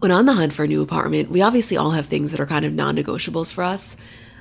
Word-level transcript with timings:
When 0.00 0.12
on 0.12 0.26
the 0.26 0.34
hunt 0.34 0.52
for 0.52 0.62
a 0.62 0.68
new 0.68 0.80
apartment, 0.80 1.28
we 1.28 1.42
obviously 1.42 1.76
all 1.76 1.90
have 1.90 2.06
things 2.06 2.30
that 2.30 2.38
are 2.38 2.46
kind 2.46 2.64
of 2.64 2.72
non 2.72 2.94
negotiables 2.94 3.52
for 3.52 3.64
us. 3.64 3.96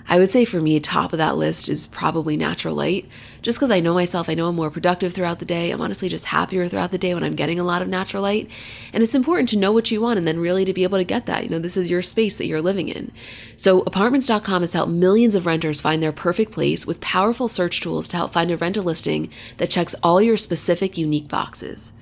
I 0.08 0.20
would 0.20 0.30
say 0.30 0.46
for 0.46 0.62
me, 0.62 0.80
top 0.80 1.14
of 1.14 1.18
that 1.18 1.36
list 1.36 1.68
is 1.68 1.88
probably 1.88 2.38
natural 2.38 2.76
light. 2.76 3.10
Just 3.42 3.58
because 3.58 3.72
I 3.72 3.80
know 3.80 3.96
myself, 3.96 4.30
I 4.30 4.36
know 4.36 4.46
I'm 4.50 4.56
more 4.56 4.70
productive 4.70 5.14
throughout 5.14 5.40
the 5.40 5.46
day. 5.46 5.72
I'm 5.72 5.82
honestly 5.82 6.10
just 6.10 6.26
happier 6.26 6.70
throughout 6.70 6.92
the 6.92 7.00
day 7.00 7.16
when 7.16 7.24
I'm 7.24 7.36
getting 7.36 7.60
a 7.60 7.64
lot 7.64 7.82
of 7.82 7.88
natural 7.88 8.22
light. 8.22 8.52
And 8.94 9.02
it's 9.02 9.16
important 9.16 9.50
to 9.50 9.58
know 9.58 9.72
what 9.72 9.90
you 9.90 10.00
want 10.00 10.20
and 10.20 10.28
then 10.28 10.40
really 10.40 10.64
to 10.64 10.74
be 10.74 10.84
able 10.84 11.00
to 11.00 11.04
get 11.04 11.26
that. 11.26 11.44
You 11.44 11.50
know, 11.50 11.60
this 11.60 11.76
is 11.76 11.90
your 11.90 12.04
space 12.04 12.38
that 12.38 12.46
you're 12.46 12.62
living 12.62 12.88
in. 12.88 13.12
So, 13.56 13.82
apartments.com 13.82 14.62
has 14.62 14.74
helped 14.74 14.92
millions 14.92 15.34
of 15.34 15.48
renters 15.48 15.82
find 15.82 16.04
their 16.04 16.12
perfect 16.12 16.52
place 16.52 16.86
with 16.86 17.02
powerful 17.02 17.48
search 17.48 17.82
tools 17.82 18.08
to 18.10 18.18
help 18.18 18.32
find 18.32 18.52
a 18.52 18.58
rental 18.58 18.84
listing 18.84 19.32
that 19.58 19.72
checks 19.72 19.96
all 20.04 20.22
your 20.22 20.38
specific, 20.38 21.00
unique 21.00 21.28
boxes. 21.28 21.94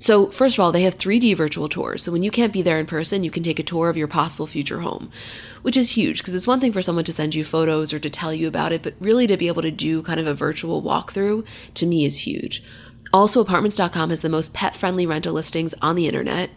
So, 0.00 0.30
first 0.30 0.56
of 0.56 0.60
all, 0.64 0.72
they 0.72 0.84
have 0.84 0.96
3D 0.96 1.36
virtual 1.36 1.68
tours. 1.68 2.02
So, 2.02 2.10
when 2.10 2.22
you 2.22 2.30
can't 2.30 2.54
be 2.54 2.62
there 2.62 2.80
in 2.80 2.86
person, 2.86 3.22
you 3.22 3.30
can 3.30 3.42
take 3.42 3.58
a 3.58 3.62
tour 3.62 3.90
of 3.90 3.98
your 3.98 4.08
possible 4.08 4.46
future 4.46 4.80
home, 4.80 5.12
which 5.60 5.76
is 5.76 5.90
huge 5.90 6.18
because 6.18 6.34
it's 6.34 6.46
one 6.46 6.58
thing 6.58 6.72
for 6.72 6.80
someone 6.80 7.04
to 7.04 7.12
send 7.12 7.34
you 7.34 7.44
photos 7.44 7.92
or 7.92 7.98
to 7.98 8.08
tell 8.08 8.32
you 8.32 8.48
about 8.48 8.72
it, 8.72 8.82
but 8.82 8.94
really 8.98 9.26
to 9.26 9.36
be 9.36 9.46
able 9.46 9.60
to 9.60 9.70
do 9.70 10.02
kind 10.02 10.18
of 10.18 10.26
a 10.26 10.32
virtual 10.32 10.82
walkthrough 10.82 11.44
to 11.74 11.84
me 11.84 12.06
is 12.06 12.26
huge. 12.26 12.64
Also, 13.12 13.42
apartments.com 13.42 14.08
has 14.08 14.22
the 14.22 14.30
most 14.30 14.54
pet 14.54 14.74
friendly 14.74 15.04
rental 15.04 15.34
listings 15.34 15.74
on 15.82 15.96
the 15.96 16.06
internet, 16.06 16.48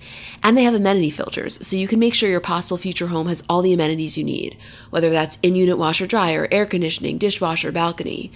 and 0.41 0.55
they 0.55 0.63
have 0.63 0.73
amenity 0.73 1.09
filters, 1.09 1.67
so 1.67 1.75
you 1.75 1.87
can 1.87 1.99
make 1.99 2.13
sure 2.13 2.29
your 2.29 2.39
possible 2.39 2.77
future 2.77 3.07
home 3.07 3.27
has 3.27 3.43
all 3.49 3.61
the 3.61 3.73
amenities 3.73 4.17
you 4.17 4.23
need, 4.23 4.55
whether 4.89 5.09
that's 5.09 5.37
in 5.43 5.55
unit 5.55 5.77
washer 5.77 6.07
dryer, 6.07 6.47
air 6.49 6.65
conditioning, 6.65 7.17
dishwasher, 7.17 7.73
balcony. 7.73 8.31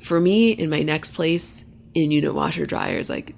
For 0.00 0.20
me, 0.20 0.52
in 0.52 0.70
my 0.70 0.82
next 0.82 1.12
place, 1.12 1.64
in 1.94 2.12
unit 2.12 2.34
washer 2.34 2.66
dryer 2.66 2.98
is 2.98 3.08
like 3.08 3.34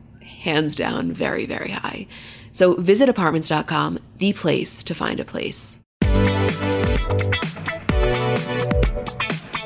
hands 0.46 0.76
down 0.76 1.12
very, 1.12 1.44
very 1.44 1.70
high. 1.70 2.06
So 2.52 2.76
visit 2.76 3.08
apartments.com, 3.08 3.98
the 4.18 4.32
place 4.32 4.82
to 4.84 4.94
find 4.94 5.18
a 5.18 5.24
place. 5.24 5.80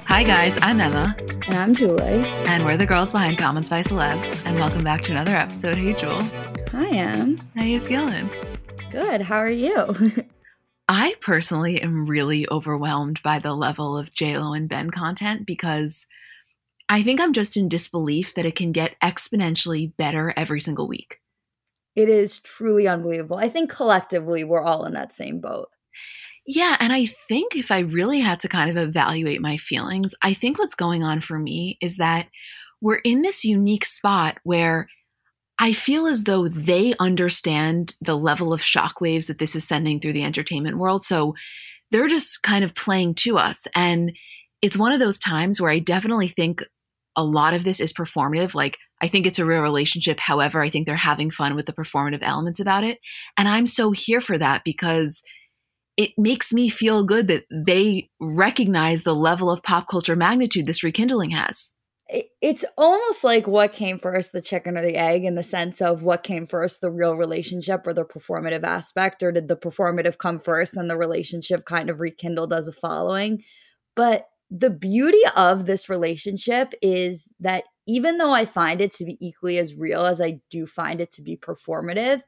Hi, 0.06 0.24
guys, 0.24 0.58
I'm 0.62 0.80
Emma. 0.80 1.14
And 1.46 1.54
I'm 1.54 1.74
Julie. 1.74 2.24
And 2.48 2.64
we're 2.64 2.78
the 2.78 2.86
girls 2.86 3.12
behind 3.12 3.38
Comments 3.38 3.68
by 3.68 3.82
Celebs. 3.82 4.44
And 4.46 4.56
welcome 4.56 4.82
back 4.82 5.02
to 5.02 5.12
another 5.12 5.32
episode. 5.32 5.76
Hey, 5.76 5.92
Jewel. 5.92 6.22
Hi, 6.72 6.88
Em. 6.88 7.38
How 7.54 7.64
you 7.64 7.80
feeling? 7.80 8.30
Good. 8.90 9.20
How 9.20 9.36
are 9.36 9.50
you? 9.50 9.94
I 10.88 11.14
personally 11.20 11.80
am 11.82 12.06
really 12.06 12.48
overwhelmed 12.50 13.22
by 13.22 13.38
the 13.38 13.54
level 13.54 13.98
of 13.98 14.12
JLo 14.12 14.56
and 14.56 14.68
Ben 14.68 14.90
content 14.90 15.46
because– 15.46 16.06
I 16.90 17.04
think 17.04 17.20
I'm 17.20 17.32
just 17.32 17.56
in 17.56 17.68
disbelief 17.68 18.34
that 18.34 18.44
it 18.44 18.56
can 18.56 18.72
get 18.72 18.96
exponentially 19.00 19.96
better 19.96 20.34
every 20.36 20.60
single 20.60 20.88
week. 20.88 21.20
It 21.94 22.08
is 22.08 22.38
truly 22.38 22.88
unbelievable. 22.88 23.36
I 23.36 23.48
think 23.48 23.70
collectively 23.70 24.42
we're 24.42 24.62
all 24.62 24.84
in 24.84 24.94
that 24.94 25.12
same 25.12 25.40
boat. 25.40 25.68
Yeah, 26.46 26.76
and 26.80 26.92
I 26.92 27.06
think 27.06 27.54
if 27.54 27.70
I 27.70 27.80
really 27.80 28.18
had 28.18 28.40
to 28.40 28.48
kind 28.48 28.70
of 28.70 28.76
evaluate 28.76 29.40
my 29.40 29.56
feelings, 29.56 30.16
I 30.22 30.32
think 30.34 30.58
what's 30.58 30.74
going 30.74 31.04
on 31.04 31.20
for 31.20 31.38
me 31.38 31.78
is 31.80 31.98
that 31.98 32.26
we're 32.80 33.00
in 33.04 33.22
this 33.22 33.44
unique 33.44 33.84
spot 33.84 34.38
where 34.42 34.88
I 35.60 35.72
feel 35.72 36.08
as 36.08 36.24
though 36.24 36.48
they 36.48 36.94
understand 36.98 37.94
the 38.00 38.16
level 38.16 38.52
of 38.52 38.62
shockwaves 38.62 39.28
that 39.28 39.38
this 39.38 39.54
is 39.54 39.62
sending 39.62 40.00
through 40.00 40.14
the 40.14 40.24
entertainment 40.24 40.78
world. 40.78 41.04
So 41.04 41.34
they're 41.92 42.08
just 42.08 42.42
kind 42.42 42.64
of 42.64 42.74
playing 42.74 43.14
to 43.16 43.38
us. 43.38 43.68
And 43.76 44.12
it's 44.60 44.76
one 44.76 44.92
of 44.92 44.98
those 44.98 45.18
times 45.20 45.60
where 45.60 45.70
I 45.70 45.78
definitely 45.78 46.28
think 46.28 46.64
a 47.16 47.24
lot 47.24 47.54
of 47.54 47.64
this 47.64 47.80
is 47.80 47.92
performative. 47.92 48.54
Like, 48.54 48.78
I 49.02 49.08
think 49.08 49.26
it's 49.26 49.38
a 49.38 49.44
real 49.44 49.60
relationship. 49.60 50.20
However, 50.20 50.62
I 50.62 50.68
think 50.68 50.86
they're 50.86 50.96
having 50.96 51.30
fun 51.30 51.56
with 51.56 51.66
the 51.66 51.72
performative 51.72 52.22
elements 52.22 52.60
about 52.60 52.84
it. 52.84 52.98
And 53.36 53.48
I'm 53.48 53.66
so 53.66 53.92
here 53.92 54.20
for 54.20 54.38
that 54.38 54.62
because 54.64 55.22
it 55.96 56.12
makes 56.16 56.52
me 56.52 56.68
feel 56.68 57.02
good 57.02 57.28
that 57.28 57.44
they 57.50 58.08
recognize 58.20 59.02
the 59.02 59.14
level 59.14 59.50
of 59.50 59.62
pop 59.62 59.88
culture 59.88 60.16
magnitude 60.16 60.66
this 60.66 60.82
rekindling 60.82 61.30
has. 61.30 61.72
It's 62.40 62.64
almost 62.76 63.22
like 63.22 63.46
what 63.46 63.72
came 63.72 63.98
first, 63.98 64.32
the 64.32 64.42
chicken 64.42 64.76
or 64.76 64.82
the 64.82 64.96
egg, 64.96 65.24
in 65.24 65.36
the 65.36 65.42
sense 65.42 65.80
of 65.80 66.02
what 66.02 66.24
came 66.24 66.46
first, 66.46 66.80
the 66.80 66.90
real 66.90 67.14
relationship 67.16 67.86
or 67.86 67.92
the 67.92 68.04
performative 68.04 68.64
aspect, 68.64 69.22
or 69.22 69.30
did 69.30 69.46
the 69.46 69.56
performative 69.56 70.18
come 70.18 70.40
first 70.40 70.76
and 70.76 70.90
the 70.90 70.96
relationship 70.96 71.64
kind 71.64 71.88
of 71.88 72.00
rekindled 72.00 72.52
as 72.52 72.66
a 72.66 72.72
following? 72.72 73.44
But 73.94 74.26
the 74.50 74.70
beauty 74.70 75.22
of 75.36 75.66
this 75.66 75.88
relationship 75.88 76.72
is 76.82 77.32
that 77.40 77.64
even 77.86 78.18
though 78.18 78.32
I 78.32 78.44
find 78.44 78.80
it 78.80 78.92
to 78.94 79.04
be 79.04 79.16
equally 79.20 79.58
as 79.58 79.74
real 79.74 80.06
as 80.06 80.20
I 80.20 80.40
do 80.50 80.66
find 80.66 81.00
it 81.00 81.12
to 81.12 81.22
be 81.22 81.36
performative, 81.36 82.22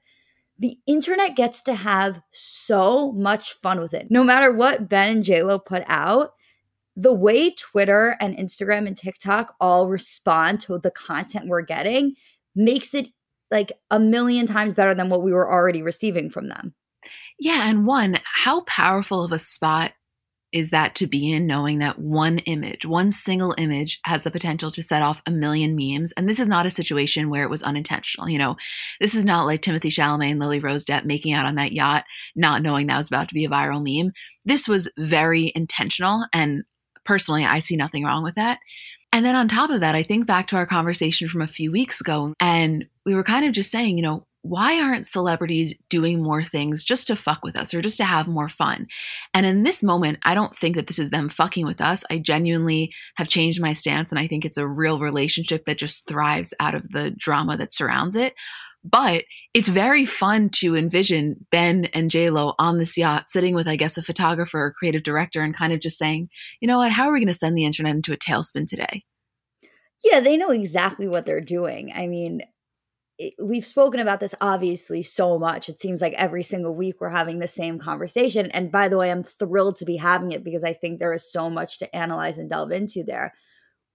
the 0.58 0.78
internet 0.86 1.34
gets 1.34 1.60
to 1.62 1.74
have 1.74 2.20
so 2.30 3.12
much 3.12 3.54
fun 3.54 3.80
with 3.80 3.92
it. 3.92 4.06
No 4.10 4.22
matter 4.22 4.52
what 4.52 4.88
Ben 4.88 5.16
and 5.16 5.24
JLo 5.24 5.64
put 5.64 5.82
out, 5.86 6.32
the 6.94 7.12
way 7.12 7.50
Twitter 7.50 8.16
and 8.20 8.36
Instagram 8.36 8.86
and 8.86 8.96
TikTok 8.96 9.54
all 9.60 9.88
respond 9.88 10.60
to 10.60 10.78
the 10.78 10.90
content 10.90 11.48
we're 11.48 11.62
getting 11.62 12.14
makes 12.54 12.94
it 12.94 13.08
like 13.50 13.72
a 13.90 13.98
million 13.98 14.46
times 14.46 14.72
better 14.72 14.94
than 14.94 15.08
what 15.08 15.22
we 15.22 15.32
were 15.32 15.50
already 15.50 15.82
receiving 15.82 16.30
from 16.30 16.48
them. 16.48 16.74
Yeah. 17.38 17.68
And 17.68 17.86
one, 17.86 18.18
how 18.22 18.60
powerful 18.62 19.24
of 19.24 19.32
a 19.32 19.38
spot 19.38 19.92
is 20.52 20.70
that 20.70 20.94
to 20.96 21.06
be 21.06 21.32
in 21.32 21.46
knowing 21.46 21.78
that 21.78 21.98
one 21.98 22.38
image, 22.40 22.84
one 22.84 23.10
single 23.10 23.54
image 23.56 24.00
has 24.04 24.24
the 24.24 24.30
potential 24.30 24.70
to 24.70 24.82
set 24.82 25.02
off 25.02 25.22
a 25.26 25.30
million 25.30 25.74
memes. 25.74 26.12
And 26.12 26.28
this 26.28 26.38
is 26.38 26.48
not 26.48 26.66
a 26.66 26.70
situation 26.70 27.30
where 27.30 27.42
it 27.42 27.50
was 27.50 27.62
unintentional. 27.62 28.28
You 28.28 28.38
know, 28.38 28.56
this 29.00 29.14
is 29.14 29.24
not 29.24 29.46
like 29.46 29.62
Timothée 29.62 29.86
Chalamet 29.86 30.30
and 30.30 30.40
Lily 30.40 30.60
Rose 30.60 30.84
Depp 30.84 31.04
making 31.04 31.32
out 31.32 31.46
on 31.46 31.54
that 31.54 31.72
yacht, 31.72 32.04
not 32.36 32.62
knowing 32.62 32.86
that 32.86 32.98
was 32.98 33.08
about 33.08 33.28
to 33.28 33.34
be 33.34 33.44
a 33.44 33.50
viral 33.50 33.82
meme. 33.82 34.12
This 34.44 34.68
was 34.68 34.90
very 34.98 35.52
intentional. 35.54 36.26
And 36.32 36.64
personally, 37.04 37.44
I 37.44 37.58
see 37.60 37.76
nothing 37.76 38.04
wrong 38.04 38.22
with 38.22 38.34
that. 38.34 38.58
And 39.12 39.26
then 39.26 39.36
on 39.36 39.48
top 39.48 39.70
of 39.70 39.80
that, 39.80 39.94
I 39.94 40.02
think 40.02 40.26
back 40.26 40.46
to 40.48 40.56
our 40.56 40.66
conversation 40.66 41.28
from 41.28 41.42
a 41.42 41.46
few 41.46 41.70
weeks 41.70 42.00
ago, 42.00 42.34
and 42.40 42.86
we 43.04 43.14
were 43.14 43.24
kind 43.24 43.44
of 43.44 43.52
just 43.52 43.70
saying, 43.70 43.98
you 43.98 44.02
know, 44.02 44.26
why 44.42 44.80
aren't 44.80 45.06
celebrities 45.06 45.74
doing 45.88 46.20
more 46.20 46.42
things 46.42 46.84
just 46.84 47.06
to 47.06 47.16
fuck 47.16 47.44
with 47.44 47.56
us 47.56 47.72
or 47.72 47.80
just 47.80 47.96
to 47.98 48.04
have 48.04 48.26
more 48.26 48.48
fun? 48.48 48.88
And 49.32 49.46
in 49.46 49.62
this 49.62 49.82
moment, 49.82 50.18
I 50.24 50.34
don't 50.34 50.56
think 50.56 50.74
that 50.76 50.88
this 50.88 50.98
is 50.98 51.10
them 51.10 51.28
fucking 51.28 51.64
with 51.64 51.80
us. 51.80 52.04
I 52.10 52.18
genuinely 52.18 52.92
have 53.16 53.28
changed 53.28 53.60
my 53.60 53.72
stance 53.72 54.10
and 54.10 54.18
I 54.18 54.26
think 54.26 54.44
it's 54.44 54.56
a 54.56 54.66
real 54.66 54.98
relationship 54.98 55.64
that 55.66 55.78
just 55.78 56.08
thrives 56.08 56.52
out 56.58 56.74
of 56.74 56.90
the 56.90 57.12
drama 57.12 57.56
that 57.56 57.72
surrounds 57.72 58.16
it. 58.16 58.34
But 58.84 59.24
it's 59.54 59.68
very 59.68 60.04
fun 60.04 60.50
to 60.56 60.74
envision 60.74 61.46
Ben 61.52 61.84
and 61.94 62.10
JLo 62.10 62.54
on 62.58 62.78
this 62.78 62.98
yacht 62.98 63.30
sitting 63.30 63.54
with, 63.54 63.68
I 63.68 63.76
guess, 63.76 63.96
a 63.96 64.02
photographer 64.02 64.58
or 64.58 64.72
creative 64.72 65.04
director 65.04 65.40
and 65.40 65.56
kind 65.56 65.72
of 65.72 65.78
just 65.78 65.98
saying, 65.98 66.30
you 66.60 66.66
know 66.66 66.78
what, 66.78 66.90
how 66.90 67.08
are 67.08 67.12
we 67.12 67.20
going 67.20 67.28
to 67.28 67.34
send 67.34 67.56
the 67.56 67.64
internet 67.64 67.94
into 67.94 68.12
a 68.12 68.16
tailspin 68.16 68.66
today? 68.66 69.04
Yeah, 70.04 70.18
they 70.18 70.36
know 70.36 70.50
exactly 70.50 71.06
what 71.06 71.26
they're 71.26 71.40
doing. 71.40 71.92
I 71.94 72.08
mean, 72.08 72.42
we've 73.38 73.64
spoken 73.64 74.00
about 74.00 74.20
this 74.20 74.34
obviously 74.40 75.02
so 75.02 75.38
much. 75.38 75.68
It 75.68 75.80
seems 75.80 76.00
like 76.00 76.14
every 76.14 76.42
single 76.42 76.74
week 76.74 76.96
we're 77.00 77.08
having 77.08 77.38
the 77.38 77.48
same 77.48 77.78
conversation. 77.78 78.50
And 78.52 78.72
by 78.72 78.88
the 78.88 78.98
way, 78.98 79.10
I'm 79.10 79.22
thrilled 79.22 79.76
to 79.76 79.84
be 79.84 79.96
having 79.96 80.32
it 80.32 80.44
because 80.44 80.64
I 80.64 80.72
think 80.72 80.98
there 80.98 81.12
is 81.12 81.30
so 81.30 81.50
much 81.50 81.78
to 81.78 81.96
analyze 81.96 82.38
and 82.38 82.48
delve 82.48 82.72
into 82.72 83.04
there. 83.04 83.34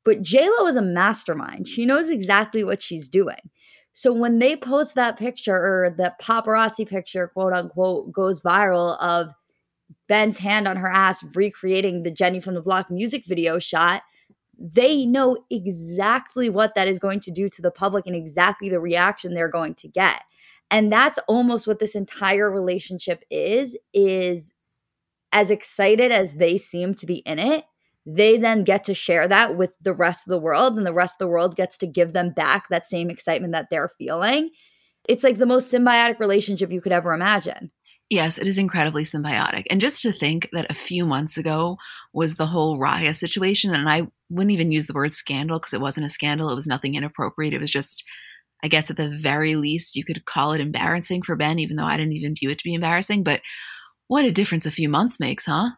But 0.03 0.21
JLo 0.21 0.67
is 0.67 0.75
a 0.75 0.81
mastermind. 0.81 1.67
She 1.67 1.85
knows 1.85 2.09
exactly 2.09 2.63
what 2.63 2.81
she's 2.81 3.09
doing. 3.09 3.49
So 3.93 4.13
when 4.13 4.39
they 4.39 4.55
post 4.55 4.95
that 4.95 5.17
picture 5.17 5.55
or 5.55 5.95
that 5.97 6.21
paparazzi 6.21 6.87
picture, 6.87 7.27
quote 7.27 7.53
unquote, 7.53 8.11
goes 8.11 8.41
viral 8.41 8.97
of 8.99 9.31
Ben's 10.07 10.37
hand 10.37 10.67
on 10.67 10.77
her 10.77 10.89
ass 10.89 11.23
recreating 11.33 12.03
the 12.03 12.11
Jenny 12.11 12.39
from 12.39 12.53
the 12.53 12.61
Block 12.61 12.89
music 12.89 13.25
video 13.25 13.59
shot– 13.59 14.03
they 14.59 15.06
know 15.06 15.38
exactly 15.50 16.50
what 16.50 16.75
that 16.75 16.88
is 16.88 17.00
going 17.00 17.19
to 17.22 17.31
do 17.31 17.50
to 17.50 17.62
the 17.62 17.72
public 17.72 18.07
and 18.07 18.16
exactly 18.16 18.69
the 18.69 18.79
reaction 18.79 19.34
they're 19.34 19.50
going 19.50 19.75
to 19.75 19.88
get. 19.88 20.23
And 20.69 20.91
that's 20.91 21.19
almost 21.28 21.68
what 21.68 21.79
this 21.79 21.95
entire 21.95 22.51
relationship 22.51 23.23
is 23.29 23.78
is 23.94 24.52
as 25.31 25.49
excited 25.49 26.11
as 26.11 26.34
they 26.34 26.58
seem 26.58 26.93
to 26.96 27.05
be 27.05 27.17
in 27.17 27.40
it, 27.40 27.66
they 28.05 28.37
then 28.37 28.64
get 28.64 28.85
to 28.85 28.93
share 28.93 29.28
that 29.28 29.58
with 29.58 29.72
the 29.81 29.93
rest 29.93 30.26
of 30.26 30.31
the 30.31 30.40
world 30.40 30.78
and 30.78 30.85
the 30.85 30.93
rest 30.93 31.16
of 31.16 31.20
the 31.20 31.28
world 31.28 31.55
gets 31.55 31.78
to 31.78 31.87
give 31.87 32.14
them 32.14 32.31
back 32.31 32.70
that 32.70 32.85
same 32.85 33.09
excitement 33.09 33.53
that 33.53 33.70
they're 33.70 33.90
feeling. 33.97 34.49
It's 35.08 35.23
like 35.23 35.37
the 35.37 35.46
most 35.46 35.72
symbiotic 35.72 36.20
relationship 36.20 36.72
you 36.72 36.81
could 36.81 36.93
ever 36.93 37.14
imagine. 37.14 37.72
Yes, 38.09 38.37
it 38.37 38.47
is 38.47 38.57
incredibly 38.57 39.03
symbiotic. 39.03 39.65
And 39.69 39.81
just 39.81 40.01
to 40.03 40.13
think 40.13 40.49
that 40.53 40.71
a 40.71 40.75
few 40.75 41.05
months 41.05 41.37
ago 41.37 41.77
was 42.13 42.35
the 42.35 42.47
whole 42.47 42.79
Raya 42.79 43.13
situation, 43.13 43.75
and 43.75 43.89
I 43.89 44.07
wouldn't 44.29 44.51
even 44.51 44.71
use 44.71 44.87
the 44.87 44.93
word 44.93 45.13
scandal 45.13 45.59
because 45.59 45.73
it 45.73 45.81
wasn't 45.81 46.05
a 46.05 46.09
scandal. 46.09 46.49
It 46.49 46.55
was 46.55 46.67
nothing 46.67 46.95
inappropriate. 46.95 47.53
It 47.53 47.59
was 47.59 47.69
just, 47.69 48.05
I 48.63 48.69
guess, 48.69 48.89
at 48.89 48.95
the 48.95 49.09
very 49.09 49.57
least, 49.57 49.97
you 49.97 50.05
could 50.05 50.23
call 50.25 50.53
it 50.53 50.61
embarrassing 50.61 51.23
for 51.23 51.35
Ben, 51.35 51.59
even 51.59 51.75
though 51.75 51.83
I 51.83 51.97
didn't 51.97 52.13
even 52.13 52.35
view 52.35 52.49
it 52.49 52.57
to 52.59 52.63
be 52.63 52.73
embarrassing. 52.73 53.23
But 53.23 53.41
what 54.07 54.23
a 54.23 54.31
difference 54.31 54.65
a 54.65 54.71
few 54.71 54.87
months 54.87 55.19
makes, 55.19 55.45
huh? 55.45 55.71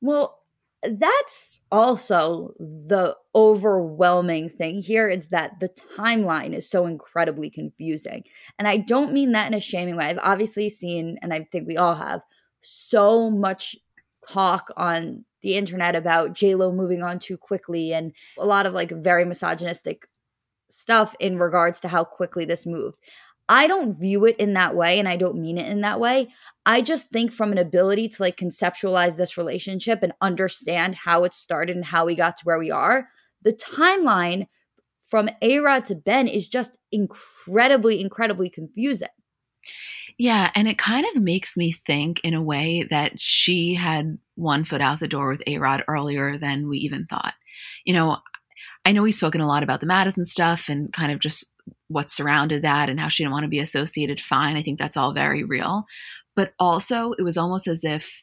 Well, 0.00 0.37
that's 0.82 1.60
also 1.72 2.54
the 2.58 3.16
overwhelming 3.34 4.48
thing 4.48 4.80
here 4.80 5.08
is 5.08 5.28
that 5.28 5.58
the 5.60 5.68
timeline 5.96 6.54
is 6.54 6.70
so 6.70 6.86
incredibly 6.86 7.50
confusing. 7.50 8.22
And 8.58 8.68
I 8.68 8.76
don't 8.78 9.12
mean 9.12 9.32
that 9.32 9.48
in 9.48 9.54
a 9.54 9.60
shaming 9.60 9.96
way. 9.96 10.04
I've 10.04 10.18
obviously 10.22 10.68
seen, 10.68 11.18
and 11.20 11.32
I 11.32 11.46
think 11.50 11.66
we 11.66 11.76
all 11.76 11.96
have, 11.96 12.20
so 12.60 13.30
much 13.30 13.76
talk 14.28 14.70
on 14.76 15.24
the 15.42 15.56
internet 15.56 15.94
about 15.94 16.34
JLo 16.34 16.74
moving 16.74 17.02
on 17.02 17.18
too 17.18 17.36
quickly 17.36 17.92
and 17.92 18.12
a 18.38 18.44
lot 18.44 18.66
of 18.66 18.74
like 18.74 18.90
very 18.90 19.24
misogynistic 19.24 20.06
stuff 20.70 21.14
in 21.20 21.38
regards 21.38 21.80
to 21.80 21.88
how 21.88 22.04
quickly 22.04 22.44
this 22.44 22.66
moved. 22.66 22.98
I 23.48 23.66
don't 23.66 23.98
view 23.98 24.24
it 24.26 24.36
in 24.38 24.54
that 24.54 24.74
way 24.74 24.98
and 24.98 25.08
I 25.08 25.16
don't 25.16 25.40
mean 25.40 25.58
it 25.58 25.68
in 25.68 25.80
that 25.80 26.00
way. 26.00 26.28
I 26.66 26.82
just 26.82 27.10
think 27.10 27.32
from 27.32 27.50
an 27.50 27.58
ability 27.58 28.08
to 28.10 28.22
like 28.22 28.36
conceptualize 28.36 29.16
this 29.16 29.38
relationship 29.38 30.00
and 30.02 30.12
understand 30.20 30.94
how 30.94 31.24
it 31.24 31.32
started 31.32 31.74
and 31.74 31.84
how 31.84 32.04
we 32.04 32.14
got 32.14 32.36
to 32.38 32.44
where 32.44 32.58
we 32.58 32.70
are, 32.70 33.08
the 33.42 33.52
timeline 33.52 34.48
from 35.08 35.30
A 35.40 35.58
Rod 35.58 35.86
to 35.86 35.94
Ben 35.94 36.28
is 36.28 36.48
just 36.48 36.76
incredibly, 36.92 38.00
incredibly 38.00 38.50
confusing. 38.50 39.08
Yeah, 40.18 40.50
and 40.54 40.68
it 40.68 40.76
kind 40.76 41.06
of 41.14 41.22
makes 41.22 41.56
me 41.56 41.72
think 41.72 42.20
in 42.24 42.34
a 42.34 42.42
way 42.42 42.86
that 42.90 43.20
she 43.20 43.74
had 43.74 44.18
one 44.34 44.64
foot 44.64 44.80
out 44.80 45.00
the 45.00 45.08
door 45.08 45.30
with 45.30 45.42
A 45.46 45.58
Rod 45.58 45.84
earlier 45.88 46.36
than 46.36 46.68
we 46.68 46.78
even 46.78 47.06
thought. 47.06 47.34
You 47.84 47.94
know, 47.94 48.18
I 48.84 48.92
know 48.92 49.02
we've 49.02 49.14
spoken 49.14 49.40
a 49.40 49.46
lot 49.46 49.62
about 49.62 49.80
the 49.80 49.86
Madison 49.86 50.24
stuff 50.24 50.68
and 50.68 50.92
kind 50.92 51.12
of 51.12 51.20
just 51.20 51.52
what 51.88 52.10
surrounded 52.10 52.62
that 52.62 52.88
and 52.88 52.98
how 53.00 53.08
she 53.08 53.22
didn't 53.22 53.32
want 53.32 53.44
to 53.44 53.48
be 53.48 53.58
associated 53.58 54.20
fine. 54.20 54.56
I 54.56 54.62
think 54.62 54.78
that's 54.78 54.96
all 54.96 55.12
very 55.12 55.44
real. 55.44 55.84
But 56.36 56.52
also, 56.58 57.12
it 57.12 57.22
was 57.22 57.36
almost 57.36 57.66
as 57.66 57.84
if 57.84 58.22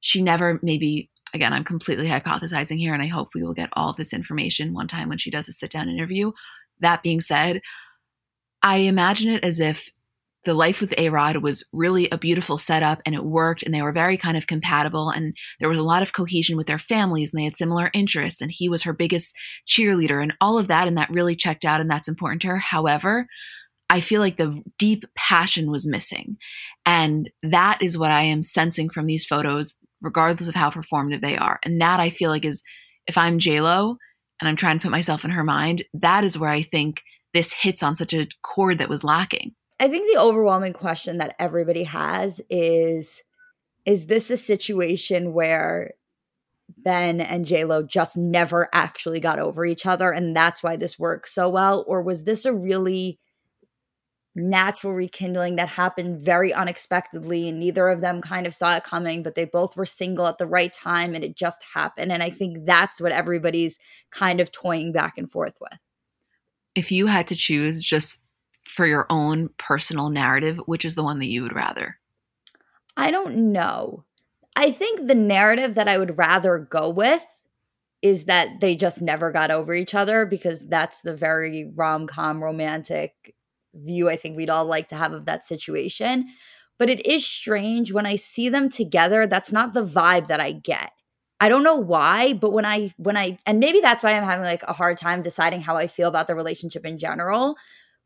she 0.00 0.22
never 0.22 0.60
maybe 0.62 1.10
again, 1.34 1.52
I'm 1.52 1.64
completely 1.64 2.06
hypothesizing 2.06 2.78
here, 2.78 2.94
and 2.94 3.02
I 3.02 3.06
hope 3.06 3.34
we 3.34 3.42
will 3.42 3.54
get 3.54 3.70
all 3.74 3.92
this 3.92 4.12
information 4.12 4.72
one 4.72 4.88
time 4.88 5.08
when 5.08 5.18
she 5.18 5.30
does 5.30 5.48
a 5.48 5.52
sit 5.52 5.70
down 5.70 5.88
interview. 5.88 6.32
That 6.80 7.02
being 7.02 7.20
said, 7.20 7.60
I 8.62 8.78
imagine 8.78 9.32
it 9.32 9.44
as 9.44 9.60
if 9.60 9.90
the 10.46 10.54
life 10.54 10.80
with 10.80 10.94
A 10.96 11.10
Rod 11.10 11.36
was 11.38 11.62
really 11.72 12.08
a 12.08 12.16
beautiful 12.16 12.56
setup 12.56 13.00
and 13.04 13.14
it 13.14 13.24
worked, 13.24 13.62
and 13.62 13.74
they 13.74 13.82
were 13.82 13.92
very 13.92 14.16
kind 14.16 14.36
of 14.36 14.46
compatible, 14.46 15.10
and 15.10 15.36
there 15.60 15.68
was 15.68 15.78
a 15.78 15.82
lot 15.84 16.02
of 16.02 16.14
cohesion 16.14 16.56
with 16.56 16.66
their 16.66 16.78
families, 16.78 17.32
and 17.32 17.40
they 17.40 17.44
had 17.44 17.56
similar 17.56 17.90
interests, 17.92 18.40
and 18.40 18.50
he 18.50 18.68
was 18.68 18.84
her 18.84 18.94
biggest 18.94 19.34
cheerleader, 19.68 20.22
and 20.22 20.34
all 20.40 20.58
of 20.58 20.68
that, 20.68 20.88
and 20.88 20.96
that 20.96 21.10
really 21.10 21.36
checked 21.36 21.66
out, 21.66 21.82
and 21.82 21.90
that's 21.90 22.08
important 22.08 22.40
to 22.42 22.48
her. 22.48 22.58
However, 22.58 23.26
I 23.90 24.00
feel 24.00 24.20
like 24.20 24.36
the 24.36 24.62
deep 24.78 25.04
passion 25.14 25.70
was 25.70 25.86
missing. 25.86 26.38
And 26.84 27.30
that 27.42 27.78
is 27.80 27.96
what 27.96 28.10
I 28.10 28.22
am 28.22 28.42
sensing 28.42 28.88
from 28.88 29.06
these 29.06 29.24
photos, 29.24 29.76
regardless 30.00 30.48
of 30.48 30.54
how 30.54 30.70
performative 30.70 31.20
they 31.20 31.36
are. 31.36 31.60
And 31.64 31.80
that 31.80 32.00
I 32.00 32.10
feel 32.10 32.30
like 32.30 32.44
is, 32.44 32.62
if 33.06 33.16
I'm 33.16 33.38
JLo 33.38 33.96
and 34.40 34.48
I'm 34.48 34.56
trying 34.56 34.78
to 34.78 34.82
put 34.82 34.90
myself 34.90 35.24
in 35.24 35.30
her 35.30 35.44
mind, 35.44 35.82
that 35.94 36.24
is 36.24 36.38
where 36.38 36.50
I 36.50 36.62
think 36.62 37.02
this 37.32 37.52
hits 37.52 37.82
on 37.82 37.94
such 37.94 38.12
a 38.12 38.26
chord 38.42 38.78
that 38.78 38.88
was 38.88 39.04
lacking. 39.04 39.54
I 39.78 39.88
think 39.88 40.10
the 40.10 40.20
overwhelming 40.20 40.72
question 40.72 41.18
that 41.18 41.36
everybody 41.38 41.84
has 41.84 42.40
is 42.48 43.22
is 43.84 44.06
this 44.06 44.30
a 44.30 44.36
situation 44.36 45.32
where 45.32 45.92
Ben 46.78 47.20
and 47.20 47.46
JLo 47.46 47.86
just 47.86 48.16
never 48.16 48.68
actually 48.72 49.20
got 49.20 49.38
over 49.38 49.64
each 49.64 49.86
other 49.86 50.10
and 50.10 50.34
that's 50.34 50.62
why 50.62 50.76
this 50.76 50.98
works 50.98 51.32
so 51.32 51.48
well 51.48 51.84
or 51.86 52.02
was 52.02 52.24
this 52.24 52.44
a 52.44 52.52
really 52.52 53.18
natural 54.34 54.92
rekindling 54.92 55.56
that 55.56 55.68
happened 55.68 56.20
very 56.20 56.52
unexpectedly 56.52 57.48
and 57.48 57.58
neither 57.58 57.88
of 57.88 58.02
them 58.02 58.20
kind 58.20 58.46
of 58.46 58.52
saw 58.52 58.76
it 58.76 58.84
coming 58.84 59.22
but 59.22 59.34
they 59.34 59.46
both 59.46 59.76
were 59.76 59.86
single 59.86 60.26
at 60.26 60.36
the 60.36 60.46
right 60.46 60.74
time 60.74 61.14
and 61.14 61.24
it 61.24 61.36
just 61.36 61.64
happened 61.74 62.12
and 62.12 62.22
I 62.22 62.30
think 62.30 62.66
that's 62.66 63.00
what 63.00 63.12
everybody's 63.12 63.78
kind 64.10 64.40
of 64.40 64.52
toying 64.52 64.92
back 64.92 65.16
and 65.16 65.30
forth 65.30 65.56
with. 65.60 65.80
If 66.74 66.92
you 66.92 67.06
had 67.06 67.26
to 67.28 67.36
choose 67.36 67.82
just 67.82 68.25
for 68.66 68.86
your 68.86 69.06
own 69.10 69.50
personal 69.58 70.10
narrative, 70.10 70.58
which 70.66 70.84
is 70.84 70.94
the 70.94 71.04
one 71.04 71.18
that 71.20 71.28
you 71.28 71.42
would 71.42 71.54
rather? 71.54 71.98
I 72.96 73.10
don't 73.10 73.52
know. 73.52 74.04
I 74.54 74.70
think 74.70 75.06
the 75.06 75.14
narrative 75.14 75.74
that 75.74 75.88
I 75.88 75.98
would 75.98 76.18
rather 76.18 76.58
go 76.58 76.90
with 76.90 77.24
is 78.02 78.24
that 78.24 78.60
they 78.60 78.74
just 78.74 79.02
never 79.02 79.30
got 79.30 79.50
over 79.50 79.74
each 79.74 79.94
other 79.94 80.26
because 80.26 80.66
that's 80.68 81.00
the 81.00 81.14
very 81.14 81.70
rom 81.74 82.06
com 82.06 82.42
romantic 82.42 83.34
view 83.74 84.08
I 84.08 84.16
think 84.16 84.36
we'd 84.36 84.50
all 84.50 84.64
like 84.64 84.88
to 84.88 84.96
have 84.96 85.12
of 85.12 85.26
that 85.26 85.44
situation. 85.44 86.26
But 86.78 86.90
it 86.90 87.04
is 87.06 87.26
strange 87.26 87.92
when 87.92 88.06
I 88.06 88.16
see 88.16 88.48
them 88.48 88.68
together, 88.68 89.26
that's 89.26 89.52
not 89.52 89.74
the 89.74 89.84
vibe 89.84 90.26
that 90.28 90.40
I 90.40 90.52
get. 90.52 90.92
I 91.40 91.48
don't 91.48 91.62
know 91.62 91.76
why, 91.76 92.32
but 92.32 92.52
when 92.52 92.64
I 92.64 92.90
when 92.96 93.16
I 93.16 93.38
and 93.44 93.60
maybe 93.60 93.80
that's 93.80 94.02
why 94.02 94.12
I'm 94.12 94.24
having 94.24 94.44
like 94.44 94.62
a 94.62 94.72
hard 94.72 94.96
time 94.96 95.20
deciding 95.20 95.60
how 95.60 95.76
I 95.76 95.86
feel 95.86 96.08
about 96.08 96.26
the 96.26 96.34
relationship 96.34 96.86
in 96.86 96.98
general 96.98 97.56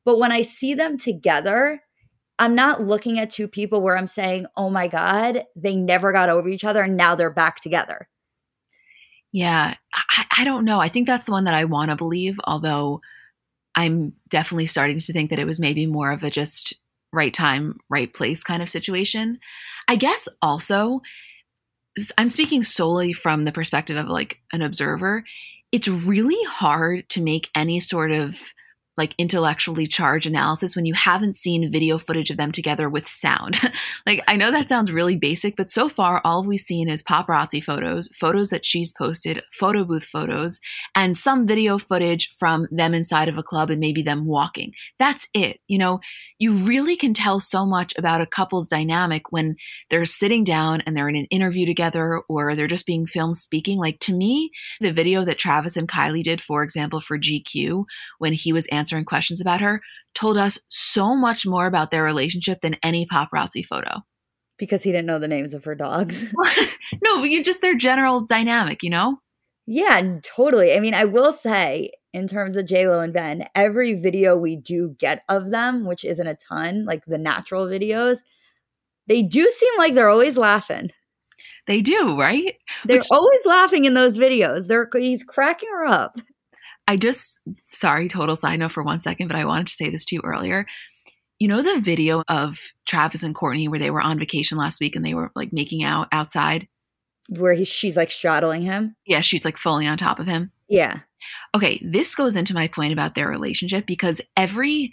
but 0.04 0.18
when 0.18 0.32
I 0.32 0.42
see 0.42 0.74
them 0.74 0.96
together, 0.96 1.80
I'm 2.38 2.54
not 2.54 2.82
looking 2.82 3.18
at 3.18 3.30
two 3.30 3.48
people 3.48 3.82
where 3.82 3.96
I'm 3.96 4.06
saying, 4.06 4.46
oh 4.56 4.70
my 4.70 4.88
God, 4.88 5.44
they 5.54 5.76
never 5.76 6.12
got 6.12 6.30
over 6.30 6.48
each 6.48 6.64
other 6.64 6.82
and 6.82 6.96
now 6.96 7.14
they're 7.14 7.30
back 7.30 7.60
together. 7.60 8.08
Yeah, 9.32 9.74
I, 9.94 10.24
I 10.38 10.44
don't 10.44 10.64
know. 10.64 10.80
I 10.80 10.88
think 10.88 11.06
that's 11.06 11.24
the 11.24 11.32
one 11.32 11.44
that 11.44 11.54
I 11.54 11.64
want 11.64 11.90
to 11.90 11.96
believe, 11.96 12.40
although 12.44 13.00
I'm 13.74 14.14
definitely 14.28 14.66
starting 14.66 14.98
to 14.98 15.12
think 15.12 15.30
that 15.30 15.38
it 15.38 15.46
was 15.46 15.60
maybe 15.60 15.86
more 15.86 16.10
of 16.10 16.22
a 16.22 16.30
just 16.30 16.74
right 17.12 17.32
time, 17.32 17.78
right 17.88 18.12
place 18.12 18.42
kind 18.42 18.62
of 18.62 18.70
situation. 18.70 19.38
I 19.86 19.96
guess 19.96 20.28
also, 20.42 21.00
I'm 22.16 22.28
speaking 22.28 22.62
solely 22.62 23.12
from 23.12 23.44
the 23.44 23.52
perspective 23.52 23.96
of 23.96 24.06
like 24.06 24.40
an 24.52 24.62
observer. 24.62 25.24
It's 25.72 25.88
really 25.88 26.42
hard 26.44 27.08
to 27.10 27.22
make 27.22 27.50
any 27.54 27.80
sort 27.80 28.12
of 28.12 28.40
like 29.00 29.14
intellectually 29.16 29.86
charged 29.86 30.26
analysis 30.26 30.76
when 30.76 30.84
you 30.84 30.92
haven't 30.92 31.34
seen 31.34 31.72
video 31.72 31.96
footage 31.96 32.28
of 32.28 32.36
them 32.36 32.52
together 32.52 32.86
with 32.86 33.08
sound. 33.08 33.58
like 34.06 34.22
I 34.28 34.36
know 34.36 34.50
that 34.50 34.68
sounds 34.68 34.92
really 34.92 35.16
basic, 35.16 35.56
but 35.56 35.70
so 35.70 35.88
far 35.88 36.20
all 36.22 36.44
we've 36.44 36.60
seen 36.60 36.86
is 36.86 37.02
paparazzi 37.02 37.64
photos, 37.64 38.08
photos 38.08 38.50
that 38.50 38.66
she's 38.66 38.92
posted, 38.92 39.42
photo 39.54 39.86
booth 39.86 40.04
photos, 40.04 40.60
and 40.94 41.16
some 41.16 41.46
video 41.46 41.78
footage 41.78 42.28
from 42.38 42.68
them 42.70 42.92
inside 42.92 43.30
of 43.30 43.38
a 43.38 43.42
club 43.42 43.70
and 43.70 43.80
maybe 43.80 44.02
them 44.02 44.26
walking. 44.26 44.74
That's 44.98 45.28
it. 45.32 45.60
You 45.66 45.78
know, 45.78 46.00
you 46.40 46.52
really 46.52 46.96
can 46.96 47.12
tell 47.12 47.38
so 47.38 47.66
much 47.66 47.92
about 47.98 48.22
a 48.22 48.26
couple's 48.26 48.66
dynamic 48.66 49.30
when 49.30 49.56
they're 49.90 50.06
sitting 50.06 50.42
down 50.42 50.80
and 50.80 50.96
they're 50.96 51.08
in 51.08 51.14
an 51.14 51.26
interview 51.26 51.66
together 51.66 52.22
or 52.28 52.56
they're 52.56 52.66
just 52.66 52.86
being 52.86 53.06
filmed 53.06 53.36
speaking. 53.36 53.78
Like 53.78 54.00
to 54.00 54.14
me, 54.14 54.50
the 54.80 54.90
video 54.90 55.22
that 55.26 55.38
Travis 55.38 55.76
and 55.76 55.86
Kylie 55.86 56.24
did, 56.24 56.40
for 56.40 56.62
example, 56.62 57.00
for 57.00 57.18
GQ, 57.18 57.84
when 58.18 58.32
he 58.32 58.54
was 58.54 58.66
answering 58.68 59.04
questions 59.04 59.40
about 59.40 59.60
her 59.60 59.82
told 60.14 60.38
us 60.38 60.58
so 60.68 61.14
much 61.14 61.46
more 61.46 61.66
about 61.66 61.90
their 61.90 62.02
relationship 62.02 62.62
than 62.62 62.76
any 62.82 63.06
paparazzi 63.06 63.64
photo. 63.64 64.00
Because 64.58 64.82
he 64.82 64.92
didn't 64.92 65.06
know 65.06 65.18
the 65.18 65.28
names 65.28 65.52
of 65.52 65.64
her 65.64 65.74
dogs. 65.74 66.32
no, 67.04 67.22
you 67.22 67.44
just 67.44 67.60
their 67.60 67.76
general 67.76 68.22
dynamic, 68.22 68.82
you 68.82 68.90
know? 68.90 69.18
Yeah, 69.66 70.18
totally. 70.22 70.74
I 70.74 70.80
mean, 70.80 70.94
I 70.94 71.04
will 71.04 71.32
say, 71.32 71.92
in 72.12 72.26
terms 72.26 72.56
of 72.56 72.66
JLo 72.66 73.02
and 73.02 73.12
Ben, 73.12 73.46
every 73.54 73.94
video 73.94 74.36
we 74.36 74.56
do 74.56 74.94
get 74.98 75.22
of 75.28 75.50
them, 75.50 75.86
which 75.86 76.04
isn't 76.04 76.26
a 76.26 76.36
ton, 76.36 76.84
like 76.84 77.04
the 77.06 77.18
natural 77.18 77.66
videos, 77.66 78.18
they 79.06 79.22
do 79.22 79.48
seem 79.48 79.78
like 79.78 79.94
they're 79.94 80.08
always 80.08 80.36
laughing. 80.36 80.90
They 81.66 81.80
do, 81.80 82.18
right? 82.18 82.56
They're 82.84 82.98
which, 82.98 83.06
always 83.10 83.46
laughing 83.46 83.84
in 83.84 83.94
those 83.94 84.16
videos. 84.16 84.66
They're 84.66 84.88
he's 84.92 85.22
cracking 85.22 85.68
her 85.70 85.84
up. 85.84 86.16
I 86.88 86.96
just, 86.96 87.40
sorry, 87.62 88.08
total 88.08 88.34
side 88.34 88.58
note 88.58 88.72
for 88.72 88.82
one 88.82 89.00
second, 89.00 89.28
but 89.28 89.36
I 89.36 89.44
wanted 89.44 89.68
to 89.68 89.74
say 89.74 89.90
this 89.90 90.04
to 90.06 90.16
you 90.16 90.22
earlier. 90.24 90.66
You 91.38 91.48
know 91.48 91.62
the 91.62 91.80
video 91.80 92.24
of 92.28 92.58
Travis 92.86 93.22
and 93.22 93.34
Kourtney 93.34 93.68
where 93.68 93.78
they 93.78 93.90
were 93.90 94.00
on 94.00 94.18
vacation 94.18 94.58
last 94.58 94.80
week 94.80 94.96
and 94.96 95.04
they 95.04 95.14
were 95.14 95.30
like 95.36 95.52
making 95.52 95.84
out 95.84 96.08
outside? 96.12 96.66
Where 97.28 97.54
he, 97.54 97.64
she's 97.64 97.96
like 97.96 98.10
straddling 98.10 98.62
him? 98.62 98.96
Yeah, 99.06 99.20
she's 99.20 99.44
like 99.44 99.56
fully 99.56 99.86
on 99.86 99.96
top 99.96 100.18
of 100.18 100.26
him. 100.26 100.50
Yeah. 100.68 101.00
Okay, 101.54 101.80
this 101.84 102.14
goes 102.14 102.36
into 102.36 102.54
my 102.54 102.68
point 102.68 102.92
about 102.92 103.14
their 103.14 103.28
relationship 103.28 103.86
because 103.86 104.20
every, 104.36 104.92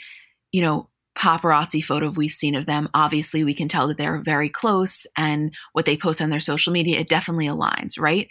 you 0.52 0.62
know, 0.62 0.90
paparazzi 1.18 1.84
photo 1.84 2.10
we've 2.10 2.32
seen 2.32 2.56
of 2.56 2.66
them, 2.66 2.90
obviously 2.94 3.44
we 3.44 3.54
can 3.54 3.68
tell 3.68 3.88
that 3.88 3.98
they're 3.98 4.22
very 4.22 4.50
close 4.50 5.08
and 5.18 5.54
what 5.74 5.86
they 5.86 5.98
post 5.98 6.22
on 6.22 6.30
their 6.30 6.40
social 6.40 6.72
media, 6.72 7.00
it 7.00 7.10
definitely 7.10 7.48
aligns, 7.48 8.00
right? 8.00 8.28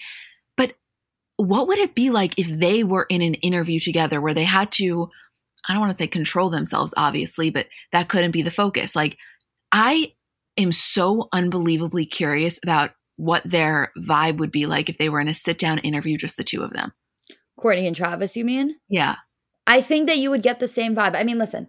But 0.57 0.75
what 1.37 1.69
would 1.69 1.79
it 1.79 1.95
be 1.95 2.11
like 2.11 2.39
if 2.39 2.49
they 2.49 2.85
were 2.85 3.07
in 3.09 3.23
an 3.23 3.35
interview 3.35 3.81
together 3.81 4.21
where 4.21 4.35
they 4.35 4.45
had 4.45 4.73
to 4.73 5.11
I 5.69 5.73
don't 5.73 5.81
want 5.81 5.93
to 5.93 5.99
say 5.99 6.07
control 6.07 6.49
themselves 6.49 6.95
obviously, 6.97 7.51
but 7.51 7.67
that 7.91 8.09
couldn't 8.09 8.31
be 8.31 8.43
the 8.43 8.53
focus. 8.53 8.95
Like 8.95 9.19
I 9.73 10.13
am 10.57 10.71
so 10.73 11.29
unbelievably 11.33 12.07
curious 12.07 12.61
about 12.63 12.93
what 13.17 13.43
their 13.45 13.93
vibe 13.99 14.39
would 14.39 14.53
be 14.53 14.67
like 14.67 14.89
if 14.89 14.99
they 14.99 15.09
were 15.09 15.21
in 15.21 15.29
a 15.29 15.35
sit 15.35 15.59
down 15.59 15.79
interview 15.79 16.17
just 16.17 16.37
the 16.37 16.45
two 16.45 16.63
of 16.63 16.73
them. 16.73 16.93
Kourtney 17.59 17.87
and 17.87 17.97
Travis, 17.97 18.37
you 18.37 18.45
mean? 18.45 18.77
Yeah. 18.89 19.17
I 19.67 19.81
think 19.81 20.07
that 20.07 20.19
you 20.19 20.31
would 20.31 20.43
get 20.43 20.61
the 20.61 20.69
same 20.69 20.95
vibe. 20.95 21.17
I 21.17 21.25
mean, 21.25 21.39
listen. 21.39 21.69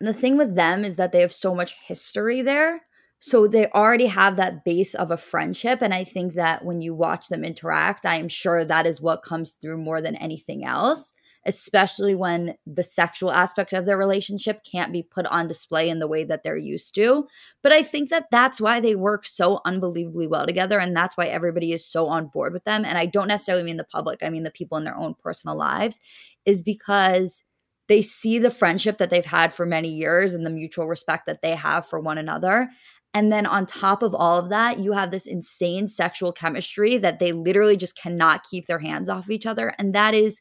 The 0.00 0.12
thing 0.12 0.36
with 0.36 0.54
them 0.54 0.84
is 0.84 0.96
that 0.96 1.12
they 1.12 1.20
have 1.20 1.32
so 1.32 1.54
much 1.54 1.76
history 1.86 2.42
there 2.42 2.82
So 3.18 3.46
they 3.46 3.66
already 3.68 4.06
have 4.06 4.36
that 4.36 4.64
base 4.64 4.94
of 4.94 5.10
a 5.10 5.16
friendship. 5.16 5.80
And 5.82 5.94
I 5.94 6.04
think 6.04 6.34
that 6.34 6.64
when 6.64 6.80
you 6.80 6.94
watch 6.94 7.28
them 7.28 7.44
interact, 7.44 8.04
I 8.04 8.16
am 8.16 8.28
sure 8.28 8.64
that 8.64 8.86
is 8.86 9.00
what 9.00 9.22
comes 9.22 9.52
through 9.54 9.78
more 9.78 10.02
than 10.02 10.16
anything 10.16 10.64
else 10.64 11.12
especially 11.46 12.14
when 12.14 12.56
the 12.66 12.82
sexual 12.82 13.30
aspect 13.30 13.72
of 13.72 13.84
their 13.84 13.96
relationship 13.96 14.60
can't 14.64 14.92
be 14.92 15.02
put 15.02 15.26
on 15.26 15.48
display 15.48 15.88
in 15.88 15.98
the 15.98 16.08
way 16.08 16.24
that 16.24 16.42
they're 16.42 16.56
used 16.56 16.94
to. 16.96 17.26
But 17.62 17.72
I 17.72 17.82
think 17.82 18.10
that 18.10 18.26
that's 18.30 18.60
why 18.60 18.80
they 18.80 18.96
work 18.96 19.24
so 19.24 19.60
unbelievably 19.64 20.26
well 20.26 20.46
together. 20.46 20.78
And 20.78 20.94
that's 20.94 21.16
why 21.16 21.26
everybody 21.26 21.72
is 21.72 21.86
so 21.86 22.06
on 22.06 22.26
board 22.26 22.52
with 22.52 22.64
them. 22.64 22.84
And 22.84 22.98
I 22.98 23.06
don't 23.06 23.28
necessarily 23.28 23.64
mean 23.64 23.76
the 23.76 23.84
public, 23.84 24.22
I 24.22 24.28
mean 24.28 24.42
the 24.42 24.50
people 24.50 24.76
in 24.76 24.84
their 24.84 24.96
own 24.96 25.14
personal 25.14 25.56
lives, 25.56 26.00
is 26.44 26.60
because 26.60 27.44
they 27.88 28.02
see 28.02 28.38
the 28.38 28.50
friendship 28.50 28.98
that 28.98 29.10
they've 29.10 29.24
had 29.24 29.54
for 29.54 29.64
many 29.64 29.88
years 29.88 30.34
and 30.34 30.44
the 30.44 30.50
mutual 30.50 30.88
respect 30.88 31.26
that 31.26 31.42
they 31.42 31.54
have 31.54 31.86
for 31.86 32.00
one 32.00 32.18
another. 32.18 32.68
And 33.14 33.32
then 33.32 33.46
on 33.46 33.64
top 33.64 34.02
of 34.02 34.14
all 34.14 34.38
of 34.38 34.50
that, 34.50 34.80
you 34.80 34.92
have 34.92 35.10
this 35.10 35.26
insane 35.26 35.88
sexual 35.88 36.32
chemistry 36.32 36.98
that 36.98 37.18
they 37.18 37.32
literally 37.32 37.76
just 37.76 37.96
cannot 37.96 38.44
keep 38.44 38.66
their 38.66 38.80
hands 38.80 39.08
off 39.08 39.30
each 39.30 39.46
other. 39.46 39.74
And 39.78 39.94
that 39.94 40.12
is 40.12 40.40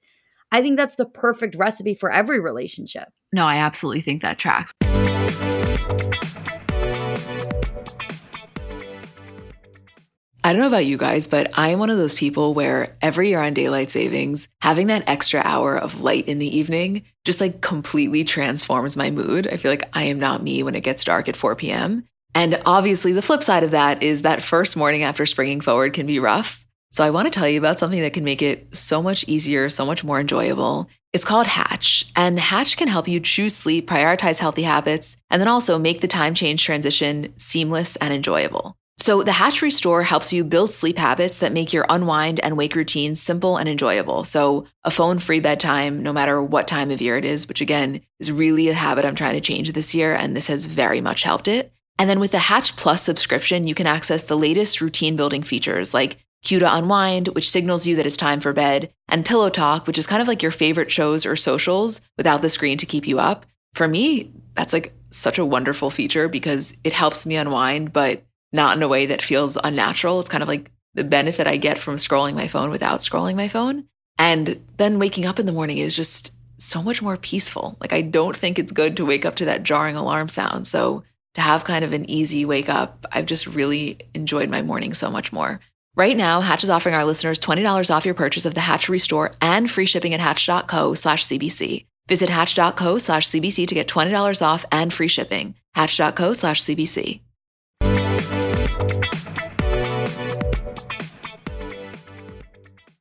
I 0.56 0.62
think 0.62 0.78
that's 0.78 0.96
the 0.96 1.06
perfect 1.06 1.56
recipe 1.56 1.96
for 1.96 2.10
every 2.10 2.40
relationship. 2.40 3.10
No, 3.34 3.46
I 3.46 3.58
absolutely 3.58 4.00
think 4.00 4.22
that 4.22 4.40
tracks. 4.40 4.72
I 10.46 10.54
don't 10.54 10.62
know 10.62 10.68
about 10.68 10.86
you 10.86 10.96
guys, 10.96 11.28
but 11.28 11.52
I 11.60 11.72
am 11.72 11.80
one 11.80 11.90
of 11.90 11.98
those 11.98 12.14
people 12.14 12.54
where 12.54 12.96
every 13.02 13.28
year 13.28 13.42
on 13.42 13.54
daylight 13.54 13.92
savings, 13.92 14.48
having 14.62 14.88
that 14.88 15.10
extra 15.10 15.42
hour 15.44 15.78
of 15.78 16.00
light 16.00 16.26
in 16.30 16.40
the 16.40 16.58
evening 16.58 17.04
just 17.26 17.42
like 17.42 17.60
completely 17.60 18.24
transforms 18.24 18.96
my 18.96 19.12
mood. 19.12 19.48
I 19.48 19.58
feel 19.58 19.74
like 19.74 19.90
I 19.92 20.04
am 20.04 20.20
not 20.20 20.42
me 20.42 20.64
when 20.64 20.76
it 20.76 20.86
gets 20.86 21.04
dark 21.04 21.28
at 21.28 21.36
4 21.36 21.58
p.m. 21.58 22.06
And 22.34 22.62
obviously, 22.66 23.12
the 23.12 23.22
flip 23.22 23.44
side 23.44 23.64
of 23.64 23.72
that 23.72 24.04
is 24.04 24.22
that 24.22 24.42
first 24.42 24.78
morning 24.78 25.04
after 25.04 25.26
springing 25.26 25.60
forward 25.60 25.92
can 25.92 26.06
be 26.06 26.20
rough. 26.20 26.65
So 26.96 27.04
I 27.04 27.10
want 27.10 27.26
to 27.26 27.30
tell 27.30 27.50
you 27.50 27.58
about 27.58 27.78
something 27.78 28.00
that 28.04 28.14
can 28.14 28.24
make 28.24 28.42
it 28.42 28.74
so 28.74 29.04
much 29.04 29.26
easier, 29.28 29.68
so 29.68 29.86
much 29.86 30.06
more 30.06 30.18
enjoyable. 30.18 30.90
It's 31.12 31.26
called 31.26 31.46
Hatch, 31.46 32.10
and 32.16 32.40
Hatch 32.40 32.78
can 32.78 32.88
help 32.88 33.10
you 33.10 33.20
choose 33.20 33.54
sleep, 33.54 33.86
prioritize 33.86 34.40
healthy 34.40 34.64
habits, 34.64 35.18
and 35.30 35.42
then 35.42 35.50
also 35.50 35.78
make 35.78 36.00
the 36.00 36.08
time 36.08 36.34
change 36.34 36.64
transition 36.64 37.34
seamless 37.36 37.98
and 37.98 38.14
enjoyable. 38.14 38.78
So, 38.98 39.24
the 39.24 39.34
Hatch 39.34 39.62
Restore 39.62 40.04
helps 40.04 40.32
you 40.32 40.46
build 40.46 40.72
sleep 40.72 40.98
habits 40.98 41.40
that 41.40 41.52
make 41.52 41.74
your 41.74 41.86
unwind 41.90 42.40
and 42.40 42.56
wake 42.56 42.76
routines 42.76 43.22
simple 43.22 43.58
and 43.58 43.68
enjoyable. 43.68 44.24
So, 44.24 44.66
a 44.86 44.90
phone 44.90 45.20
free 45.20 45.42
bedtime, 45.42 46.02
no 46.02 46.14
matter 46.14 46.42
what 46.42 46.66
time 46.66 46.92
of 46.92 47.02
year 47.02 47.18
it 47.18 47.26
is, 47.26 47.46
which 47.46 47.60
again 47.60 48.00
is 48.22 48.32
really 48.32 48.70
a 48.70 48.74
habit 48.74 49.04
I'm 49.04 49.16
trying 49.16 49.36
to 49.36 49.42
change 49.42 49.74
this 49.74 49.94
year, 49.94 50.14
and 50.14 50.34
this 50.34 50.48
has 50.48 50.66
very 50.68 51.02
much 51.02 51.24
helped 51.24 51.50
it. 51.50 51.74
And 52.00 52.10
then 52.10 52.22
with 52.22 52.32
the 52.32 52.40
Hatch 52.40 52.76
Plus 52.78 53.02
subscription, 53.02 53.68
you 53.68 53.76
can 53.76 53.88
access 53.88 54.24
the 54.24 54.38
latest 54.38 54.80
routine 54.80 55.18
building 55.18 55.44
features 55.44 55.94
like 55.94 56.25
Cue 56.46 56.60
to 56.60 56.74
Unwind, 56.74 57.30
which 57.30 57.50
signals 57.50 57.86
you 57.86 57.96
that 57.98 58.06
it's 58.06 58.16
time 58.16 58.40
for 58.40 58.54
bed, 58.54 58.92
and 59.10 59.26
Pillow 59.26 59.50
Talk, 59.50 59.88
which 59.88 59.98
is 59.98 60.08
kind 60.08 60.22
of 60.22 60.28
like 60.28 60.42
your 60.42 60.52
favorite 60.52 60.92
shows 60.92 61.26
or 61.26 61.36
socials 61.36 62.00
without 62.18 62.42
the 62.42 62.50
screen 62.50 62.78
to 62.78 62.86
keep 62.86 63.08
you 63.08 63.20
up. 63.20 63.46
For 63.74 63.88
me, 63.88 64.32
that's 64.54 64.72
like 64.72 64.94
such 65.10 65.40
a 65.40 65.46
wonderful 65.46 65.90
feature 65.90 66.30
because 66.30 66.78
it 66.84 66.94
helps 66.94 67.26
me 67.26 67.36
unwind, 67.36 67.92
but 67.92 68.24
not 68.54 68.78
in 68.78 68.84
a 68.84 68.88
way 68.88 69.08
that 69.08 69.22
feels 69.22 69.58
unnatural. 69.64 70.20
It's 70.20 70.30
kind 70.30 70.44
of 70.44 70.48
like 70.48 70.72
the 70.94 71.04
benefit 71.04 71.48
I 71.48 71.58
get 71.58 71.80
from 71.80 71.96
scrolling 71.96 72.36
my 72.36 72.48
phone 72.48 72.70
without 72.70 73.00
scrolling 73.00 73.36
my 73.36 73.48
phone. 73.48 73.86
And 74.18 74.64
then 74.78 75.00
waking 75.00 75.26
up 75.26 75.40
in 75.40 75.48
the 75.48 75.52
morning 75.52 75.80
is 75.80 75.96
just 75.96 76.32
so 76.58 76.82
much 76.82 77.02
more 77.02 77.18
peaceful. 77.18 77.76
Like, 77.82 77.92
I 77.92 78.02
don't 78.02 78.38
think 78.38 78.58
it's 78.58 78.72
good 78.72 78.96
to 78.98 79.06
wake 79.06 79.26
up 79.26 79.36
to 79.38 79.46
that 79.46 79.64
jarring 79.64 79.96
alarm 79.96 80.30
sound. 80.30 80.68
So, 80.68 81.04
to 81.34 81.42
have 81.42 81.66
kind 81.66 81.84
of 81.84 81.92
an 81.92 82.10
easy 82.10 82.46
wake 82.46 82.70
up, 82.70 83.06
I've 83.12 83.26
just 83.26 83.46
really 83.46 83.98
enjoyed 84.14 84.50
my 84.50 84.62
morning 84.62 84.94
so 84.94 85.12
much 85.12 85.34
more. 85.34 85.60
Right 85.98 86.18
now, 86.18 86.42
Hatch 86.42 86.62
is 86.66 86.70
offering 86.70 86.94
our 86.94 87.06
listeners 87.06 87.40
$20 87.40 87.90
off 87.90 88.04
your 88.04 88.16
purchase 88.16 88.46
of 88.46 88.54
the 88.54 88.60
Hatch 88.60 88.90
Restore 88.90 89.32
and 89.40 89.72
free 89.72 89.86
shipping 89.86 90.14
at 90.14 90.20
hatch.co 90.20 90.94
slash 90.94 91.26
CBC. 91.26 91.86
Visit 92.10 92.30
hatch.co 92.30 92.98
slash 92.98 93.30
CBC 93.30 93.66
to 93.66 93.74
get 93.74 93.88
$20 93.88 94.42
off 94.42 94.66
and 94.74 94.94
free 94.94 95.08
shipping. 95.08 95.56
Hatch.co 95.74 96.34
slash 96.34 96.62
CBC. 96.64 97.22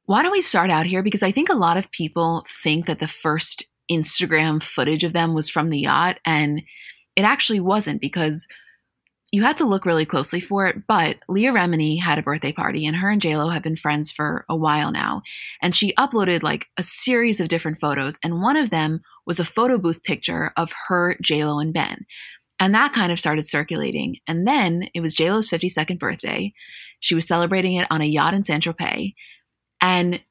Why 0.06 0.22
don't 0.22 0.30
we 0.30 0.40
start 0.40 0.70
out 0.70 0.86
here? 0.86 1.02
Because 1.02 1.24
I 1.24 1.32
think 1.32 1.48
a 1.48 1.54
lot 1.54 1.76
of 1.76 1.90
people 1.90 2.46
think 2.48 2.86
that 2.86 3.00
the 3.00 3.08
first 3.08 3.64
Instagram 3.90 4.62
footage 4.62 5.02
of 5.02 5.12
them 5.12 5.34
was 5.34 5.48
from 5.48 5.70
the 5.70 5.80
yacht, 5.80 6.20
and 6.24 6.62
it 7.16 7.22
actually 7.22 7.58
wasn't 7.58 8.00
because– 8.00 8.46
you 9.34 9.42
had 9.42 9.56
to 9.56 9.66
look 9.66 9.84
really 9.84 10.06
closely 10.06 10.38
for 10.38 10.68
it, 10.68 10.86
but 10.86 11.16
Leah 11.28 11.50
Remini 11.50 12.00
had 12.00 12.20
a 12.20 12.22
birthday 12.22 12.52
party 12.52 12.86
and 12.86 12.94
her 12.94 13.10
and 13.10 13.20
JLo 13.20 13.52
have 13.52 13.64
been 13.64 13.74
friends 13.74 14.12
for 14.12 14.44
a 14.48 14.54
while 14.54 14.92
now. 14.92 15.22
And 15.60 15.74
she 15.74 15.92
uploaded 15.94 16.44
like 16.44 16.66
a 16.76 16.84
series 16.84 17.40
of 17.40 17.48
different 17.48 17.80
photos. 17.80 18.16
And 18.22 18.40
one 18.40 18.56
of 18.56 18.70
them 18.70 19.00
was 19.26 19.40
a 19.40 19.44
photo 19.44 19.76
booth 19.76 20.04
picture 20.04 20.52
of 20.56 20.72
her, 20.86 21.16
JLo, 21.20 21.60
and 21.60 21.74
Ben. 21.74 22.06
And 22.60 22.72
that 22.76 22.92
kind 22.92 23.10
of 23.10 23.18
started 23.18 23.44
circulating. 23.44 24.18
And 24.28 24.46
then 24.46 24.88
it 24.94 25.00
was 25.00 25.16
JLo's 25.16 25.50
52nd 25.50 25.98
birthday. 25.98 26.52
She 27.00 27.16
was 27.16 27.26
celebrating 27.26 27.74
it 27.74 27.88
on 27.90 28.02
a 28.02 28.06
yacht 28.06 28.34
in 28.34 28.44
Saint 28.44 28.62
Tropez. 28.62 29.14
And 29.80 30.22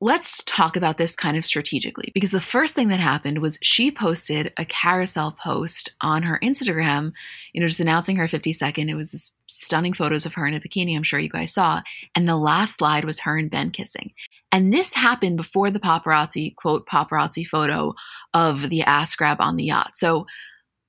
let's 0.00 0.42
talk 0.44 0.76
about 0.76 0.96
this 0.96 1.14
kind 1.14 1.36
of 1.36 1.44
strategically 1.44 2.10
because 2.14 2.30
the 2.30 2.40
first 2.40 2.74
thing 2.74 2.88
that 2.88 3.00
happened 3.00 3.38
was 3.38 3.58
she 3.62 3.90
posted 3.90 4.52
a 4.56 4.64
carousel 4.64 5.32
post 5.32 5.92
on 6.00 6.22
her 6.22 6.38
Instagram, 6.42 7.12
you 7.52 7.60
know, 7.60 7.66
just 7.66 7.80
announcing 7.80 8.16
her 8.16 8.24
52nd. 8.24 8.88
It 8.88 8.94
was 8.94 9.12
this 9.12 9.32
stunning 9.46 9.92
photos 9.92 10.24
of 10.24 10.34
her 10.34 10.46
in 10.46 10.54
a 10.54 10.60
bikini, 10.60 10.96
I'm 10.96 11.02
sure 11.02 11.20
you 11.20 11.28
guys 11.28 11.52
saw. 11.52 11.82
And 12.14 12.26
the 12.26 12.36
last 12.36 12.78
slide 12.78 13.04
was 13.04 13.20
her 13.20 13.36
and 13.36 13.50
Ben 13.50 13.70
kissing. 13.70 14.12
And 14.50 14.72
this 14.72 14.94
happened 14.94 15.36
before 15.36 15.70
the 15.70 15.78
paparazzi, 15.80 16.56
quote, 16.56 16.86
paparazzi 16.86 17.46
photo 17.46 17.94
of 18.32 18.70
the 18.70 18.82
ass 18.82 19.14
grab 19.14 19.36
on 19.40 19.56
the 19.56 19.64
yacht. 19.64 19.96
So 19.96 20.26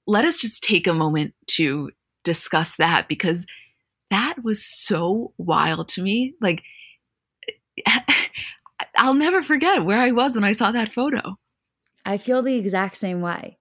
let 0.08 0.26
us 0.26 0.40
just 0.40 0.64
take 0.64 0.88
a 0.88 0.94
moment 0.94 1.34
to 1.48 1.92
discuss 2.24 2.78
that 2.78 3.08
because 3.08 3.46
that 4.10 4.36
was 4.44 4.64
so 4.64 5.34
wild 5.38 5.90
to 5.90 6.02
me. 6.02 6.34
Like, 6.40 6.64
I'll 8.96 9.14
never 9.14 9.42
forget 9.42 9.86
where 9.86 10.00
I 10.00 10.12
was 10.12 10.36
when 10.36 10.44
I 10.44 10.52
saw 10.52 10.72
that 10.72 10.94
photo. 10.94 11.38
I 12.06 12.18
feel 12.18 12.42
the 12.42 12.56
exact 12.56 12.98
same 12.98 13.22
way. 13.22 13.58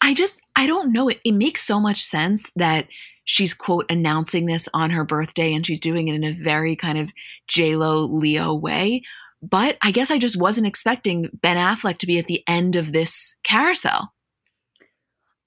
I 0.00 0.14
just, 0.14 0.42
I 0.54 0.66
don't 0.66 0.92
know. 0.92 1.08
It, 1.08 1.20
it 1.24 1.32
makes 1.32 1.62
so 1.62 1.80
much 1.80 2.02
sense 2.02 2.50
that 2.56 2.86
she's, 3.24 3.54
quote, 3.54 3.86
announcing 3.90 4.46
this 4.46 4.68
on 4.74 4.90
her 4.90 5.04
birthday 5.04 5.52
and 5.52 5.66
she's 5.66 5.80
doing 5.80 6.08
it 6.08 6.14
in 6.14 6.24
a 6.24 6.32
very 6.32 6.76
kind 6.76 6.98
of 6.98 7.12
JLo 7.48 8.08
Leo 8.10 8.54
way. 8.54 9.02
But 9.42 9.76
I 9.82 9.90
guess 9.90 10.10
I 10.10 10.18
just 10.18 10.38
wasn't 10.38 10.66
expecting 10.66 11.30
Ben 11.42 11.56
Affleck 11.56 11.98
to 11.98 12.06
be 12.06 12.18
at 12.18 12.26
the 12.26 12.42
end 12.46 12.76
of 12.76 12.92
this 12.92 13.36
carousel. 13.42 14.12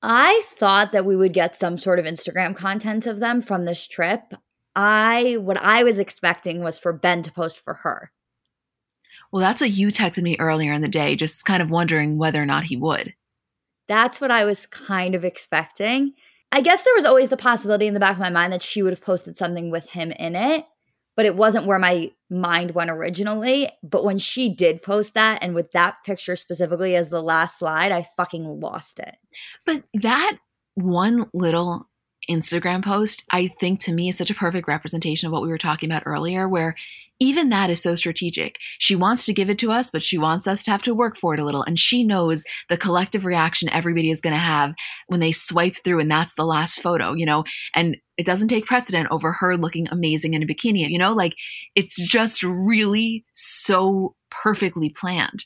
I 0.01 0.43
thought 0.45 0.91
that 0.93 1.05
we 1.05 1.15
would 1.15 1.33
get 1.33 1.55
some 1.55 1.77
sort 1.77 1.99
of 1.99 2.05
Instagram 2.05 2.55
content 2.55 3.05
of 3.05 3.19
them 3.19 3.41
from 3.41 3.65
this 3.65 3.85
trip. 3.85 4.33
I 4.75 5.37
what 5.39 5.57
I 5.57 5.83
was 5.83 5.99
expecting 5.99 6.63
was 6.63 6.79
for 6.79 6.93
Ben 6.93 7.21
to 7.23 7.31
post 7.31 7.59
for 7.59 7.73
her. 7.73 8.11
Well, 9.31 9.41
that's 9.41 9.62
what 9.62 9.71
you 9.71 9.89
texted 9.89 10.24
me 10.24 10.36
earlier 10.39 10.74
in 10.74 10.81
the 10.81 10.88
day, 10.88 11.15
just 11.15 11.45
kind 11.45 11.62
of 11.62 11.69
wondering 11.69 12.17
whether 12.17 12.41
or 12.41 12.45
not 12.45 12.65
he 12.65 12.75
would. 12.75 13.13
That's 13.88 14.19
what 14.19 14.31
I 14.31 14.45
was 14.45 14.65
kind 14.65 15.15
of 15.15 15.24
expecting. 15.24 16.13
I 16.51 16.62
guess 16.62 16.83
there 16.83 16.95
was 16.95 17.05
always 17.05 17.29
the 17.29 17.38
possibility 17.38 17.88
in 17.88 17.93
the 17.93 18.00
back 18.00 18.13
of 18.13 18.19
my 18.19 18.29
mind 18.29 18.53
that 18.53 18.63
she 18.63 18.81
would 18.81 18.93
have 18.93 19.01
posted 19.01 19.38
something 19.38 19.69
with 19.69 19.89
him 19.89 20.12
in 20.12 20.36
it, 20.36 20.65
but 21.15 21.25
it 21.25 21.36
wasn't 21.36 21.67
where 21.67 21.77
my 21.77 22.12
mind 22.29 22.71
went 22.71 22.89
originally. 22.89 23.69
But 23.83 24.03
when 24.03 24.17
she 24.17 24.53
did 24.53 24.81
post 24.81 25.13
that, 25.13 25.43
and 25.43 25.53
with 25.53 25.71
that 25.71 25.98
picture 26.05 26.36
specifically 26.36 26.95
as 26.95 27.09
the 27.09 27.21
last 27.21 27.59
slide, 27.59 27.91
I 27.91 28.07
fucking 28.17 28.59
lost 28.59 29.00
it. 29.00 29.15
But 29.65 29.83
that 29.93 30.38
one 30.74 31.29
little 31.33 31.88
Instagram 32.29 32.83
post, 32.83 33.24
I 33.29 33.48
think 33.48 33.79
to 33.81 33.93
me 33.93 34.09
is 34.09 34.17
such 34.17 34.31
a 34.31 34.36
perfect 34.36 34.67
representation 34.67 35.27
of 35.27 35.33
what 35.33 35.41
we 35.41 35.50
were 35.50 35.57
talking 35.57 35.89
about 35.89 36.03
earlier, 36.05 36.48
where 36.48 36.75
even 37.19 37.49
that 37.49 37.69
is 37.69 37.81
so 37.81 37.95
strategic. 37.95 38.57
She 38.79 38.95
wants 38.95 39.25
to 39.25 39.33
give 39.33 39.49
it 39.49 39.59
to 39.59 39.71
us, 39.71 39.89
but 39.89 40.03
she 40.03 40.17
wants 40.17 40.47
us 40.47 40.63
to 40.63 40.71
have 40.71 40.83
to 40.83 40.93
work 40.93 41.17
for 41.17 41.33
it 41.33 41.39
a 41.39 41.45
little. 41.45 41.63
And 41.63 41.77
she 41.77 42.03
knows 42.03 42.43
the 42.69 42.77
collective 42.77 43.25
reaction 43.25 43.69
everybody 43.69 44.09
is 44.09 44.21
going 44.21 44.33
to 44.33 44.39
have 44.39 44.73
when 45.07 45.19
they 45.19 45.31
swipe 45.31 45.75
through 45.83 45.99
and 45.99 46.09
that's 46.09 46.35
the 46.35 46.45
last 46.45 46.79
photo, 46.79 47.13
you 47.13 47.25
know, 47.25 47.43
and 47.75 47.97
it 48.17 48.25
doesn't 48.25 48.47
take 48.47 48.65
precedent 48.65 49.07
over 49.11 49.33
her 49.33 49.57
looking 49.57 49.88
amazing 49.89 50.33
in 50.33 50.43
a 50.43 50.45
bikini, 50.45 50.88
you 50.89 50.97
know, 50.97 51.13
like 51.13 51.35
it's 51.75 52.01
just 52.01 52.43
really 52.43 53.25
so 53.33 54.15
perfectly 54.29 54.89
planned. 54.89 55.45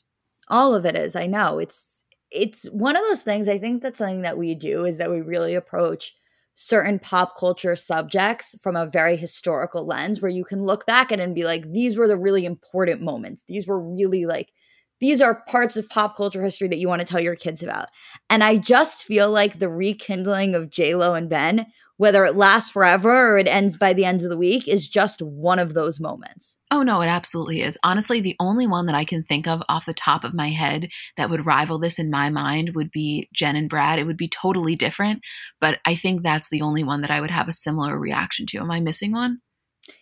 All 0.50 0.75
of 0.75 0.86
it 0.86 0.96
is. 0.96 1.15
I 1.15 1.25
know. 1.25 1.60
It's, 1.60 2.03
it's 2.32 2.65
one 2.72 2.96
of 2.96 3.03
those 3.03 3.24
things. 3.24 3.48
I 3.48 3.60
think 3.60 3.82
that's 3.82 4.00
something 4.00 4.24
that 4.24 4.38
we 4.38 4.56
do 4.56 4.86
is 4.86 4.98
that 4.98 5.10
we 5.10 5.22
really 5.22 5.56
approach 5.56 6.13
certain 6.55 7.00
pop 7.00 7.36
culture 7.38 7.75
subjects 7.75 8.55
from 8.62 8.75
a 8.75 8.86
very 8.86 9.17
historical 9.17 9.86
lens 9.86 10.22
where 10.22 10.31
you 10.31 10.43
can 10.43 10.63
look 10.63 10.86
back 10.86 11.12
at 11.12 11.19
it 11.19 11.24
and 11.24 11.36
be 11.36 11.43
like 11.43 11.72
these 11.72 11.98
were 11.98 12.07
the 12.07 12.17
really 12.17 12.45
important 12.45 13.01
moments. 13.01 13.43
These 13.48 13.67
were 13.67 13.79
really 13.79 14.25
like 14.25 14.51
these 15.00 15.19
are 15.19 15.43
parts 15.50 15.75
of 15.75 15.89
pop 15.89 16.15
culture 16.15 16.41
history 16.41 16.67
that 16.69 16.77
you 16.77 16.88
want 16.88 17.01
to 17.01 17.05
tell 17.05 17.22
your 17.22 17.36
kids 17.36 17.63
about. 17.63 17.89
And 18.29 18.43
i 18.43 18.57
just 18.57 19.03
feel 19.03 19.31
like 19.31 19.60
the 19.60 19.69
rekindling 19.69 20.55
of 20.55 20.69
j-lo 20.69 21.13
and 21.13 21.29
ben 21.29 21.65
whether 21.98 22.26
it 22.26 22.36
lasts 22.36 22.72
forever 22.72 23.34
or 23.34 23.38
it 23.38 23.48
ends 23.48 23.78
by 23.78 23.94
the 23.94 24.06
end 24.06 24.24
of 24.24 24.30
the 24.30 24.38
week 24.38 24.68
is 24.68 24.90
just 24.90 25.22
one 25.22 25.60
of 25.60 25.74
those 25.74 26.00
moments. 26.00 26.58
Oh, 26.72 26.82
no, 26.82 27.02
it 27.02 27.08
absolutely 27.08 27.62
is. 27.62 27.78
Honestly, 27.84 28.20
the 28.20 28.36
only 28.40 28.66
one 28.66 28.88
that 28.88 28.96
I 28.96 29.06
can 29.06 29.24
think 29.24 29.48
of 29.48 29.62
off 29.70 29.86
the 29.86 29.94
top 29.94 30.24
of 30.24 30.34
my 30.34 30.50
head 30.50 30.90
that 31.18 31.30
would 31.30 31.46
rival 31.46 31.78
this 31.78 32.00
in 32.00 32.10
my 32.10 32.30
mind 32.30 32.72
would 32.74 32.90
be 32.92 33.30
Jen 33.34 33.56
and 33.56 33.70
Brad. 33.70 34.00
It 34.00 34.06
would 34.06 34.18
be 34.18 34.28
totally 34.28 34.76
different, 34.76 35.22
but 35.62 35.80
I 35.86 35.94
think 35.96 36.24
that's 36.24 36.50
the 36.50 36.62
only 36.62 36.84
one 36.84 37.02
that 37.02 37.12
I 37.12 37.22
would 37.22 37.32
have 37.32 37.48
a 37.48 37.54
similar 37.54 37.98
reaction 38.00 38.48
to. 38.48 38.60
Am 38.60 38.72
I 38.72 38.80
missing 38.80 39.12
one? 39.12 39.40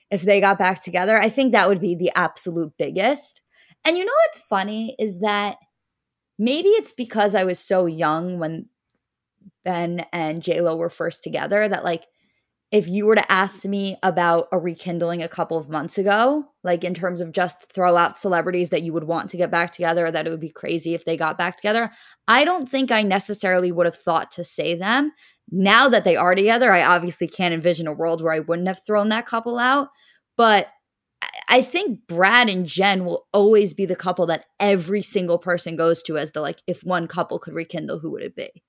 If 0.10 0.22
they 0.22 0.40
got 0.40 0.60
back 0.60 0.84
together, 0.84 1.20
I 1.20 1.30
think 1.30 1.52
that 1.52 1.68
would 1.68 1.82
be 1.82 1.96
the 1.96 2.12
absolute 2.16 2.74
biggest. 2.78 3.42
And 3.84 3.98
you 3.98 4.06
know 4.06 4.14
what's 4.28 4.46
funny 4.48 4.96
is 4.98 5.20
that 5.20 5.58
maybe 6.38 6.70
it's 6.70 6.94
because 6.94 7.36
I 7.36 7.44
was 7.44 7.60
so 7.60 7.86
young 7.86 8.40
when 8.40 8.70
Ben 9.64 10.06
and 10.12 10.42
J 10.42 10.62
Lo 10.62 10.76
were 10.76 10.90
first 10.90 11.24
together 11.24 11.68
that 11.68 11.84
like 11.84 12.06
if 12.72 12.88
you 12.88 13.06
were 13.06 13.16
to 13.16 13.32
ask 13.32 13.66
me 13.66 13.98
about 14.02 14.48
a 14.54 14.58
rekindling 14.58 15.22
a 15.22 15.28
couple 15.28 15.58
of 15.58 15.70
months 15.70 15.98
ago, 15.98 16.46
like 16.64 16.86
in 16.86 16.94
terms 16.94 17.20
of 17.20 17.34
just 17.34 17.70
throw 17.70 17.98
out 17.98 18.18
celebrities 18.18 18.70
that 18.70 18.82
you 18.82 18.94
would 18.94 19.04
want 19.04 19.30
to 19.30 19.38
get 19.38 19.52
back 19.52 19.74
together, 19.74 20.10
that 20.10 20.26
it 20.26 20.30
would 20.30 20.40
be 20.40 20.50
crazy 20.50 20.94
if 20.94 21.04
they 21.04 21.18
got 21.18 21.38
back 21.38 21.58
together, 21.58 21.92
I 22.30 22.46
don't 22.46 22.70
think 22.70 22.90
I 22.90 23.04
necessarily 23.04 23.74
would 23.74 23.88
have 23.88 23.96
thought 23.96 24.32
to 24.32 24.46
say 24.46 24.74
them. 24.74 25.12
Now 25.52 25.90
that 25.90 26.06
they 26.06 26.16
are 26.16 26.34
together, 26.34 26.72
I 26.72 26.84
obviously 26.84 27.28
can't 27.28 27.54
envision 27.54 27.88
a 27.88 27.94
world 27.94 28.24
where 28.24 28.34
I 28.34 28.40
wouldn't 28.40 28.70
have 28.70 28.80
thrown 28.88 29.10
that 29.10 29.26
couple 29.26 29.60
out. 29.60 29.90
But 30.38 30.70
I 31.50 31.62
think 31.62 32.08
Brad 32.08 32.48
and 32.48 32.66
Jen 32.66 33.04
will 33.04 33.28
always 33.34 33.74
be 33.74 33.86
the 33.86 33.98
couple 33.98 34.26
that 34.28 34.46
every 34.62 35.02
single 35.02 35.40
person 35.40 35.76
goes 35.76 36.02
to 36.04 36.18
as 36.18 36.32
the 36.32 36.40
like, 36.40 36.62
if 36.68 36.82
one 36.86 37.08
couple 37.08 37.38
could 37.38 37.54
rekindle, 37.54 38.00
who 38.00 38.12
would 38.12 38.24
it 38.24 38.36
be? 38.36 38.64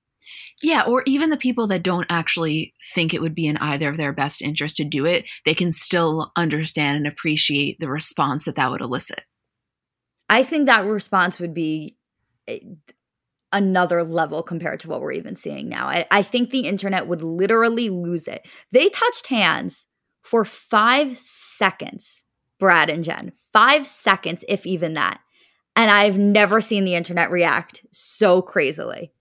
Yeah, 0.63 0.83
or 0.83 1.03
even 1.07 1.31
the 1.31 1.37
people 1.37 1.67
that 1.69 1.83
don't 1.83 2.07
actually 2.09 2.75
think 2.95 3.13
it 3.13 3.21
would 3.21 3.35
be 3.35 3.47
in 3.47 3.57
either 3.57 3.89
of 3.89 3.97
their 3.97 4.13
best 4.13 4.41
interest 4.43 4.77
to 4.77 4.85
do 4.85 5.05
it, 5.05 5.25
they 5.45 5.55
can 5.55 5.73
still 5.73 6.33
understand 6.37 6.99
and 6.99 7.07
appreciate 7.07 7.79
the 7.81 7.89
response 7.89 8.45
that 8.45 8.57
that 8.57 8.71
would 8.71 8.81
elicit. 8.81 9.25
I 10.29 10.43
think 10.45 10.67
that 10.67 10.87
response 10.87 11.41
would 11.41 11.53
be 11.53 11.97
eh, 12.49 12.61
another 13.53 14.03
level 14.03 14.43
compared 14.43 14.81
to 14.81 14.89
what 14.89 15.01
we're 15.01 15.13
even 15.13 15.35
seeing 15.35 15.69
now. 15.69 15.87
I, 15.87 16.07
I 16.11 16.23
think 16.23 16.51
the 16.51 16.67
internet 16.67 17.07
would 17.07 17.23
literally 17.23 17.91
lose 17.91 18.27
it. 18.27 18.49
They 18.71 18.89
touched 18.89 19.27
hands 19.27 19.87
for 20.23 20.45
five 20.45 21.19
seconds, 21.19 22.23
Brad 22.59 22.89
and 22.89 23.05
Jen. 23.05 23.33
Five 23.53 23.87
seconds, 23.87 24.45
if 24.49 24.67
even 24.67 24.95
that. 24.95 25.21
And 25.75 25.91
I've 25.91 26.19
never 26.19 26.61
seen 26.61 26.85
the 26.85 26.95
internet 26.95 27.31
react 27.31 27.85
so 27.93 28.41
crazily. 28.43 29.13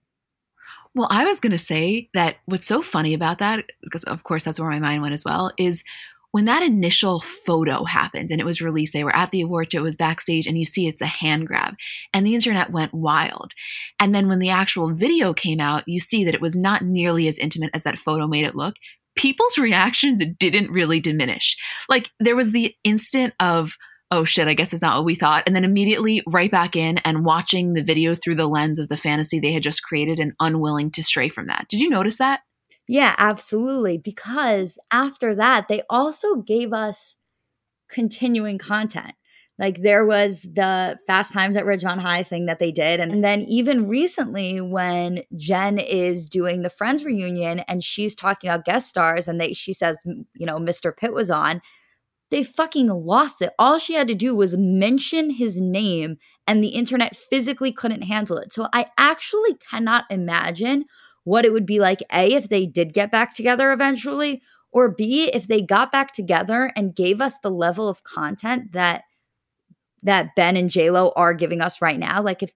Well, 0.94 1.08
I 1.10 1.24
was 1.24 1.40
going 1.40 1.52
to 1.52 1.58
say 1.58 2.10
that 2.12 2.36
what's 2.44 2.66
so 2.66 2.82
funny 2.82 3.14
about 3.14 3.38
that, 3.38 3.64
because 3.82 4.04
of 4.04 4.24
course 4.24 4.44
that's 4.44 4.60
where 4.60 4.70
my 4.70 4.78
mind 4.78 5.02
went 5.02 5.14
as 5.14 5.24
well, 5.24 5.52
is 5.58 5.84
when 6.32 6.44
that 6.46 6.62
initial 6.62 7.20
photo 7.20 7.84
happened 7.84 8.30
and 8.30 8.40
it 8.40 8.44
was 8.44 8.62
released, 8.62 8.92
they 8.92 9.04
were 9.04 9.14
at 9.14 9.30
the 9.30 9.42
award 9.42 9.72
show, 9.72 9.78
it 9.78 9.82
was 9.82 9.96
backstage, 9.96 10.46
and 10.46 10.58
you 10.58 10.64
see 10.64 10.86
it's 10.86 11.00
a 11.00 11.06
hand 11.06 11.46
grab, 11.46 11.74
and 12.12 12.26
the 12.26 12.34
internet 12.34 12.70
went 12.72 12.94
wild. 12.94 13.52
And 14.00 14.14
then 14.14 14.28
when 14.28 14.38
the 14.38 14.50
actual 14.50 14.94
video 14.94 15.34
came 15.34 15.60
out, 15.60 15.84
you 15.86 16.00
see 16.00 16.24
that 16.24 16.34
it 16.34 16.40
was 16.40 16.56
not 16.56 16.82
nearly 16.82 17.28
as 17.28 17.38
intimate 17.38 17.70
as 17.74 17.82
that 17.84 17.98
photo 17.98 18.26
made 18.26 18.44
it 18.44 18.56
look. 18.56 18.74
People's 19.14 19.58
reactions 19.58 20.22
didn't 20.38 20.70
really 20.70 21.00
diminish. 21.00 21.56
Like 21.88 22.10
there 22.18 22.36
was 22.36 22.52
the 22.52 22.74
instant 22.82 23.34
of, 23.38 23.76
oh 24.12 24.24
shit, 24.24 24.46
I 24.46 24.54
guess 24.54 24.74
it's 24.74 24.82
not 24.82 24.96
what 24.96 25.06
we 25.06 25.14
thought. 25.14 25.44
And 25.46 25.56
then 25.56 25.64
immediately 25.64 26.22
right 26.28 26.50
back 26.50 26.76
in 26.76 26.98
and 26.98 27.24
watching 27.24 27.72
the 27.72 27.82
video 27.82 28.14
through 28.14 28.34
the 28.34 28.46
lens 28.46 28.78
of 28.78 28.88
the 28.88 28.96
fantasy 28.96 29.40
they 29.40 29.52
had 29.52 29.62
just 29.62 29.82
created 29.82 30.20
and 30.20 30.34
unwilling 30.38 30.90
to 30.92 31.02
stray 31.02 31.30
from 31.30 31.46
that. 31.46 31.66
Did 31.70 31.80
you 31.80 31.88
notice 31.88 32.18
that? 32.18 32.40
Yeah, 32.86 33.14
absolutely. 33.16 33.96
Because 33.96 34.78
after 34.92 35.34
that, 35.36 35.68
they 35.68 35.82
also 35.88 36.36
gave 36.36 36.74
us 36.74 37.16
continuing 37.88 38.58
content. 38.58 39.14
Like 39.58 39.80
there 39.80 40.04
was 40.04 40.42
the 40.42 40.98
Fast 41.06 41.32
Times 41.32 41.56
at 41.56 41.64
Ridgemont 41.64 42.00
High 42.00 42.22
thing 42.22 42.46
that 42.46 42.58
they 42.58 42.72
did. 42.72 43.00
And 43.00 43.24
then 43.24 43.42
even 43.42 43.88
recently, 43.88 44.60
when 44.60 45.22
Jen 45.36 45.78
is 45.78 46.28
doing 46.28 46.62
the 46.62 46.70
Friends 46.70 47.04
reunion 47.04 47.60
and 47.60 47.82
she's 47.82 48.14
talking 48.14 48.50
about 48.50 48.64
guest 48.66 48.88
stars 48.88 49.26
and 49.26 49.40
they 49.40 49.54
she 49.54 49.72
says, 49.72 49.98
you 50.04 50.46
know, 50.46 50.58
Mr. 50.58 50.94
Pitt 50.94 51.14
was 51.14 51.30
on, 51.30 51.62
they 52.32 52.42
fucking 52.42 52.88
lost 52.88 53.42
it. 53.42 53.52
All 53.58 53.78
she 53.78 53.92
had 53.92 54.08
to 54.08 54.14
do 54.14 54.34
was 54.34 54.56
mention 54.56 55.28
his 55.28 55.60
name, 55.60 56.16
and 56.46 56.64
the 56.64 56.68
internet 56.68 57.14
physically 57.14 57.70
couldn't 57.70 58.02
handle 58.02 58.38
it. 58.38 58.54
So 58.54 58.68
I 58.72 58.86
actually 58.96 59.54
cannot 59.70 60.06
imagine 60.08 60.86
what 61.24 61.44
it 61.44 61.52
would 61.52 61.66
be 61.66 61.78
like 61.78 62.00
A, 62.10 62.32
if 62.32 62.48
they 62.48 62.64
did 62.64 62.94
get 62.94 63.10
back 63.10 63.36
together 63.36 63.70
eventually, 63.70 64.40
or 64.72 64.90
B, 64.90 65.30
if 65.32 65.46
they 65.46 65.60
got 65.60 65.92
back 65.92 66.14
together 66.14 66.72
and 66.74 66.96
gave 66.96 67.20
us 67.20 67.38
the 67.38 67.50
level 67.50 67.86
of 67.86 68.02
content 68.02 68.72
that 68.72 69.02
that 70.02 70.34
Ben 70.34 70.56
and 70.56 70.70
JLo 70.70 71.12
are 71.14 71.34
giving 71.34 71.60
us 71.60 71.82
right 71.82 71.98
now. 71.98 72.22
Like 72.22 72.42
if 72.42 72.52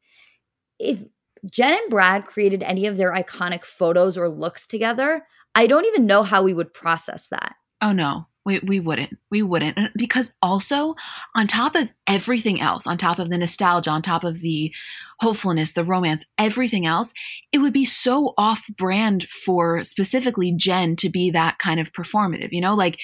if 0.78 1.04
Jen 1.50 1.74
and 1.74 1.90
Brad 1.90 2.24
created 2.24 2.62
any 2.62 2.86
of 2.86 2.96
their 2.96 3.12
iconic 3.12 3.62
photos 3.62 4.16
or 4.16 4.30
looks 4.30 4.66
together, 4.66 5.26
I 5.54 5.66
don't 5.66 5.84
even 5.84 6.06
know 6.06 6.22
how 6.22 6.42
we 6.42 6.54
would 6.54 6.72
process 6.72 7.28
that. 7.28 7.56
Oh 7.82 7.92
no. 7.92 8.26
We, 8.46 8.60
we 8.60 8.80
wouldn't. 8.80 9.18
We 9.30 9.42
wouldn't. 9.42 9.76
Uh, 9.76 9.88
because 9.96 10.32
also, 10.40 10.94
on 11.34 11.48
top 11.48 11.74
of 11.74 11.90
everything 12.06 12.60
else, 12.60 12.86
on 12.86 12.96
top 12.96 13.18
of 13.18 13.28
the 13.28 13.36
nostalgia, 13.36 13.90
on 13.90 14.02
top 14.02 14.22
of 14.22 14.40
the 14.40 14.72
hopefulness, 15.20 15.72
the 15.72 15.84
romance, 15.84 16.24
everything 16.38 16.86
else, 16.86 17.12
it 17.52 17.58
would 17.58 17.72
be 17.72 17.84
so 17.84 18.32
off 18.38 18.64
brand 18.78 19.24
for 19.24 19.82
specifically 19.82 20.52
Jen 20.52 20.94
to 20.96 21.10
be 21.10 21.30
that 21.32 21.58
kind 21.58 21.80
of 21.80 21.92
performative. 21.92 22.50
You 22.52 22.60
know, 22.60 22.74
like 22.74 23.00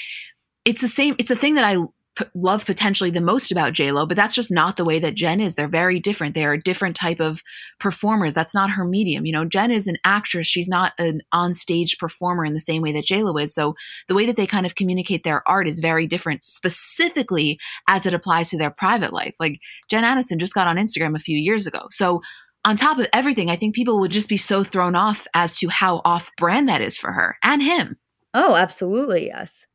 it's 0.65 0.81
the 0.81 0.89
same, 0.89 1.17
it's 1.19 1.31
a 1.31 1.37
thing 1.37 1.57
that 1.57 1.65
I 1.65 1.77
p- 2.17 2.25
love 2.35 2.67
potentially 2.67 3.11
the 3.11 3.21
most 3.21 3.51
about 3.51 3.79
Lo, 3.79 4.07
but 4.07 4.17
that's 4.17 4.35
just 4.35 4.53
not 4.53 4.77
the 4.77 4.85
way 4.85 4.99
that 4.99 5.15
Jen 5.15 5.41
is. 5.41 5.55
They're 5.55 5.69
very 5.69 5.99
different. 5.99 6.35
They 6.35 6.45
are 6.45 6.53
a 6.53 6.63
different 6.63 6.97
type 6.97 7.21
of 7.21 7.43
performers. 7.81 8.35
That's 8.35 8.55
not 8.55 8.71
her 8.71 8.85
medium. 8.85 9.27
You 9.27 9.33
know, 9.33 9.45
Jen 9.45 9.71
is 9.71 9.87
an 9.87 9.99
actress. 10.05 10.47
She's 10.47 10.69
not 10.69 10.93
an 10.99 11.23
on-stage 11.33 11.99
performer 11.99 12.45
in 12.45 12.55
the 12.55 12.61
same 12.61 12.83
way 12.83 12.93
that 12.93 13.11
Lo 13.11 13.37
is. 13.37 13.55
So 13.55 13.75
the 14.09 14.15
way 14.15 14.27
that 14.27 14.37
they 14.37 14.47
kind 14.47 14.67
of 14.67 14.75
communicate 14.75 15.25
their 15.25 15.47
art 15.49 15.69
is 15.69 15.81
very 15.81 16.07
different, 16.07 16.45
specifically 16.45 17.59
as 17.89 18.07
it 18.07 18.15
applies 18.15 18.51
to 18.51 18.59
their 18.59 18.71
private 18.71 19.13
life. 19.13 19.35
Like 19.41 19.61
Jen 19.91 20.05
Aniston 20.05 20.39
just 20.39 20.55
got 20.55 20.67
on 20.67 20.77
Instagram 20.77 21.17
a 21.17 21.21
few 21.21 21.39
years 21.39 21.67
ago. 21.67 21.87
So 21.91 22.21
on 22.65 22.77
top 22.77 22.99
of 22.99 23.09
everything, 23.13 23.51
I 23.51 23.57
think 23.57 23.75
people 23.75 23.99
would 24.01 24.13
just 24.13 24.29
be 24.29 24.37
so 24.37 24.63
thrown 24.63 24.95
off 24.95 25.27
as 25.35 25.59
to 25.59 25.69
how 25.69 26.01
off 26.05 26.31
brand 26.37 26.69
that 26.69 26.81
is 26.81 26.97
for 26.97 27.13
her 27.13 27.37
and 27.43 27.63
him. 27.63 27.97
Oh, 28.35 28.55
absolutely. 28.55 29.27
Yes. 29.27 29.67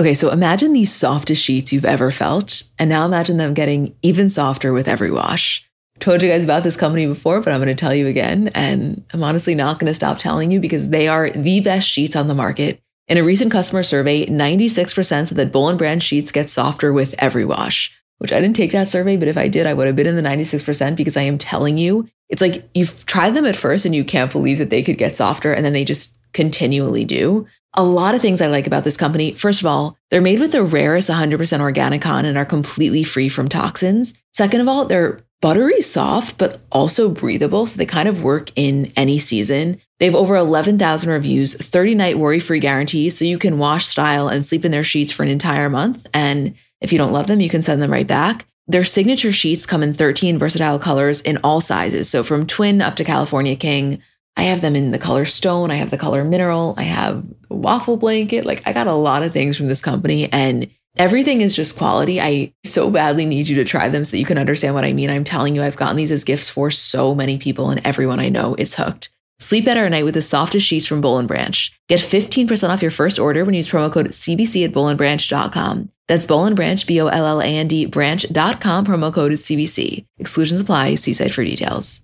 Okay, 0.00 0.14
so 0.14 0.30
imagine 0.30 0.72
the 0.72 0.86
softest 0.86 1.44
sheets 1.44 1.74
you've 1.74 1.84
ever 1.84 2.10
felt, 2.10 2.62
and 2.78 2.88
now 2.88 3.04
imagine 3.04 3.36
them 3.36 3.52
getting 3.52 3.94
even 4.00 4.30
softer 4.30 4.72
with 4.72 4.88
every 4.88 5.10
wash. 5.10 5.62
Told 5.98 6.22
you 6.22 6.30
guys 6.30 6.42
about 6.42 6.64
this 6.64 6.78
company 6.78 7.06
before, 7.06 7.42
but 7.42 7.52
I'm 7.52 7.60
going 7.60 7.68
to 7.68 7.74
tell 7.74 7.94
you 7.94 8.06
again, 8.06 8.50
and 8.54 9.04
I'm 9.12 9.22
honestly 9.22 9.54
not 9.54 9.78
going 9.78 9.90
to 9.90 9.94
stop 9.94 10.16
telling 10.16 10.50
you 10.50 10.58
because 10.58 10.88
they 10.88 11.06
are 11.06 11.28
the 11.28 11.60
best 11.60 11.86
sheets 11.86 12.16
on 12.16 12.28
the 12.28 12.34
market. 12.34 12.80
In 13.08 13.18
a 13.18 13.22
recent 13.22 13.52
customer 13.52 13.82
survey, 13.82 14.24
96% 14.24 15.04
said 15.04 15.36
that 15.36 15.52
Boll 15.52 15.68
and 15.68 15.76
Branch 15.76 16.02
sheets 16.02 16.32
get 16.32 16.48
softer 16.48 16.94
with 16.94 17.14
every 17.18 17.44
wash, 17.44 17.94
which 18.16 18.32
I 18.32 18.40
didn't 18.40 18.56
take 18.56 18.72
that 18.72 18.88
survey, 18.88 19.18
but 19.18 19.28
if 19.28 19.36
I 19.36 19.48
did, 19.48 19.66
I 19.66 19.74
would 19.74 19.86
have 19.86 19.96
been 19.96 20.06
in 20.06 20.16
the 20.16 20.22
96% 20.22 20.96
because 20.96 21.18
I 21.18 21.22
am 21.24 21.36
telling 21.36 21.76
you, 21.76 22.08
it's 22.30 22.40
like 22.40 22.66
you've 22.72 23.04
tried 23.04 23.34
them 23.34 23.44
at 23.44 23.54
first 23.54 23.84
and 23.84 23.94
you 23.94 24.04
can't 24.04 24.32
believe 24.32 24.56
that 24.56 24.70
they 24.70 24.82
could 24.82 24.96
get 24.96 25.14
softer, 25.14 25.52
and 25.52 25.62
then 25.62 25.74
they 25.74 25.84
just 25.84 26.14
continually 26.32 27.04
do. 27.04 27.46
A 27.74 27.84
lot 27.84 28.16
of 28.16 28.20
things 28.20 28.40
I 28.40 28.48
like 28.48 28.66
about 28.66 28.82
this 28.82 28.96
company. 28.96 29.32
First 29.34 29.60
of 29.60 29.66
all, 29.66 29.96
they're 30.10 30.20
made 30.20 30.40
with 30.40 30.50
the 30.50 30.64
rarest 30.64 31.08
100% 31.08 31.60
organic 31.60 32.02
cotton 32.02 32.24
and 32.24 32.36
are 32.36 32.44
completely 32.44 33.04
free 33.04 33.28
from 33.28 33.48
toxins. 33.48 34.12
Second 34.32 34.60
of 34.60 34.68
all, 34.68 34.86
they're 34.86 35.20
buttery 35.40 35.80
soft, 35.80 36.36
but 36.36 36.60
also 36.72 37.08
breathable. 37.08 37.66
So 37.66 37.78
they 37.78 37.86
kind 37.86 38.08
of 38.08 38.22
work 38.22 38.50
in 38.56 38.92
any 38.96 39.18
season. 39.18 39.80
They 39.98 40.06
have 40.06 40.16
over 40.16 40.36
11,000 40.36 41.08
reviews, 41.08 41.54
30 41.54 41.94
night 41.94 42.18
worry 42.18 42.40
free 42.40 42.58
guarantees. 42.58 43.16
So 43.16 43.24
you 43.24 43.38
can 43.38 43.58
wash, 43.58 43.86
style, 43.86 44.28
and 44.28 44.44
sleep 44.44 44.64
in 44.64 44.72
their 44.72 44.84
sheets 44.84 45.12
for 45.12 45.22
an 45.22 45.28
entire 45.28 45.70
month. 45.70 46.08
And 46.12 46.54
if 46.80 46.92
you 46.92 46.98
don't 46.98 47.12
love 47.12 47.28
them, 47.28 47.40
you 47.40 47.48
can 47.48 47.62
send 47.62 47.80
them 47.80 47.92
right 47.92 48.06
back. 48.06 48.46
Their 48.66 48.84
signature 48.84 49.32
sheets 49.32 49.66
come 49.66 49.82
in 49.82 49.94
13 49.94 50.38
versatile 50.38 50.78
colors 50.78 51.20
in 51.20 51.38
all 51.38 51.60
sizes. 51.60 52.08
So 52.10 52.22
from 52.22 52.46
twin 52.46 52.82
up 52.82 52.96
to 52.96 53.04
California 53.04 53.56
King. 53.56 54.02
I 54.36 54.44
have 54.44 54.60
them 54.60 54.76
in 54.76 54.90
the 54.90 54.98
color 54.98 55.24
stone. 55.24 55.70
I 55.70 55.76
have 55.76 55.90
the 55.90 55.98
color 55.98 56.24
mineral. 56.24 56.74
I 56.76 56.84
have 56.84 57.24
waffle 57.48 57.96
blanket. 57.96 58.46
Like 58.46 58.62
I 58.66 58.72
got 58.72 58.86
a 58.86 58.94
lot 58.94 59.22
of 59.22 59.32
things 59.32 59.56
from 59.56 59.68
this 59.68 59.82
company 59.82 60.32
and 60.32 60.70
everything 60.96 61.40
is 61.40 61.54
just 61.54 61.76
quality. 61.76 62.20
I 62.20 62.52
so 62.64 62.90
badly 62.90 63.26
need 63.26 63.48
you 63.48 63.56
to 63.56 63.64
try 63.64 63.88
them 63.88 64.04
so 64.04 64.12
that 64.12 64.18
you 64.18 64.24
can 64.24 64.38
understand 64.38 64.74
what 64.74 64.84
I 64.84 64.92
mean. 64.92 65.10
I'm 65.10 65.24
telling 65.24 65.54
you, 65.54 65.62
I've 65.62 65.76
gotten 65.76 65.96
these 65.96 66.12
as 66.12 66.24
gifts 66.24 66.48
for 66.48 66.70
so 66.70 67.14
many 67.14 67.38
people 67.38 67.70
and 67.70 67.84
everyone 67.86 68.20
I 68.20 68.28
know 68.28 68.54
is 68.56 68.74
hooked. 68.74 69.10
Sleep 69.40 69.64
better 69.64 69.86
at 69.86 69.90
night 69.90 70.04
with 70.04 70.14
the 70.14 70.22
softest 70.22 70.66
sheets 70.66 70.86
from 70.86 71.00
Boll 71.00 71.22
& 71.22 71.26
Branch. 71.26 71.72
Get 71.88 72.00
15% 72.00 72.68
off 72.68 72.82
your 72.82 72.90
first 72.90 73.18
order 73.18 73.42
when 73.42 73.54
you 73.54 73.58
use 73.58 73.68
promo 73.68 73.90
code 73.90 74.08
CBC 74.08 74.66
at 74.66 74.72
bollandbranch.com. 74.72 75.90
That's 76.08 76.26
Boll 76.26 76.50
& 76.50 76.54
Branch, 76.54 76.86
B-O-L-L-A-N-D 76.86 77.86
branch.com, 77.86 78.84
promo 78.84 79.14
code 79.14 79.32
is 79.32 79.42
CBC. 79.42 80.04
Exclusions 80.18 80.60
apply. 80.60 80.96
See 80.96 81.14
site 81.14 81.32
for 81.32 81.42
details. 81.42 82.02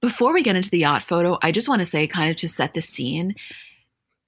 Before 0.00 0.32
we 0.32 0.42
get 0.42 0.56
into 0.56 0.70
the 0.70 0.78
yacht 0.78 1.02
photo, 1.02 1.38
I 1.42 1.52
just 1.52 1.68
want 1.68 1.80
to 1.80 1.86
say, 1.86 2.06
kind 2.06 2.30
of 2.30 2.36
to 2.36 2.48
set 2.48 2.74
the 2.74 2.82
scene, 2.82 3.34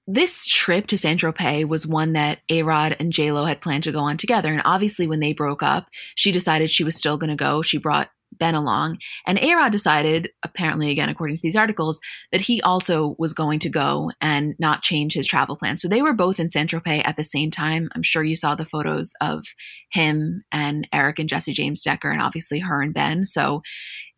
this 0.07 0.45
trip 0.45 0.87
to 0.87 0.97
Saint 0.97 1.21
Tropez 1.21 1.67
was 1.67 1.87
one 1.87 2.13
that 2.13 2.39
A 2.49 2.63
Rod 2.63 2.97
and 2.99 3.13
J 3.13 3.31
Lo 3.31 3.45
had 3.45 3.61
planned 3.61 3.83
to 3.85 3.91
go 3.91 3.99
on 3.99 4.17
together. 4.17 4.51
And 4.51 4.61
obviously, 4.65 5.07
when 5.07 5.19
they 5.21 5.31
broke 5.31 5.63
up, 5.63 5.87
she 6.15 6.31
decided 6.31 6.69
she 6.69 6.83
was 6.83 6.95
still 6.95 7.17
going 7.17 7.29
to 7.29 7.35
go. 7.35 7.61
She 7.61 7.77
brought 7.77 8.09
Ben 8.33 8.55
along. 8.55 8.97
And 9.25 9.37
A 9.39 9.53
Rod 9.53 9.71
decided, 9.71 10.29
apparently, 10.43 10.89
again, 10.89 11.07
according 11.07 11.35
to 11.35 11.41
these 11.41 11.55
articles, 11.55 12.01
that 12.31 12.41
he 12.41 12.61
also 12.61 13.15
was 13.19 13.33
going 13.33 13.59
to 13.59 13.69
go 13.69 14.11
and 14.19 14.55
not 14.57 14.81
change 14.81 15.13
his 15.13 15.27
travel 15.27 15.55
plan. 15.55 15.77
So 15.77 15.87
they 15.87 16.01
were 16.01 16.13
both 16.13 16.39
in 16.39 16.49
Saint 16.49 16.71
Tropez 16.71 17.03
at 17.05 17.15
the 17.15 17.23
same 17.23 17.51
time. 17.51 17.89
I'm 17.93 18.03
sure 18.03 18.23
you 18.23 18.35
saw 18.35 18.55
the 18.55 18.65
photos 18.65 19.13
of 19.21 19.45
him 19.91 20.43
and 20.51 20.87
Eric 20.91 21.19
and 21.19 21.29
Jessie 21.29 21.53
James 21.53 21.83
Decker, 21.83 22.09
and 22.09 22.21
obviously 22.21 22.59
her 22.59 22.81
and 22.81 22.93
Ben. 22.93 23.25
So 23.25 23.61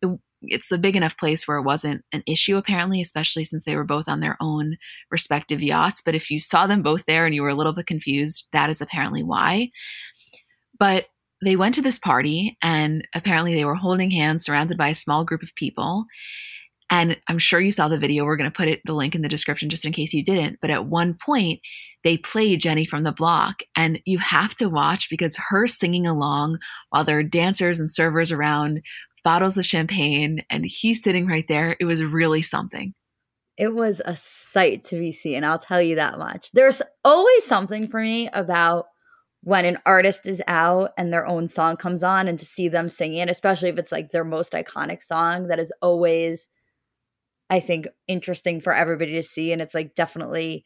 it, 0.00 0.18
it's 0.48 0.70
a 0.70 0.78
big 0.78 0.96
enough 0.96 1.16
place 1.16 1.46
where 1.46 1.58
it 1.58 1.64
wasn't 1.64 2.04
an 2.12 2.22
issue, 2.26 2.56
apparently, 2.56 3.00
especially 3.00 3.44
since 3.44 3.64
they 3.64 3.76
were 3.76 3.84
both 3.84 4.08
on 4.08 4.20
their 4.20 4.36
own 4.40 4.76
respective 5.10 5.62
yachts. 5.62 6.02
But 6.04 6.14
if 6.14 6.30
you 6.30 6.40
saw 6.40 6.66
them 6.66 6.82
both 6.82 7.04
there 7.06 7.26
and 7.26 7.34
you 7.34 7.42
were 7.42 7.48
a 7.48 7.54
little 7.54 7.72
bit 7.72 7.86
confused, 7.86 8.46
that 8.52 8.70
is 8.70 8.80
apparently 8.80 9.22
why. 9.22 9.70
But 10.78 11.06
they 11.44 11.56
went 11.56 11.74
to 11.74 11.82
this 11.82 11.98
party 11.98 12.56
and 12.62 13.06
apparently 13.14 13.54
they 13.54 13.64
were 13.64 13.74
holding 13.74 14.10
hands 14.10 14.44
surrounded 14.44 14.78
by 14.78 14.88
a 14.88 14.94
small 14.94 15.24
group 15.24 15.42
of 15.42 15.54
people. 15.54 16.06
And 16.90 17.18
I'm 17.28 17.38
sure 17.38 17.60
you 17.60 17.72
saw 17.72 17.88
the 17.88 17.98
video. 17.98 18.24
We're 18.24 18.36
going 18.36 18.50
to 18.50 18.56
put 18.56 18.68
it 18.68 18.80
the 18.84 18.92
link 18.92 19.14
in 19.14 19.22
the 19.22 19.28
description 19.28 19.68
just 19.70 19.84
in 19.84 19.92
case 19.92 20.12
you 20.12 20.22
didn't. 20.22 20.58
But 20.60 20.70
at 20.70 20.86
one 20.86 21.14
point, 21.14 21.60
they 22.04 22.18
played 22.18 22.60
Jenny 22.60 22.84
from 22.84 23.02
the 23.02 23.12
Block, 23.12 23.62
and 23.74 24.00
you 24.04 24.18
have 24.18 24.54
to 24.56 24.68
watch 24.68 25.08
because 25.08 25.40
her 25.48 25.66
singing 25.66 26.06
along 26.06 26.58
while 26.90 27.02
there 27.02 27.18
are 27.18 27.22
dancers 27.22 27.80
and 27.80 27.90
servers 27.90 28.30
around, 28.30 28.82
bottles 29.24 29.58
of 29.58 29.66
champagne, 29.66 30.44
and 30.50 30.64
he's 30.64 31.02
sitting 31.02 31.26
right 31.26 31.46
there. 31.48 31.76
It 31.80 31.86
was 31.86 32.02
really 32.02 32.42
something. 32.42 32.94
It 33.56 33.74
was 33.74 34.00
a 34.04 34.16
sight 34.16 34.82
to 34.84 34.96
be 34.96 35.12
seen. 35.12 35.44
I'll 35.44 35.58
tell 35.58 35.80
you 35.80 35.96
that 35.96 36.18
much. 36.18 36.50
There's 36.52 36.82
always 37.04 37.44
something 37.44 37.88
for 37.88 38.00
me 38.00 38.28
about 38.32 38.86
when 39.44 39.66
an 39.66 39.78
artist 39.84 40.20
is 40.24 40.42
out 40.46 40.90
and 40.96 41.12
their 41.12 41.26
own 41.26 41.46
song 41.46 41.76
comes 41.76 42.02
on 42.02 42.28
and 42.28 42.38
to 42.38 42.46
see 42.46 42.68
them 42.68 42.88
singing 42.88 43.18
it, 43.18 43.28
especially 43.28 43.68
if 43.68 43.78
it's 43.78 43.92
like 43.92 44.10
their 44.10 44.24
most 44.24 44.54
iconic 44.54 45.02
song 45.02 45.48
that 45.48 45.58
is 45.58 45.72
always 45.82 46.48
i 47.50 47.60
think 47.60 47.86
interesting 48.08 48.60
for 48.60 48.72
everybody 48.72 49.12
to 49.12 49.22
see 49.22 49.52
and 49.52 49.60
it's 49.60 49.74
like 49.74 49.94
definitely 49.94 50.64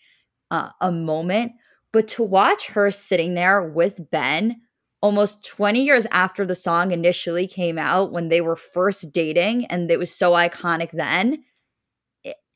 uh, 0.50 0.70
a 0.80 0.92
moment 0.92 1.52
but 1.92 2.06
to 2.06 2.22
watch 2.22 2.68
her 2.68 2.90
sitting 2.90 3.34
there 3.34 3.62
with 3.62 4.10
ben 4.10 4.60
almost 5.00 5.46
20 5.46 5.84
years 5.84 6.06
after 6.10 6.44
the 6.44 6.54
song 6.54 6.90
initially 6.90 7.46
came 7.46 7.78
out 7.78 8.12
when 8.12 8.28
they 8.28 8.40
were 8.40 8.56
first 8.56 9.12
dating 9.12 9.64
and 9.66 9.90
it 9.90 9.98
was 9.98 10.14
so 10.14 10.32
iconic 10.32 10.90
then 10.92 11.42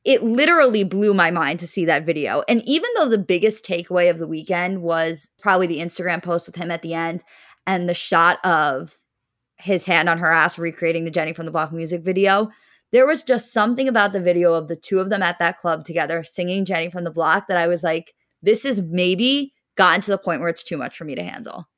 it 0.05 0.23
literally 0.23 0.83
blew 0.83 1.15
my 1.15 1.31
mind 1.31 1.61
to 1.61 1.67
see 1.67 1.85
that 1.85 2.05
video. 2.05 2.43
And 2.49 2.63
even 2.67 2.91
though 2.97 3.09
the 3.09 3.19
biggest 3.19 3.65
takeaway 3.65 4.11
of 4.11 4.19
the 4.19 4.27
weekend 4.27 4.83
was 4.83 5.31
probably 5.41 5.67
the 5.67 5.79
Instagram 5.79 6.23
post 6.23 6.47
with 6.47 6.57
him 6.57 6.71
at 6.71 6.83
the 6.83 6.95
end 6.95 7.23
and 7.67 7.89
the 7.89 7.95
shot 7.95 8.45
of 8.45 8.99
his 9.59 9.87
hand 9.87 10.09
on 10.09 10.19
her 10.19 10.33
ass 10.33 10.59
recreating 10.59 11.05
the 11.05 11.11
Jenny 11.11 11.33
from 11.33 11.47
the 11.47 11.53
Block 11.53 11.73
music 11.73 12.03
video, 12.03 12.51
there 12.91 13.07
was 13.07 13.23
just 13.23 13.53
something 13.53 13.87
about 13.87 14.13
the 14.13 14.21
video 14.21 14.55
of 14.55 14.67
the 14.67 14.77
two 14.77 14.99
of 14.99 15.09
them 15.09 15.23
at 15.23 15.39
that 15.39 15.57
club 15.57 15.85
together 15.85 16.25
singing 16.25 16.65
Jenny 16.65 16.91
from 16.91 17.05
the 17.05 17.13
Block 17.13 17.47
that 17.47 17.57
I 17.57 17.69
was 17.69 17.85
like, 17.85 18.13
this 18.43 18.65
is 18.65 18.83
maybe 18.83 19.55
gotten 19.77 20.01
to 20.01 20.11
the 20.11 20.19
point 20.19 20.41
where 20.41 20.51
it's 20.51 20.65
too 20.65 20.77
much 20.77 20.99
for 20.99 21.05
me 21.05 21.15
to 21.15 21.23
handle 21.23 21.69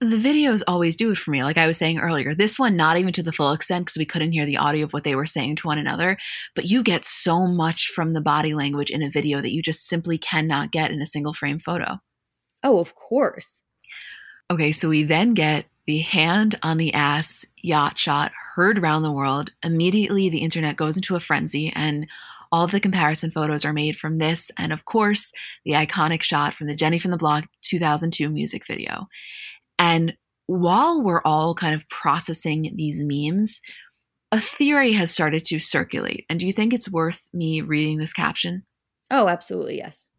the 0.00 0.16
videos 0.16 0.62
always 0.66 0.96
do 0.96 1.10
it 1.10 1.18
for 1.18 1.30
me. 1.30 1.42
Like 1.42 1.56
I 1.56 1.66
was 1.66 1.78
saying 1.78 1.98
earlier, 1.98 2.34
this 2.34 2.58
one, 2.58 2.76
not 2.76 2.98
even 2.98 3.12
to 3.14 3.22
the 3.22 3.32
full 3.32 3.52
extent 3.52 3.86
because 3.86 3.98
we 3.98 4.04
couldn't 4.04 4.32
hear 4.32 4.44
the 4.44 4.56
audio 4.56 4.84
of 4.84 4.92
what 4.92 5.04
they 5.04 5.14
were 5.14 5.26
saying 5.26 5.56
to 5.56 5.66
one 5.66 5.78
another, 5.78 6.18
but 6.54 6.66
you 6.66 6.82
get 6.82 7.04
so 7.04 7.46
much 7.46 7.88
from 7.88 8.10
the 8.10 8.20
body 8.20 8.54
language 8.54 8.90
in 8.90 9.02
a 9.02 9.10
video 9.10 9.40
that 9.40 9.52
you 9.52 9.62
just 9.62 9.86
simply 9.86 10.18
cannot 10.18 10.72
get 10.72 10.90
in 10.90 11.00
a 11.00 11.06
single 11.06 11.32
frame 11.32 11.58
photo. 11.58 12.00
Oh, 12.62 12.78
of 12.78 12.94
course. 12.94 13.62
Okay, 14.50 14.72
so 14.72 14.88
we 14.88 15.04
then 15.04 15.34
get 15.34 15.66
the 15.86 15.98
hand 15.98 16.58
on 16.62 16.78
the 16.78 16.92
ass 16.92 17.46
yacht 17.56 17.98
shot 17.98 18.32
heard 18.54 18.78
around 18.78 19.02
the 19.02 19.12
world. 19.12 19.52
Immediately, 19.62 20.28
the 20.28 20.38
internet 20.38 20.76
goes 20.76 20.96
into 20.96 21.16
a 21.16 21.20
frenzy, 21.20 21.72
and 21.74 22.06
all 22.52 22.64
of 22.64 22.70
the 22.70 22.80
comparison 22.80 23.30
photos 23.30 23.64
are 23.64 23.72
made 23.72 23.96
from 23.96 24.18
this, 24.18 24.50
and 24.56 24.72
of 24.72 24.84
course, 24.84 25.32
the 25.64 25.72
iconic 25.72 26.22
shot 26.22 26.54
from 26.54 26.68
the 26.68 26.76
Jenny 26.76 26.98
from 26.98 27.10
the 27.10 27.16
Block 27.16 27.46
2002 27.62 28.28
music 28.28 28.66
video. 28.66 29.08
And 29.78 30.16
while 30.46 31.02
we're 31.02 31.22
all 31.24 31.54
kind 31.54 31.74
of 31.74 31.88
processing 31.88 32.72
these 32.76 33.02
memes, 33.02 33.60
a 34.30 34.40
theory 34.40 34.92
has 34.92 35.10
started 35.10 35.44
to 35.46 35.58
circulate. 35.58 36.26
And 36.28 36.40
do 36.40 36.46
you 36.46 36.52
think 36.52 36.72
it's 36.72 36.90
worth 36.90 37.22
me 37.32 37.60
reading 37.60 37.98
this 37.98 38.12
caption? 38.12 38.64
Oh, 39.10 39.28
absolutely, 39.28 39.78
yes. 39.78 40.10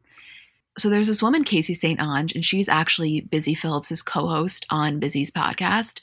So 0.78 0.90
there's 0.90 1.08
this 1.08 1.24
woman, 1.24 1.44
Caissie 1.44 1.76
St. 1.76 2.00
Onge, 2.00 2.36
and 2.36 2.44
she's 2.44 2.68
actually 2.68 3.22
Busy 3.22 3.54
Philipps's 3.54 4.02
co-host 4.02 4.66
on 4.70 5.00
Busy's 5.00 5.32
podcast. 5.32 6.00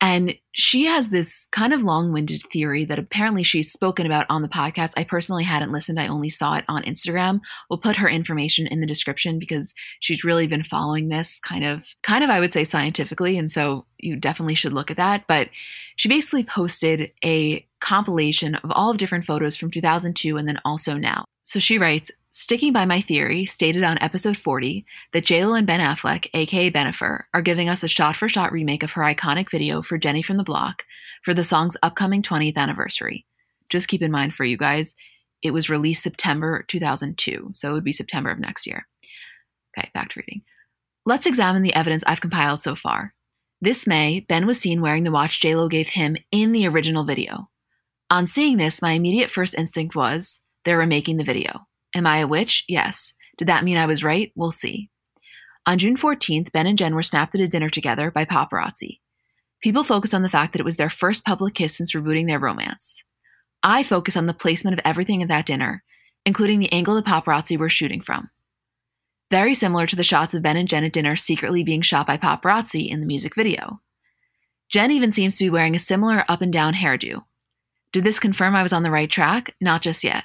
And 0.00 0.34
she 0.52 0.84
has 0.84 1.10
this 1.10 1.48
kind 1.50 1.72
of 1.72 1.82
long 1.82 2.12
winded 2.12 2.42
theory 2.42 2.84
that 2.84 2.98
apparently 2.98 3.42
she's 3.42 3.72
spoken 3.72 4.06
about 4.06 4.26
on 4.28 4.42
the 4.42 4.48
podcast. 4.48 4.92
I 4.96 5.04
personally 5.04 5.44
hadn't 5.44 5.72
listened, 5.72 5.98
I 5.98 6.08
only 6.08 6.30
saw 6.30 6.56
it 6.56 6.64
on 6.68 6.82
Instagram. 6.84 7.40
We'll 7.68 7.78
put 7.78 7.96
her 7.96 8.08
information 8.08 8.66
in 8.66 8.80
the 8.80 8.86
description 8.86 9.38
because 9.38 9.74
she's 10.00 10.24
really 10.24 10.46
been 10.46 10.62
following 10.62 11.08
this 11.08 11.40
kind 11.40 11.64
of, 11.64 11.86
kind 12.02 12.22
of, 12.22 12.30
I 12.30 12.40
would 12.40 12.52
say, 12.52 12.64
scientifically. 12.64 13.38
And 13.38 13.50
so 13.50 13.86
you 13.98 14.16
definitely 14.16 14.54
should 14.54 14.72
look 14.72 14.90
at 14.90 14.96
that. 14.96 15.24
But 15.26 15.48
she 15.96 16.08
basically 16.08 16.44
posted 16.44 17.10
a 17.24 17.66
compilation 17.80 18.54
of 18.56 18.70
all 18.70 18.90
of 18.90 18.96
different 18.96 19.24
photos 19.24 19.56
from 19.56 19.70
2002 19.70 20.36
and 20.36 20.48
then 20.48 20.60
also 20.64 20.96
now. 20.96 21.24
So 21.42 21.58
she 21.58 21.78
writes, 21.78 22.10
Sticking 22.36 22.72
by 22.72 22.84
my 22.84 23.00
theory, 23.00 23.44
stated 23.44 23.84
on 23.84 23.96
episode 24.00 24.36
40, 24.36 24.84
that 25.12 25.24
JLo 25.24 25.56
and 25.56 25.68
Ben 25.68 25.78
Affleck, 25.78 26.28
aka 26.34 26.68
Bennifer, 26.68 27.22
are 27.32 27.40
giving 27.40 27.68
us 27.68 27.84
a 27.84 27.88
shot 27.88 28.16
for 28.16 28.28
shot 28.28 28.50
remake 28.50 28.82
of 28.82 28.90
her 28.90 29.02
iconic 29.02 29.48
video 29.48 29.82
for 29.82 29.98
Jenny 29.98 30.20
from 30.20 30.36
the 30.36 30.42
Block 30.42 30.82
for 31.22 31.32
the 31.32 31.44
song's 31.44 31.76
upcoming 31.80 32.22
20th 32.22 32.56
anniversary. 32.56 33.24
Just 33.68 33.86
keep 33.86 34.02
in 34.02 34.10
mind 34.10 34.34
for 34.34 34.42
you 34.42 34.56
guys, 34.56 34.96
it 35.42 35.52
was 35.52 35.70
released 35.70 36.02
September 36.02 36.64
2002, 36.66 37.52
so 37.54 37.70
it 37.70 37.72
would 37.72 37.84
be 37.84 37.92
September 37.92 38.32
of 38.32 38.40
next 38.40 38.66
year. 38.66 38.88
Okay, 39.78 39.88
back 39.94 40.08
to 40.08 40.18
reading. 40.18 40.42
Let's 41.06 41.26
examine 41.26 41.62
the 41.62 41.74
evidence 41.76 42.02
I've 42.04 42.20
compiled 42.20 42.58
so 42.58 42.74
far. 42.74 43.14
This 43.60 43.86
May, 43.86 44.26
Ben 44.28 44.44
was 44.44 44.58
seen 44.58 44.80
wearing 44.80 45.04
the 45.04 45.12
watch 45.12 45.40
JLo 45.40 45.70
gave 45.70 45.90
him 45.90 46.16
in 46.32 46.50
the 46.50 46.66
original 46.66 47.04
video. 47.04 47.48
On 48.10 48.26
seeing 48.26 48.56
this, 48.56 48.82
my 48.82 48.90
immediate 48.90 49.30
first 49.30 49.54
instinct 49.54 49.94
was 49.94 50.40
they're 50.64 50.76
remaking 50.76 51.16
the 51.16 51.22
video. 51.22 51.68
Am 51.94 52.06
I 52.06 52.18
a 52.18 52.26
witch? 52.26 52.64
Yes. 52.68 53.14
Did 53.36 53.48
that 53.48 53.64
mean 53.64 53.76
I 53.76 53.86
was 53.86 54.04
right? 54.04 54.32
We'll 54.34 54.50
see. 54.50 54.90
On 55.66 55.78
June 55.78 55.96
14th, 55.96 56.52
Ben 56.52 56.66
and 56.66 56.76
Jen 56.76 56.94
were 56.94 57.02
snapped 57.02 57.34
at 57.34 57.40
a 57.40 57.48
dinner 57.48 57.70
together 57.70 58.10
by 58.10 58.24
paparazzi. 58.24 59.00
People 59.62 59.84
focus 59.84 60.12
on 60.12 60.22
the 60.22 60.28
fact 60.28 60.52
that 60.52 60.60
it 60.60 60.64
was 60.64 60.76
their 60.76 60.90
first 60.90 61.24
public 61.24 61.54
kiss 61.54 61.74
since 61.74 61.94
rebooting 61.94 62.26
their 62.26 62.38
romance. 62.38 63.02
I 63.62 63.82
focus 63.82 64.16
on 64.16 64.26
the 64.26 64.34
placement 64.34 64.78
of 64.78 64.82
everything 64.84 65.22
at 65.22 65.28
that 65.28 65.46
dinner, 65.46 65.82
including 66.26 66.60
the 66.60 66.70
angle 66.70 66.94
the 66.94 67.02
paparazzi 67.02 67.56
were 67.56 67.70
shooting 67.70 68.02
from. 68.02 68.28
Very 69.30 69.54
similar 69.54 69.86
to 69.86 69.96
the 69.96 70.04
shots 70.04 70.34
of 70.34 70.42
Ben 70.42 70.58
and 70.58 70.68
Jen 70.68 70.84
at 70.84 70.92
dinner 70.92 71.16
secretly 71.16 71.64
being 71.64 71.80
shot 71.80 72.06
by 72.06 72.18
paparazzi 72.18 72.90
in 72.90 73.00
the 73.00 73.06
music 73.06 73.34
video. 73.34 73.80
Jen 74.68 74.90
even 74.90 75.10
seems 75.10 75.36
to 75.36 75.44
be 75.44 75.50
wearing 75.50 75.74
a 75.74 75.78
similar 75.78 76.24
up 76.28 76.42
and 76.42 76.52
down 76.52 76.74
hairdo. 76.74 77.24
Did 77.90 78.04
this 78.04 78.20
confirm 78.20 78.54
I 78.54 78.62
was 78.62 78.72
on 78.72 78.82
the 78.82 78.90
right 78.90 79.10
track? 79.10 79.54
Not 79.60 79.80
just 79.80 80.04
yet. 80.04 80.24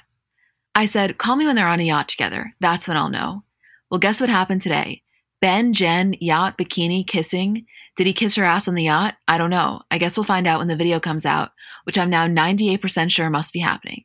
I 0.74 0.86
said, 0.86 1.18
Call 1.18 1.36
me 1.36 1.46
when 1.46 1.56
they're 1.56 1.68
on 1.68 1.80
a 1.80 1.84
yacht 1.84 2.08
together. 2.08 2.54
That's 2.60 2.88
when 2.88 2.96
I'll 2.96 3.10
know. 3.10 3.44
Well, 3.90 3.98
guess 3.98 4.20
what 4.20 4.30
happened 4.30 4.62
today? 4.62 5.02
Ben, 5.40 5.72
Jen, 5.72 6.14
yacht, 6.20 6.58
bikini, 6.58 7.06
kissing. 7.06 7.66
Did 7.96 8.06
he 8.06 8.12
kiss 8.12 8.36
her 8.36 8.44
ass 8.44 8.68
on 8.68 8.74
the 8.74 8.84
yacht? 8.84 9.16
I 9.26 9.38
don't 9.38 9.50
know. 9.50 9.82
I 9.90 9.98
guess 9.98 10.16
we'll 10.16 10.24
find 10.24 10.46
out 10.46 10.58
when 10.58 10.68
the 10.68 10.76
video 10.76 11.00
comes 11.00 11.26
out, 11.26 11.50
which 11.84 11.98
I'm 11.98 12.10
now 12.10 12.26
98% 12.26 13.10
sure 13.10 13.30
must 13.30 13.52
be 13.52 13.58
happening. 13.58 14.04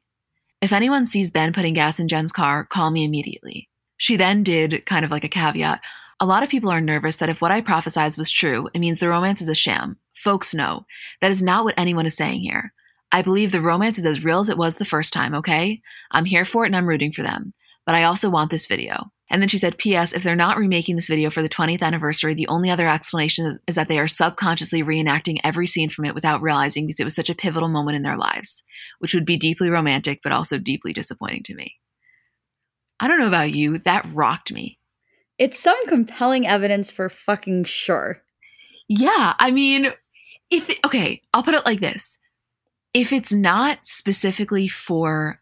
If 0.62 0.74
anyone 0.74 1.06
sees 1.06 1.32
Ben 1.32 1.54
putting 1.54 1.74
gas 1.74 2.00
in 2.00 2.08
Jen's 2.08 2.32
car, 2.32 2.66
call 2.66 2.90
me 2.90 3.04
immediately. 3.04 3.70
She 3.98 4.16
then 4.16 4.44
did 4.44 4.86
kind 4.86 5.06
of 5.06 5.12
like 5.12 5.24
a 5.24 5.30
caveat. 5.30 5.82
A 6.20 6.26
lot 6.26 6.44
of 6.44 6.50
people 6.50 6.70
are 6.70 6.82
nervous 6.82 7.18
that 7.18 7.30
if 7.30 7.42
what 7.42 7.52
I 7.52 7.62
prophesized 7.62 8.18
was 8.18 8.32
true, 8.32 8.70
it 8.74 8.80
means 8.80 9.00
the 9.00 9.10
romance 9.10 9.42
is 9.42 9.50
a 9.50 9.56
sham. 9.56 9.98
Folks 10.14 10.54
know. 10.54 10.86
That 11.22 11.32
is 11.32 11.42
not 11.42 11.66
what 11.66 11.76
anyone 11.78 12.06
is 12.06 12.16
saying 12.16 12.42
here. 12.42 12.74
I 13.12 13.22
believe 13.22 13.52
the 13.52 13.62
romance 13.62 13.98
is 13.98 14.06
as 14.06 14.24
real 14.24 14.40
as 14.40 14.50
it 14.50 14.58
was 14.58 14.76
the 14.76 14.86
first 14.86 15.14
time, 15.14 15.34
okay? 15.36 15.82
I'm 16.12 16.26
here 16.26 16.46
for 16.46 16.64
it 16.64 16.68
and 16.68 16.76
I'm 16.76 16.88
rooting 16.88 17.12
for 17.12 17.24
them. 17.24 17.54
But 17.86 17.96
I 17.96 18.04
also 18.04 18.30
want 18.30 18.52
this 18.52 18.66
video. 18.66 19.12
And 19.30 19.42
then 19.42 19.50
she 19.50 19.58
said, 19.58 19.78
P.S. 19.78 20.14
If 20.14 20.24
they're 20.24 20.36
not 20.36 20.58
remaking 20.58 20.96
this 20.96 21.08
video 21.08 21.30
for 21.30 21.42
the 21.42 21.50
20th 21.50 21.82
anniversary, 21.82 22.34
the 22.34 22.48
only 22.48 22.70
other 22.70 22.88
explanation 22.88 23.60
is 23.68 23.76
that 23.76 23.88
they 23.88 23.98
are 23.98 24.08
subconsciously 24.08 24.84
reenacting 24.84 25.38
every 25.44 25.66
scene 25.66 25.90
from 25.90 26.06
it 26.06 26.14
without 26.14 26.42
realizing 26.42 26.86
because 26.86 27.00
it 27.00 27.04
was 27.04 27.16
such 27.16 27.30
a 27.30 27.36
pivotal 27.36 27.70
moment 27.70 27.96
in 27.96 28.04
their 28.04 28.18
lives, 28.18 28.64
which 29.00 29.14
would 29.14 29.26
be 29.26 29.38
deeply 29.38 29.70
romantic, 29.70 30.20
but 30.24 30.32
also 30.32 30.58
deeply 30.60 30.94
disappointing 30.94 31.44
to 31.44 31.56
me. 31.56 31.76
I 33.00 33.08
don't 33.08 33.20
know 33.20 33.28
about 33.28 33.54
you, 33.54 33.80
that 33.80 34.06
rocked 34.14 34.54
me. 34.54 34.80
It's 35.38 35.60
some 35.60 35.88
compelling 35.88 36.48
evidence 36.48 36.90
for 36.90 37.10
fucking 37.10 37.66
sure. 37.66 38.22
Yeah, 38.88 39.34
I 39.40 39.52
mean, 39.52 39.92
if, 40.52 40.70
it, 40.70 40.80
okay, 40.86 41.22
I'll 41.34 41.44
put 41.44 41.56
it 41.56 41.66
like 41.66 41.80
this 41.80 42.20
if 42.96 43.12
it's 43.12 43.34
not 43.34 43.86
specifically 43.86 44.70
for 44.70 45.42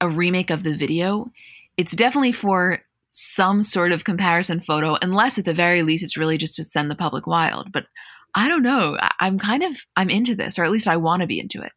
a 0.00 0.08
remake 0.08 0.50
of 0.50 0.62
the 0.62 0.74
video, 0.74 1.32
it's 1.76 1.96
definitely 1.96 2.30
for 2.30 2.82
some 3.10 3.60
sort 3.60 3.90
of 3.90 4.04
comparison 4.04 4.60
photo, 4.60 4.96
unless 5.02 5.36
at 5.36 5.44
the 5.44 5.52
very 5.52 5.82
least 5.82 6.04
it's 6.04 6.16
really 6.16 6.38
just 6.38 6.54
to 6.54 6.64
send 6.64 6.88
the 6.88 6.94
public 6.94 7.26
wild. 7.26 7.72
But 7.72 7.86
I 8.36 8.48
don't 8.48 8.62
know. 8.62 8.96
I'm 9.18 9.36
kind 9.36 9.64
of 9.64 9.84
I'm 9.96 10.10
into 10.10 10.36
this, 10.36 10.60
or 10.60 10.64
at 10.64 10.70
least 10.70 10.86
I 10.86 10.96
want 10.96 11.22
to 11.22 11.26
be 11.26 11.40
into 11.40 11.60
it. 11.60 11.72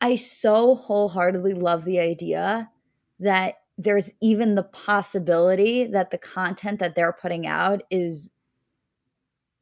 I 0.00 0.14
so 0.14 0.76
wholeheartedly 0.76 1.54
love 1.54 1.84
the 1.84 1.98
idea 1.98 2.70
that 3.18 3.56
there's 3.78 4.10
even 4.22 4.54
the 4.54 4.62
possibility 4.62 5.86
that 5.86 6.12
the 6.12 6.18
content 6.18 6.78
that 6.78 6.94
they're 6.94 7.16
putting 7.20 7.48
out 7.48 7.82
is 7.90 8.30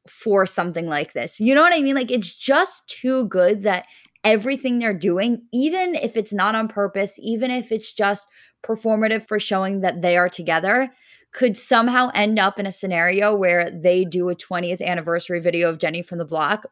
for 0.07 0.44
something 0.46 0.87
like 0.87 1.14
this. 1.14 1.40
You 1.40 1.54
know 1.54 1.62
what 1.62 1.72
I 1.72 1.81
mean? 1.81 1.94
Like 1.94 2.11
it's 2.11 2.33
just 2.33 2.87
too 2.88 3.26
good 3.28 3.62
that 3.62 3.87
everything 4.24 4.78
they're 4.78 4.94
doing, 4.94 5.46
even 5.52 5.94
if 5.94 6.16
it's 6.16 6.33
not 6.33 6.54
on 6.54 6.68
purpose, 6.68 7.14
even 7.18 7.50
if 7.50 7.72
it's 7.72 7.92
just 7.92 8.28
performative 8.64 9.26
for 9.26 9.38
showing 9.38 9.81
that 9.81 10.02
they 10.02 10.16
are 10.16 10.28
together, 10.28 10.90
could 11.33 11.57
somehow 11.57 12.11
end 12.14 12.38
up 12.38 12.59
in 12.59 12.66
a 12.66 12.72
scenario 12.72 13.35
where 13.35 13.70
they 13.70 14.04
do 14.04 14.28
a 14.28 14.37
20th 14.37 14.81
anniversary 14.81 15.40
video 15.40 15.68
of 15.68 15.78
Jenny 15.78 16.02
from 16.02 16.18
the 16.18 16.24
Block, 16.24 16.66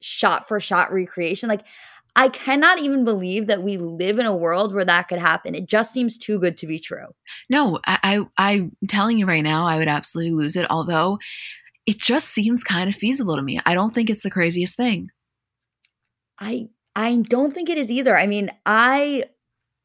shot 0.00 0.46
for 0.46 0.60
shot 0.60 0.92
recreation. 0.92 1.48
Like, 1.48 1.64
I 2.14 2.28
cannot 2.28 2.78
even 2.78 3.04
believe 3.04 3.46
that 3.46 3.62
we 3.62 3.76
live 3.76 4.18
in 4.18 4.24
a 4.24 4.34
world 4.34 4.74
where 4.74 4.84
that 4.84 5.08
could 5.08 5.18
happen. 5.18 5.54
It 5.54 5.66
just 5.66 5.92
seems 5.92 6.16
too 6.16 6.38
good 6.38 6.56
to 6.58 6.66
be 6.66 6.78
true. 6.78 7.08
No, 7.50 7.78
I, 7.86 7.98
I 8.38 8.52
I'm 8.52 8.76
telling 8.88 9.18
you 9.18 9.26
right 9.26 9.42
now, 9.42 9.66
I 9.66 9.76
would 9.76 9.88
absolutely 9.88 10.32
lose 10.32 10.56
it. 10.56 10.66
Although 10.70 11.18
it 11.84 11.98
just 11.98 12.28
seems 12.28 12.64
kind 12.64 12.88
of 12.88 12.96
feasible 12.96 13.36
to 13.36 13.42
me. 13.42 13.60
I 13.66 13.74
don't 13.74 13.94
think 13.94 14.08
it's 14.08 14.22
the 14.22 14.30
craziest 14.30 14.76
thing. 14.76 15.10
I 16.38 16.68
I 16.96 17.22
don't 17.28 17.52
think 17.52 17.68
it 17.68 17.76
is 17.76 17.90
either. 17.90 18.16
I 18.16 18.26
mean, 18.26 18.50
I 18.64 19.24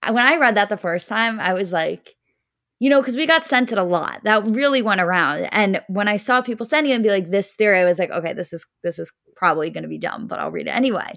when 0.09 0.25
I 0.25 0.37
read 0.37 0.55
that 0.55 0.69
the 0.69 0.77
first 0.77 1.09
time, 1.09 1.39
I 1.39 1.53
was 1.53 1.71
like, 1.71 2.15
you 2.79 2.89
know, 2.89 3.01
because 3.01 3.17
we 3.17 3.27
got 3.27 3.43
sent 3.43 3.71
it 3.71 3.77
a 3.77 3.83
lot. 3.83 4.21
That 4.23 4.45
really 4.47 4.81
went 4.81 5.01
around. 5.01 5.47
And 5.51 5.83
when 5.87 6.07
I 6.07 6.17
saw 6.17 6.41
people 6.41 6.65
sending 6.65 6.91
it 6.91 6.95
and 6.95 7.03
be 7.03 7.09
like, 7.09 7.29
this 7.29 7.51
theory, 7.51 7.79
I 7.79 7.85
was 7.85 7.99
like, 7.99 8.09
okay, 8.09 8.33
this 8.33 8.53
is 8.53 8.65
this 8.81 8.97
is 8.97 9.11
probably 9.35 9.69
gonna 9.69 9.89
be 9.89 9.99
dumb, 9.99 10.27
but 10.27 10.39
I'll 10.39 10.51
read 10.51 10.67
it 10.67 10.75
anyway. 10.75 11.13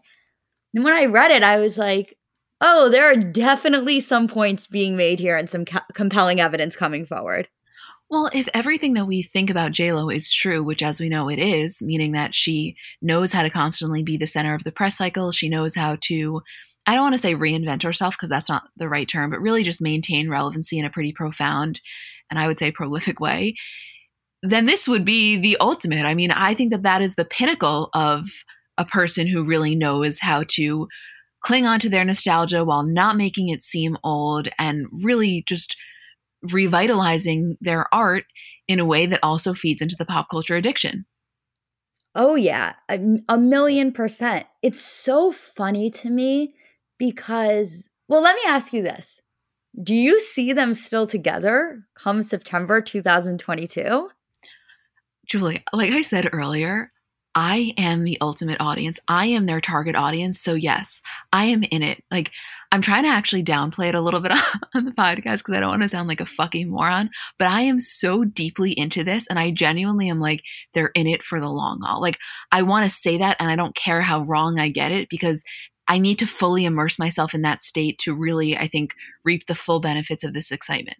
And 0.74 0.82
when 0.84 0.92
I 0.92 1.06
read 1.06 1.30
it, 1.30 1.44
I 1.44 1.58
was 1.58 1.78
like, 1.78 2.18
oh, 2.60 2.88
there 2.88 3.10
are 3.10 3.16
definitely 3.16 4.00
some 4.00 4.26
points 4.26 4.66
being 4.66 4.96
made 4.96 5.20
here 5.20 5.36
and 5.36 5.48
some 5.48 5.64
co- 5.64 5.78
compelling 5.94 6.40
evidence 6.40 6.74
coming 6.74 7.06
forward. 7.06 7.48
Well, 8.14 8.30
if 8.32 8.48
everything 8.54 8.94
that 8.94 9.08
we 9.08 9.22
think 9.22 9.50
about 9.50 9.72
JLo 9.72 10.14
is 10.14 10.32
true, 10.32 10.62
which 10.62 10.84
as 10.84 11.00
we 11.00 11.08
know 11.08 11.28
it 11.28 11.40
is, 11.40 11.82
meaning 11.82 12.12
that 12.12 12.32
she 12.32 12.76
knows 13.02 13.32
how 13.32 13.42
to 13.42 13.50
constantly 13.50 14.04
be 14.04 14.16
the 14.16 14.28
center 14.28 14.54
of 14.54 14.62
the 14.62 14.70
press 14.70 14.96
cycle, 14.98 15.32
she 15.32 15.48
knows 15.48 15.74
how 15.74 15.96
to 16.02 16.40
I 16.86 16.94
don't 16.94 17.02
want 17.02 17.14
to 17.14 17.18
say 17.18 17.34
reinvent 17.34 17.82
herself 17.82 18.14
because 18.14 18.30
that's 18.30 18.48
not 18.48 18.68
the 18.76 18.88
right 18.88 19.08
term, 19.08 19.30
but 19.30 19.40
really 19.40 19.64
just 19.64 19.82
maintain 19.82 20.30
relevancy 20.30 20.78
in 20.78 20.84
a 20.84 20.90
pretty 20.90 21.12
profound 21.12 21.80
and 22.30 22.38
I 22.38 22.46
would 22.46 22.56
say 22.56 22.70
prolific 22.70 23.18
way, 23.18 23.56
then 24.44 24.66
this 24.66 24.86
would 24.86 25.04
be 25.04 25.36
the 25.36 25.56
ultimate. 25.58 26.06
I 26.06 26.14
mean, 26.14 26.30
I 26.30 26.54
think 26.54 26.70
that 26.70 26.84
that 26.84 27.02
is 27.02 27.16
the 27.16 27.24
pinnacle 27.24 27.90
of 27.94 28.28
a 28.78 28.84
person 28.84 29.26
who 29.26 29.44
really 29.44 29.74
knows 29.74 30.20
how 30.20 30.44
to 30.50 30.86
cling 31.42 31.66
on 31.66 31.80
to 31.80 31.88
their 31.88 32.04
nostalgia 32.04 32.64
while 32.64 32.84
not 32.84 33.16
making 33.16 33.48
it 33.48 33.64
seem 33.64 33.98
old 34.04 34.48
and 34.56 34.86
really 34.92 35.42
just 35.48 35.76
revitalizing 36.52 37.56
their 37.60 37.92
art 37.92 38.24
in 38.68 38.80
a 38.80 38.84
way 38.84 39.06
that 39.06 39.20
also 39.22 39.54
feeds 39.54 39.82
into 39.82 39.96
the 39.98 40.06
pop 40.06 40.28
culture 40.28 40.56
addiction. 40.56 41.06
Oh, 42.14 42.36
yeah, 42.36 42.74
a, 42.88 43.00
a, 43.28 43.36
million 43.36 43.92
percent. 43.92 44.46
It's 44.62 44.80
so 44.80 45.32
funny 45.32 45.90
to 45.90 46.10
me 46.10 46.54
because, 46.96 47.88
well, 48.08 48.22
let 48.22 48.36
me 48.36 48.42
ask 48.46 48.72
you 48.72 48.82
this 48.82 49.20
Do 49.82 49.94
you 49.94 50.20
see 50.20 50.52
them 50.52 50.74
still 50.74 51.08
together 51.08 51.84
come 51.96 52.22
September 52.22 52.80
2022? 52.80 54.08
Julie, 55.26 55.64
like 55.72 55.92
I 55.92 56.02
said 56.02 56.28
earlier, 56.32 56.92
I 57.34 57.72
am 57.76 58.04
the 58.04 58.18
ultimate 58.20 58.60
audience. 58.60 59.00
I 59.08 59.26
am 59.26 59.46
their 59.46 59.60
target 59.60 59.96
audience. 59.96 60.38
So, 60.38 60.54
yes, 60.54 61.02
I 61.32 61.46
am 61.46 61.64
in 61.64 61.82
it. 61.82 62.04
Like, 62.10 62.30
I'm 62.72 62.82
trying 62.82 63.04
to 63.04 63.08
actually 63.08 63.44
downplay 63.44 63.88
it 63.88 63.94
a 63.94 64.00
little 64.00 64.20
bit 64.20 64.32
on 64.74 64.84
the 64.84 64.90
podcast 64.92 65.38
because 65.38 65.54
I 65.54 65.60
don't 65.60 65.70
want 65.70 65.82
to 65.82 65.88
sound 65.88 66.08
like 66.08 66.20
a 66.20 66.26
fucking 66.26 66.70
moron, 66.70 67.10
but 67.38 67.48
I 67.48 67.62
am 67.62 67.80
so 67.80 68.24
deeply 68.24 68.72
into 68.72 69.04
this 69.04 69.26
and 69.28 69.38
I 69.38 69.50
genuinely 69.50 70.08
am 70.08 70.20
like, 70.20 70.42
they're 70.72 70.90
in 70.94 71.06
it 71.06 71.22
for 71.22 71.40
the 71.40 71.48
long 71.48 71.80
haul. 71.82 72.00
Like, 72.00 72.18
I 72.50 72.62
want 72.62 72.84
to 72.84 72.94
say 72.94 73.18
that 73.18 73.36
and 73.38 73.50
I 73.50 73.56
don't 73.56 73.76
care 73.76 74.00
how 74.00 74.22
wrong 74.22 74.58
I 74.58 74.70
get 74.70 74.92
it 74.92 75.08
because 75.08 75.44
I 75.86 75.98
need 75.98 76.18
to 76.20 76.26
fully 76.26 76.64
immerse 76.64 76.98
myself 76.98 77.34
in 77.34 77.42
that 77.42 77.62
state 77.62 77.98
to 77.98 78.14
really, 78.14 78.56
I 78.56 78.68
think, 78.68 78.94
reap 79.24 79.46
the 79.46 79.54
full 79.54 79.80
benefits 79.80 80.24
of 80.24 80.32
this 80.32 80.50
excitement. 80.50 80.98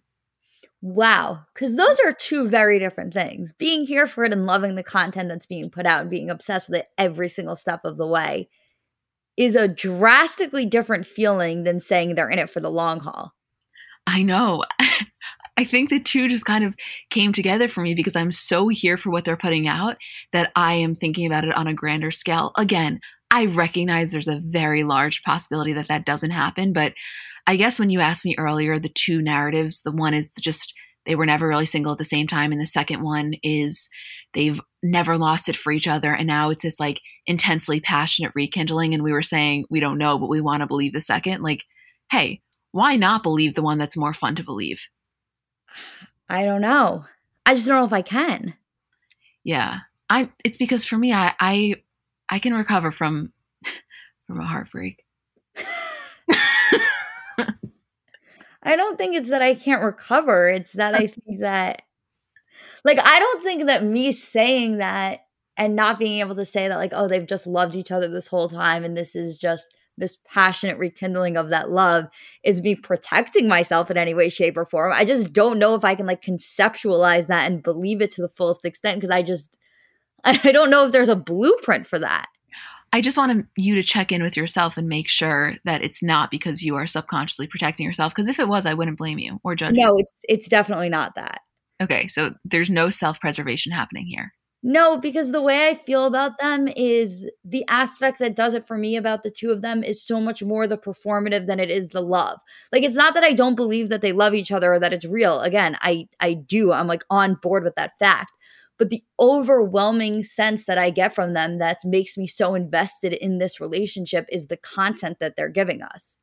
Wow. 0.81 1.45
Because 1.53 1.75
those 1.75 1.99
are 2.05 2.13
two 2.13 2.47
very 2.47 2.77
different 2.77 3.13
things. 3.13 3.51
Being 3.51 3.85
here 3.85 4.05
for 4.05 4.23
it 4.23 4.31
and 4.31 4.45
loving 4.45 4.75
the 4.75 4.83
content 4.83 5.29
that's 5.29 5.47
being 5.47 5.71
put 5.71 5.87
out 5.87 6.01
and 6.01 6.09
being 6.09 6.29
obsessed 6.29 6.69
with 6.69 6.81
it 6.81 6.87
every 6.97 7.27
single 7.27 7.55
step 7.55 7.81
of 7.85 7.97
the 7.97 8.07
way 8.07 8.49
is 9.37 9.55
a 9.55 9.67
drastically 9.67 10.65
different 10.65 11.05
feeling 11.05 11.63
than 11.63 11.79
saying 11.79 12.15
they're 12.15 12.29
in 12.29 12.39
it 12.39 12.49
for 12.49 12.59
the 12.59 12.71
long 12.71 12.99
haul. 12.99 13.33
I 14.07 14.23
know. 14.23 14.63
I 15.57 15.63
think 15.63 15.89
the 15.89 16.01
two 16.01 16.27
just 16.27 16.45
kind 16.45 16.63
of 16.63 16.75
came 17.09 17.31
together 17.31 17.67
for 17.67 17.81
me 17.81 17.93
because 17.93 18.15
I'm 18.15 18.31
so 18.31 18.67
here 18.67 18.97
for 18.97 19.09
what 19.09 19.23
they're 19.23 19.37
putting 19.37 19.67
out 19.67 19.95
that 20.33 20.51
I 20.55 20.73
am 20.75 20.95
thinking 20.95 21.25
about 21.25 21.45
it 21.45 21.55
on 21.55 21.67
a 21.67 21.73
grander 21.73 22.11
scale. 22.11 22.51
Again, 22.57 22.99
I 23.31 23.45
recognize 23.45 24.11
there's 24.11 24.27
a 24.27 24.41
very 24.43 24.83
large 24.83 25.23
possibility 25.23 25.73
that 25.73 25.87
that 25.87 26.05
doesn't 26.05 26.31
happen, 26.31 26.73
but 26.73 26.93
I 27.47 27.55
guess 27.55 27.79
when 27.79 27.89
you 27.89 27.99
asked 27.99 28.25
me 28.25 28.35
earlier, 28.37 28.79
the 28.79 28.89
two 28.89 29.21
narratives, 29.21 29.81
the 29.81 29.91
one 29.91 30.13
is 30.13 30.29
just 30.41 30.73
they 31.05 31.15
were 31.15 31.25
never 31.25 31.47
really 31.47 31.67
single 31.67 31.91
at 31.91 31.99
the 31.99 32.03
same 32.03 32.27
time. 32.27 32.51
And 32.51 32.59
the 32.59 32.65
second 32.65 33.03
one 33.03 33.33
is 33.43 33.89
they've 34.33 34.59
never 34.91 35.17
lost 35.17 35.49
it 35.49 35.55
for 35.55 35.71
each 35.71 35.87
other. 35.87 36.13
And 36.13 36.27
now 36.27 36.49
it's 36.49 36.63
this 36.63 36.79
like 36.79 37.01
intensely 37.25 37.79
passionate 37.79 38.31
rekindling. 38.35 38.93
And 38.93 39.03
we 39.03 39.11
were 39.11 39.21
saying, 39.21 39.65
we 39.69 39.79
don't 39.79 39.97
know, 39.97 40.17
but 40.17 40.29
we 40.29 40.41
want 40.41 40.61
to 40.61 40.67
believe 40.67 40.93
the 40.93 41.01
second. 41.01 41.41
Like, 41.41 41.65
hey, 42.11 42.41
why 42.71 42.95
not 42.95 43.23
believe 43.23 43.55
the 43.55 43.61
one 43.61 43.77
that's 43.77 43.97
more 43.97 44.13
fun 44.13 44.35
to 44.35 44.43
believe? 44.43 44.87
I 46.29 46.43
don't 46.43 46.61
know. 46.61 47.05
I 47.45 47.55
just 47.55 47.67
don't 47.67 47.77
know 47.77 47.85
if 47.85 47.93
I 47.93 48.01
can. 48.01 48.55
Yeah. 49.43 49.79
I 50.09 50.29
it's 50.43 50.57
because 50.57 50.85
for 50.85 50.97
me 50.97 51.13
I 51.13 51.33
I 51.39 51.75
I 52.29 52.39
can 52.39 52.53
recover 52.53 52.91
from 52.91 53.33
from 54.27 54.39
a 54.39 54.45
heartbreak. 54.45 55.03
I 58.65 58.75
don't 58.75 58.97
think 58.97 59.15
it's 59.15 59.29
that 59.29 59.43
I 59.43 59.53
can't 59.53 59.83
recover. 59.83 60.49
It's 60.49 60.73
that 60.73 60.95
I 60.95 61.07
think 61.07 61.41
that, 61.41 61.83
like, 62.83 62.99
I 62.99 63.19
don't 63.19 63.43
think 63.43 63.65
that 63.65 63.83
me 63.83 64.11
saying 64.11 64.77
that 64.77 65.21
and 65.57 65.75
not 65.75 65.99
being 65.99 66.19
able 66.19 66.35
to 66.35 66.45
say 66.45 66.67
that, 66.67 66.77
like, 66.77 66.91
oh, 66.93 67.07
they've 67.07 67.25
just 67.25 67.47
loved 67.47 67.75
each 67.75 67.91
other 67.91 68.07
this 68.07 68.27
whole 68.27 68.49
time 68.49 68.83
and 68.83 68.95
this 68.95 69.15
is 69.15 69.37
just 69.37 69.75
this 69.97 70.17
passionate 70.25 70.77
rekindling 70.77 71.37
of 71.37 71.49
that 71.49 71.69
love 71.69 72.07
is 72.43 72.61
me 72.61 72.75
protecting 72.75 73.47
myself 73.47 73.89
in 73.89 73.97
any 73.97 74.13
way, 74.13 74.29
shape, 74.29 74.57
or 74.57 74.65
form. 74.65 74.91
I 74.93 75.05
just 75.05 75.31
don't 75.31 75.59
know 75.59 75.73
if 75.75 75.85
I 75.85 75.95
can 75.95 76.05
like 76.05 76.21
conceptualize 76.21 77.27
that 77.27 77.49
and 77.49 77.63
believe 77.63 78.01
it 78.01 78.11
to 78.11 78.21
the 78.21 78.29
fullest 78.29 78.65
extent 78.65 78.97
because 78.97 79.09
I 79.09 79.23
just, 79.23 79.57
I 80.23 80.51
don't 80.51 80.69
know 80.69 80.85
if 80.85 80.91
there's 80.91 81.09
a 81.09 81.15
blueprint 81.15 81.87
for 81.87 81.99
that. 81.99 82.27
I 82.93 83.01
just 83.01 83.17
want 83.17 83.45
you 83.57 83.75
to 83.75 83.83
check 83.83 84.11
in 84.11 84.23
with 84.23 84.37
yourself 84.37 84.77
and 84.77 84.87
make 84.87 85.09
sure 85.09 85.55
that 85.65 85.83
it's 85.83 86.01
not 86.01 86.31
because 86.31 86.63
you 86.63 86.75
are 86.75 86.87
subconsciously 86.87 87.47
protecting 87.47 87.85
yourself. 87.85 88.13
Because 88.13 88.29
if 88.29 88.39
it 88.39 88.47
was, 88.47 88.65
I 88.65 88.73
wouldn't 88.73 88.97
blame 88.97 89.19
you 89.19 89.41
or 89.43 89.53
judge. 89.53 89.75
No, 89.75 89.97
you. 89.97 89.99
it's 89.99 90.13
it's 90.29 90.47
definitely 90.47 90.87
not 90.87 91.15
that. 91.15 91.41
Okay, 91.81 92.07
so 92.07 92.33
there's 92.45 92.69
no 92.69 92.89
self 92.89 93.19
preservation 93.19 93.71
happening 93.71 94.05
here. 94.05 94.33
No, 94.63 94.97
because 94.97 95.31
the 95.31 95.43
way 95.43 95.69
I 95.69 95.75
feel 95.75 96.05
about 96.05 96.39
them 96.39 96.67
is 96.75 97.29
the 97.43 97.63
aspect 97.67 98.17
that 98.17 98.35
does 98.35 98.55
it 98.55 98.65
for 98.65 98.79
me 98.79 98.95
about 98.95 99.21
the 99.21 99.29
two 99.29 99.51
of 99.51 99.61
them 99.61 99.83
is 99.83 100.03
so 100.03 100.19
much 100.19 100.41
more 100.41 100.65
the 100.65 100.77
performative 100.77 101.45
than 101.45 101.59
it 101.59 101.69
is 101.69 101.89
the 101.89 102.01
love. 102.01 102.39
Like 102.71 102.81
it's 102.81 102.95
not 102.95 103.13
that 103.13 103.23
I 103.23 103.33
don't 103.33 103.53
believe 103.53 103.89
that 103.89 104.01
they 104.01 104.11
love 104.11 104.33
each 104.33 104.51
other 104.51 104.73
or 104.73 104.79
that 104.79 104.91
it's 104.91 105.05
real. 105.05 105.41
Again, 105.41 105.77
I 105.81 106.07
I 106.19 106.33
do. 106.33 106.71
I'm 106.71 106.87
like 106.87 107.03
on 107.11 107.35
board 107.35 107.63
with 107.63 107.75
that 107.75 107.91
fact 107.99 108.31
but 108.77 108.89
the 108.89 109.03
overwhelming 109.19 110.23
sense 110.23 110.65
that 110.65 110.77
I 110.77 110.89
get 110.89 111.15
from 111.15 111.33
them 111.33 111.59
that 111.59 111.79
makes 111.85 112.17
me 112.17 112.27
so 112.27 112.55
invested 112.55 113.13
in 113.13 113.37
this 113.37 113.59
relationship 113.59 114.25
is 114.29 114.47
the 114.47 114.57
content 114.57 115.17
that 115.19 115.35
they're 115.35 115.49
giving 115.49 115.81
us. 115.81 116.17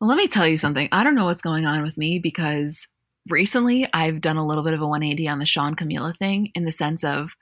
Well, 0.00 0.08
let 0.08 0.16
me 0.16 0.28
tell 0.28 0.46
you 0.46 0.56
something. 0.56 0.88
I 0.92 1.04
don't 1.04 1.14
know 1.14 1.26
what's 1.26 1.42
going 1.42 1.66
on 1.66 1.82
with 1.82 1.98
me 1.98 2.18
because 2.18 2.88
recently 3.28 3.88
I've 3.92 4.20
done 4.20 4.36
a 4.36 4.46
little 4.46 4.64
bit 4.64 4.74
of 4.74 4.80
a 4.80 4.86
180 4.86 5.28
on 5.28 5.38
the 5.38 5.46
Shawn 5.46 5.76
Camila 5.76 6.16
thing 6.16 6.50
in 6.54 6.64
the 6.64 6.72
sense 6.72 7.04
of 7.04 7.34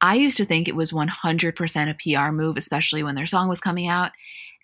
I 0.00 0.16
used 0.16 0.36
to 0.36 0.44
think 0.44 0.68
it 0.68 0.76
was 0.76 0.92
100% 0.92 1.90
a 1.90 1.94
PR 2.26 2.32
move, 2.32 2.56
especially 2.56 3.02
when 3.02 3.14
their 3.14 3.26
song 3.26 3.48
was 3.48 3.60
coming 3.60 3.86
out. 3.86 4.12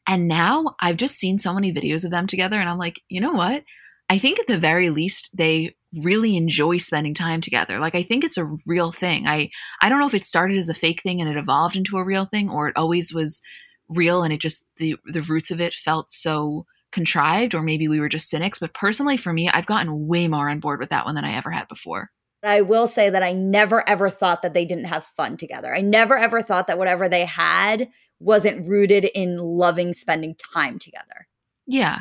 And 0.06 0.28
now 0.28 0.74
I've 0.80 0.96
just 0.96 1.16
seen 1.16 1.38
so 1.38 1.54
many 1.54 1.72
videos 1.72 2.04
of 2.04 2.10
them 2.10 2.26
together, 2.26 2.58
and 2.60 2.68
I'm 2.68 2.78
like, 2.78 3.00
you 3.08 3.20
know 3.20 3.32
what? 3.32 3.64
I 4.08 4.18
think 4.18 4.40
at 4.40 4.48
the 4.48 4.58
very 4.58 4.90
least, 4.90 5.30
they 5.36 5.76
really 6.02 6.36
enjoy 6.36 6.78
spending 6.78 7.14
time 7.14 7.40
together. 7.40 7.78
Like 7.78 7.94
I 7.94 8.02
think 8.02 8.24
it's 8.24 8.38
a 8.38 8.50
real 8.66 8.92
thing. 8.92 9.26
I 9.26 9.50
I 9.80 9.88
don't 9.88 9.98
know 9.98 10.06
if 10.06 10.14
it 10.14 10.24
started 10.24 10.56
as 10.56 10.68
a 10.68 10.74
fake 10.74 11.02
thing 11.02 11.20
and 11.20 11.30
it 11.30 11.36
evolved 11.36 11.76
into 11.76 11.96
a 11.96 12.04
real 12.04 12.26
thing 12.26 12.48
or 12.48 12.68
it 12.68 12.76
always 12.76 13.12
was 13.12 13.40
real 13.88 14.22
and 14.22 14.32
it 14.32 14.40
just 14.40 14.64
the 14.76 14.96
the 15.04 15.20
roots 15.20 15.50
of 15.50 15.60
it 15.60 15.74
felt 15.74 16.12
so 16.12 16.66
contrived 16.92 17.54
or 17.54 17.62
maybe 17.62 17.88
we 17.88 18.00
were 18.00 18.08
just 18.08 18.28
cynics 18.28 18.58
but 18.58 18.74
personally 18.74 19.16
for 19.16 19.32
me 19.32 19.48
i've 19.48 19.66
gotten 19.66 20.06
way 20.06 20.26
more 20.28 20.48
on 20.48 20.60
board 20.60 20.80
with 20.80 20.90
that 20.90 21.04
one 21.04 21.14
than 21.14 21.24
i 21.24 21.32
ever 21.32 21.50
had 21.50 21.68
before 21.68 22.10
I 22.42 22.62
will 22.62 22.86
say 22.86 23.10
that 23.10 23.22
I 23.22 23.32
never 23.32 23.86
ever 23.88 24.08
thought 24.08 24.42
that 24.42 24.54
they 24.54 24.64
didn't 24.64 24.86
have 24.86 25.04
fun 25.04 25.36
together. 25.36 25.74
I 25.74 25.80
never 25.80 26.16
ever 26.16 26.40
thought 26.40 26.68
that 26.68 26.78
whatever 26.78 27.08
they 27.08 27.26
had 27.26 27.88
wasn't 28.18 28.66
rooted 28.66 29.04
in 29.14 29.38
loving 29.38 29.92
spending 29.92 30.34
time 30.36 30.78
together. 30.78 31.26
Yeah, 31.66 32.00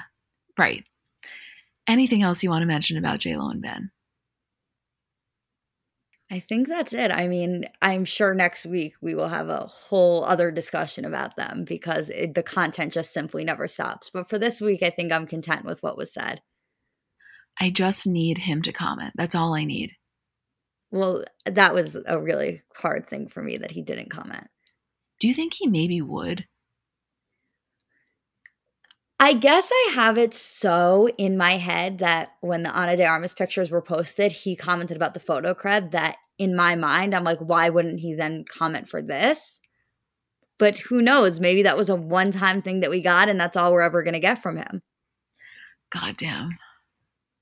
right. 0.57 0.85
Anything 1.87 2.21
else 2.21 2.43
you 2.43 2.49
want 2.49 2.61
to 2.61 2.67
mention 2.67 2.97
about 2.97 3.19
JLo 3.19 3.51
and 3.51 3.61
Ben? 3.61 3.91
I 6.31 6.39
think 6.39 6.67
that's 6.67 6.93
it. 6.93 7.11
I 7.11 7.27
mean, 7.27 7.65
I'm 7.81 8.05
sure 8.05 8.35
next 8.35 8.65
week 8.65 8.93
we 9.01 9.15
will 9.15 9.29
have 9.29 9.49
a 9.49 9.65
whole 9.65 10.23
other 10.23 10.51
discussion 10.51 11.03
about 11.03 11.35
them 11.35 11.63
because 11.63 12.09
it, 12.09 12.35
the 12.35 12.43
content 12.43 12.93
just 12.93 13.11
simply 13.11 13.43
never 13.43 13.67
stops. 13.67 14.11
But 14.11 14.29
for 14.29 14.37
this 14.37 14.61
week, 14.61 14.83
I 14.83 14.91
think 14.91 15.11
I'm 15.11 15.25
content 15.25 15.65
with 15.65 15.81
what 15.81 15.97
was 15.97 16.13
said. 16.13 16.41
I 17.59 17.71
just 17.71 18.05
need 18.05 18.37
him 18.37 18.61
to 18.61 18.71
comment. 18.71 19.13
That's 19.15 19.33
all 19.33 19.55
I 19.55 19.65
need. 19.65 19.93
Well, 20.91 21.23
that 21.45 21.73
was 21.73 21.97
a 22.05 22.21
really 22.21 22.61
hard 22.75 23.07
thing 23.07 23.27
for 23.27 23.41
me 23.41 23.57
that 23.57 23.71
he 23.71 23.81
didn't 23.81 24.11
comment. 24.11 24.47
Do 25.19 25.27
you 25.27 25.33
think 25.33 25.55
he 25.55 25.67
maybe 25.67 26.01
would? 26.01 26.45
I 29.19 29.33
guess 29.33 29.69
I 29.71 29.91
have 29.95 30.17
it 30.17 30.33
so 30.33 31.09
in 31.17 31.37
my 31.37 31.57
head 31.57 31.99
that 31.99 32.29
when 32.39 32.63
the 32.63 32.71
Ana 32.71 32.95
de 32.95 33.05
Armas 33.05 33.33
pictures 33.33 33.69
were 33.69 33.81
posted, 33.81 34.31
he 34.31 34.55
commented 34.55 34.95
about 34.95 35.13
the 35.13 35.19
photo 35.19 35.53
cred 35.53 35.91
that 35.91 36.17
in 36.37 36.55
my 36.55 36.75
mind, 36.75 37.13
I'm 37.13 37.25
like, 37.25 37.39
why 37.39 37.69
wouldn't 37.69 37.99
he 37.99 38.13
then 38.13 38.45
comment 38.49 38.87
for 38.87 39.01
this? 39.01 39.59
But 40.57 40.77
who 40.77 41.01
knows? 41.01 41.39
Maybe 41.39 41.63
that 41.63 41.77
was 41.77 41.89
a 41.89 41.95
one 41.95 42.31
time 42.31 42.61
thing 42.61 42.79
that 42.79 42.89
we 42.89 43.01
got 43.01 43.27
and 43.27 43.39
that's 43.39 43.57
all 43.57 43.73
we're 43.73 43.81
ever 43.81 44.03
going 44.03 44.13
to 44.13 44.19
get 44.19 44.41
from 44.41 44.55
him. 44.55 44.81
God 45.89 46.15
damn. 46.17 46.57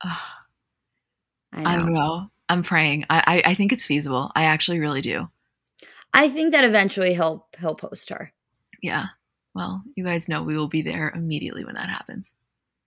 I, 0.02 0.18
I, 1.54 1.76
don't 1.78 1.94
know. 1.94 2.30
I'm 2.50 2.64
praying. 2.64 3.06
I, 3.10 3.42
I, 3.46 3.52
I 3.52 3.54
think 3.56 3.72
it's 3.72 3.86
feasible. 3.86 4.32
I 4.36 4.46
actually 4.46 4.80
really 4.80 5.02
do. 5.02 5.30
I 6.14 6.30
think 6.30 6.54
that 6.54 6.64
eventually 6.64 7.14
he'll 7.14 7.46
he'll 7.60 7.76
post 7.76 8.10
her. 8.10 8.32
Yeah. 8.82 9.08
Well, 9.58 9.82
you 9.96 10.04
guys 10.04 10.30
know 10.30 10.44
we 10.44 10.56
will 10.56 10.68
be 10.68 10.84
there 10.84 11.12
immediately 11.16 11.66
when 11.66 11.74
that 11.74 11.90
happens. 11.90 12.32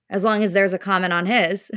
As 0.09 0.23
long 0.23 0.45
as 0.45 0.53
there's 0.53 0.73
a 0.73 0.79
comment 0.79 1.13
on 1.13 1.27
his. 1.27 1.69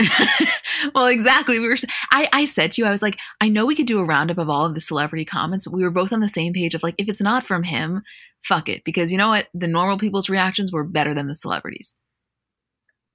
well, 0.94 1.08
exactly. 1.08 1.58
We 1.58 1.68
were. 1.68 1.76
I 2.10 2.30
I 2.32 2.44
said 2.46 2.72
to 2.72 2.80
you, 2.80 2.88
I 2.88 2.90
was 2.90 3.02
like, 3.02 3.18
I 3.42 3.50
know 3.50 3.66
we 3.66 3.76
could 3.76 3.86
do 3.86 3.98
a 3.98 4.04
roundup 4.04 4.38
of 4.38 4.48
all 4.48 4.64
of 4.64 4.74
the 4.74 4.80
celebrity 4.80 5.26
comments, 5.26 5.64
but 5.64 5.74
we 5.74 5.82
were 5.82 5.90
both 5.90 6.10
on 6.10 6.20
the 6.20 6.28
same 6.28 6.54
page 6.54 6.74
of 6.74 6.82
like, 6.82 6.94
if 6.96 7.06
it's 7.06 7.20
not 7.20 7.44
from 7.44 7.64
him, 7.64 8.02
fuck 8.42 8.70
it, 8.70 8.82
because 8.82 9.12
you 9.12 9.18
know 9.18 9.28
what, 9.28 9.48
the 9.52 9.68
normal 9.68 9.98
people's 9.98 10.30
reactions 10.30 10.72
were 10.72 10.84
better 10.84 11.12
than 11.12 11.28
the 11.28 11.34
celebrities. 11.34 11.94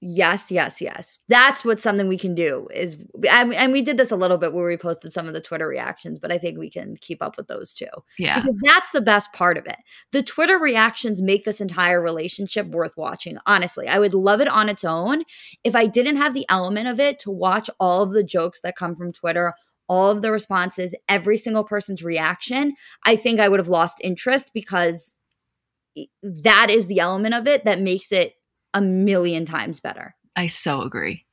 Yes, 0.02 0.50
yes, 0.50 0.80
yes. 0.80 1.18
That's 1.28 1.66
what 1.66 1.82
something 1.82 2.08
we 2.08 2.18
can 2.18 2.34
do 2.34 2.70
is, 2.74 2.96
and 3.30 3.74
we 3.74 3.82
did 3.82 3.98
this 3.98 4.12
a 4.12 4.16
little 4.16 4.38
bit 4.38 4.54
where 4.54 4.66
we 4.66 4.78
posted 4.78 5.12
some 5.12 5.28
of 5.28 5.34
the 5.34 5.42
Twitter 5.42 5.68
reactions, 5.68 6.20
but 6.20 6.32
I 6.32 6.38
think 6.38 6.58
we 6.58 6.70
can 6.70 6.96
keep 7.02 7.22
up 7.22 7.36
with 7.36 7.48
those 7.48 7.74
too. 7.74 7.90
Yeah. 8.18 8.40
Because 8.40 8.62
that's 8.64 8.92
the 8.92 9.02
best 9.02 9.34
part 9.34 9.58
of 9.58 9.66
it. 9.66 9.76
The 10.14 10.24
Twitter 10.24 10.58
reactions 10.58 11.22
make 11.22 11.44
this 11.44 11.60
entire 11.60 12.02
relationship 12.02 12.68
worth 12.68 12.96
watching. 12.96 13.40
Honestly, 13.46 13.90
I 13.90 14.00
would 14.00 14.14
love 14.14 14.40
it 14.40 14.48
on 14.48 14.70
its 14.70 14.86
own 14.86 15.24
if 15.66 15.76
I 15.76 15.86
didn't 15.86 16.16
have 16.16 16.34
the 16.34 16.46
element 16.48 16.88
of 16.88 17.02
it 17.02 17.20
to 17.20 17.32
watch 17.32 17.70
all 17.78 18.02
of 18.02 18.12
the 18.12 18.24
jokes 18.24 18.62
that 18.62 18.78
come 18.78 18.96
from 18.96 19.12
Twitter, 19.12 19.54
all 19.90 20.12
of 20.12 20.22
the 20.22 20.32
responses, 20.32 20.96
every 21.10 21.36
single 21.36 21.66
person's 21.66 22.04
reaction. 22.04 22.74
I 23.06 23.18
think 23.18 23.42
I 23.42 23.50
would 23.50 23.60
have 23.60 23.68
lost 23.68 24.00
interest 24.02 24.52
because 24.54 25.18
that 26.24 26.70
is 26.70 26.88
the 26.88 27.02
element 27.02 27.34
of 27.34 27.48
it 27.48 27.66
that 27.66 27.82
makes 27.82 28.14
it 28.14 28.36
a 28.74 28.82
million 28.82 29.46
times 29.46 29.80
better. 29.80 30.16
I 30.36 30.48
so 30.48 30.82
agree. 30.82 31.26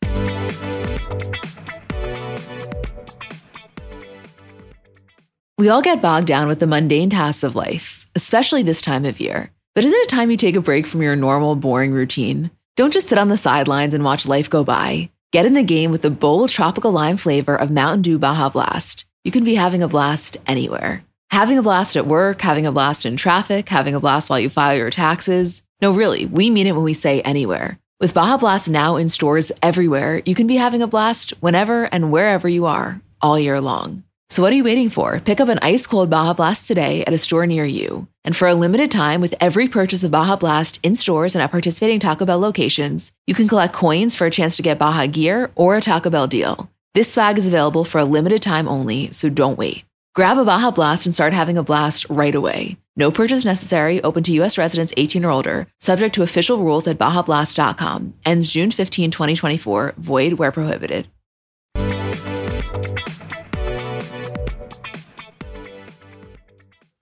We 5.58 5.70
all 5.70 5.80
get 5.80 6.02
bogged 6.02 6.26
down 6.26 6.48
with 6.48 6.58
the 6.58 6.66
mundane 6.66 7.08
tasks 7.08 7.42
of 7.42 7.56
life, 7.56 8.06
especially 8.14 8.62
this 8.62 8.82
time 8.82 9.06
of 9.06 9.20
year. 9.20 9.50
But 9.74 9.84
isn't 9.84 10.00
it 10.00 10.08
time 10.08 10.30
you 10.30 10.36
take 10.36 10.56
a 10.56 10.60
break 10.60 10.86
from 10.86 11.02
your 11.02 11.16
normal, 11.16 11.56
boring 11.56 11.92
routine? 11.92 12.50
Don't 12.76 12.92
just 12.92 13.08
sit 13.08 13.18
on 13.18 13.28
the 13.28 13.36
sidelines 13.36 13.94
and 13.94 14.04
watch 14.04 14.28
life 14.28 14.50
go 14.50 14.64
by. 14.64 15.10
Get 15.32 15.46
in 15.46 15.54
the 15.54 15.62
game 15.62 15.90
with 15.90 16.02
the 16.02 16.10
bold 16.10 16.50
tropical 16.50 16.92
lime 16.92 17.16
flavor 17.16 17.56
of 17.56 17.70
Mountain 17.70 18.02
Dew 18.02 18.18
Baja 18.18 18.50
Blast. 18.50 19.06
You 19.24 19.32
can 19.32 19.44
be 19.44 19.54
having 19.54 19.82
a 19.82 19.88
blast 19.88 20.36
anywhere. 20.46 21.02
Having 21.30 21.58
a 21.58 21.62
blast 21.62 21.96
at 21.96 22.06
work, 22.06 22.40
having 22.42 22.66
a 22.66 22.72
blast 22.72 23.04
in 23.04 23.16
traffic, 23.16 23.68
having 23.68 23.94
a 23.94 24.00
blast 24.00 24.30
while 24.30 24.38
you 24.38 24.48
file 24.48 24.76
your 24.76 24.90
taxes. 24.90 25.62
No, 25.82 25.90
really, 25.90 26.24
we 26.24 26.48
mean 26.48 26.66
it 26.66 26.74
when 26.74 26.84
we 26.84 26.94
say 26.94 27.20
anywhere. 27.20 27.78
With 28.00 28.14
Baja 28.14 28.38
Blast 28.38 28.70
now 28.70 28.96
in 28.96 29.10
stores 29.10 29.52
everywhere, 29.62 30.22
you 30.24 30.34
can 30.34 30.46
be 30.46 30.56
having 30.56 30.80
a 30.80 30.86
blast 30.86 31.34
whenever 31.40 31.84
and 31.84 32.10
wherever 32.10 32.48
you 32.48 32.64
are, 32.64 33.00
all 33.20 33.38
year 33.38 33.60
long. 33.60 34.02
So 34.30 34.42
what 34.42 34.52
are 34.52 34.56
you 34.56 34.64
waiting 34.64 34.88
for? 34.88 35.20
Pick 35.20 35.38
up 35.38 35.50
an 35.50 35.58
ice 35.60 35.86
cold 35.86 36.08
Baja 36.08 36.32
Blast 36.32 36.66
today 36.66 37.04
at 37.04 37.12
a 37.12 37.18
store 37.18 37.46
near 37.46 37.64
you. 37.64 38.08
And 38.24 38.34
for 38.34 38.48
a 38.48 38.54
limited 38.54 38.90
time, 38.90 39.20
with 39.20 39.34
every 39.38 39.68
purchase 39.68 40.02
of 40.02 40.10
Baja 40.10 40.36
Blast 40.36 40.80
in 40.82 40.94
stores 40.94 41.34
and 41.34 41.42
at 41.42 41.50
participating 41.50 42.00
Taco 42.00 42.24
Bell 42.24 42.38
locations, 42.38 43.12
you 43.26 43.34
can 43.34 43.46
collect 43.46 43.74
coins 43.74 44.16
for 44.16 44.26
a 44.26 44.30
chance 44.30 44.56
to 44.56 44.62
get 44.62 44.78
Baja 44.78 45.06
gear 45.06 45.50
or 45.54 45.76
a 45.76 45.80
Taco 45.82 46.10
Bell 46.10 46.26
deal. 46.26 46.70
This 46.94 47.12
swag 47.12 47.36
is 47.36 47.46
available 47.46 47.84
for 47.84 47.98
a 47.98 48.04
limited 48.04 48.40
time 48.40 48.66
only, 48.66 49.10
so 49.10 49.28
don't 49.28 49.58
wait. 49.58 49.84
Grab 50.16 50.38
a 50.38 50.46
Baja 50.46 50.70
Blast 50.70 51.04
and 51.04 51.14
start 51.14 51.34
having 51.34 51.58
a 51.58 51.62
blast 51.62 52.08
right 52.08 52.34
away. 52.34 52.78
No 52.96 53.10
purchase 53.10 53.44
necessary, 53.44 54.02
open 54.02 54.22
to 54.22 54.32
U.S. 54.40 54.56
residents 54.56 54.94
18 54.96 55.26
or 55.26 55.30
older, 55.30 55.66
subject 55.78 56.14
to 56.14 56.22
official 56.22 56.56
rules 56.56 56.88
at 56.88 56.96
BajaBlast.com. 56.96 58.14
Ends 58.24 58.48
June 58.48 58.70
15, 58.70 59.10
2024, 59.10 59.92
void 59.98 60.32
where 60.38 60.50
prohibited. 60.52 61.08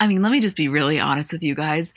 I 0.01 0.09
mean, 0.09 0.23
let 0.23 0.33
me 0.33 0.41
just 0.41 0.57
be 0.57 0.67
really 0.67 0.99
honest 0.99 1.33
with 1.33 1.45
you 1.45 1.55
guys. 1.55 1.95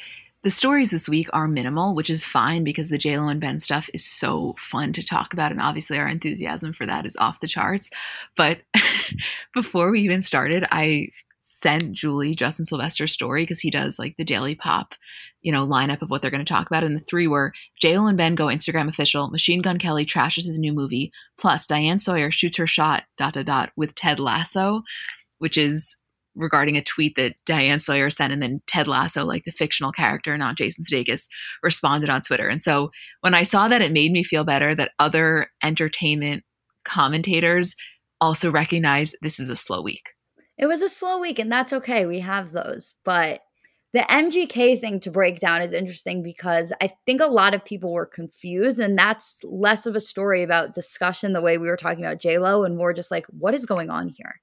The 0.47 0.51
stories 0.51 0.91
this 0.91 1.09
week 1.09 1.27
are 1.33 1.45
minimal, 1.45 1.93
which 1.93 2.09
is 2.09 2.25
fine 2.25 2.63
because 2.63 2.89
the 2.89 2.97
JLo 2.97 3.29
and 3.29 3.41
Ben 3.41 3.59
stuff 3.59 3.89
is 3.93 4.05
so 4.05 4.55
fun 4.57 4.93
to 4.93 5.03
talk 5.03 5.33
about. 5.33 5.51
And 5.51 5.59
obviously, 5.59 5.99
our 5.99 6.07
enthusiasm 6.07 6.71
for 6.71 6.85
that 6.85 7.05
is 7.05 7.17
off 7.17 7.41
the 7.41 7.49
charts. 7.49 7.89
But 8.37 8.61
before 9.53 9.91
we 9.91 9.99
even 9.99 10.21
started, 10.21 10.65
I 10.71 11.09
sent 11.41 11.91
Julie 11.91 12.33
Justin 12.33 12.65
Sylvester's 12.65 13.11
story 13.11 13.43
because 13.43 13.59
he 13.59 13.69
does 13.69 13.99
like 13.99 14.15
the 14.15 14.23
Daily 14.23 14.55
Pop, 14.55 14.95
you 15.41 15.51
know, 15.51 15.67
lineup 15.67 16.01
of 16.01 16.09
what 16.09 16.21
they're 16.21 16.31
going 16.31 16.45
to 16.45 16.49
talk 16.49 16.67
about. 16.67 16.85
And 16.85 16.95
the 16.95 17.01
three 17.01 17.27
were 17.27 17.51
JLo 17.83 18.07
and 18.07 18.17
Ben 18.17 18.35
go 18.35 18.45
Instagram 18.45 18.87
official, 18.87 19.29
Machine 19.29 19.61
Gun 19.61 19.77
Kelly 19.77 20.05
trashes 20.05 20.45
his 20.45 20.57
new 20.57 20.71
movie, 20.71 21.11
plus 21.37 21.67
Diane 21.67 21.99
Sawyer 21.99 22.31
shoots 22.31 22.55
her 22.55 22.67
shot, 22.67 23.03
dot, 23.17 23.33
dot, 23.33 23.47
dot, 23.47 23.71
with 23.75 23.95
Ted 23.95 24.17
Lasso, 24.17 24.83
which 25.39 25.57
is 25.57 25.97
regarding 26.37 26.77
a 26.77 26.83
tweet 26.83 27.15
that 27.15 27.35
Diane 27.45 27.79
Sawyer 27.79 28.09
sent, 28.09 28.31
and 28.31 28.41
then 28.41 28.61
Ted 28.67 28.87
Lasso, 28.87 29.25
like 29.25 29.43
the 29.43 29.51
fictional 29.51 29.91
character, 29.91 30.37
not 30.37 30.55
Jason 30.55 30.85
Sudeikis, 30.85 31.27
responded 31.63 32.09
on 32.09 32.21
Twitter. 32.21 32.47
And 32.47 32.61
so 32.61 32.91
when 33.21 33.33
I 33.33 33.43
saw 33.43 33.67
that, 33.67 33.81
it 33.81 33.91
made 33.91 34.11
me 34.11 34.23
feel 34.23 34.43
better 34.43 34.73
that 34.75 34.91
other 34.99 35.49
entertainment 35.63 36.43
commentators 36.85 37.75
also 38.21 38.51
recognize 38.51 39.15
this 39.21 39.39
is 39.39 39.49
a 39.49 39.55
slow 39.55 39.81
week. 39.81 40.09
It 40.57 40.67
was 40.67 40.81
a 40.81 40.89
slow 40.89 41.19
week, 41.19 41.39
and 41.39 41.51
that's 41.51 41.73
okay. 41.73 42.05
We 42.05 42.19
have 42.21 42.51
those. 42.51 42.95
But 43.03 43.41
the 43.93 43.99
MGK 43.99 44.79
thing 44.79 44.99
to 45.01 45.11
break 45.11 45.39
down 45.39 45.61
is 45.61 45.71
interesting 45.71 46.21
because 46.21 46.73
I 46.81 46.91
think 47.05 47.21
a 47.21 47.27
lot 47.27 47.53
of 47.53 47.63
people 47.63 47.93
were 47.93 48.05
confused, 48.05 48.79
and 48.79 48.97
that's 48.97 49.39
less 49.43 49.85
of 49.85 49.95
a 49.95 50.01
story 50.01 50.43
about 50.43 50.73
discussion 50.73 51.33
the 51.33 51.41
way 51.41 51.57
we 51.57 51.69
were 51.69 51.77
talking 51.77 52.03
about 52.03 52.19
JLo 52.19 52.65
and 52.65 52.75
more 52.75 52.93
just 52.93 53.11
like, 53.11 53.25
what 53.27 53.53
is 53.53 53.65
going 53.65 53.89
on 53.89 54.09
here? 54.09 54.41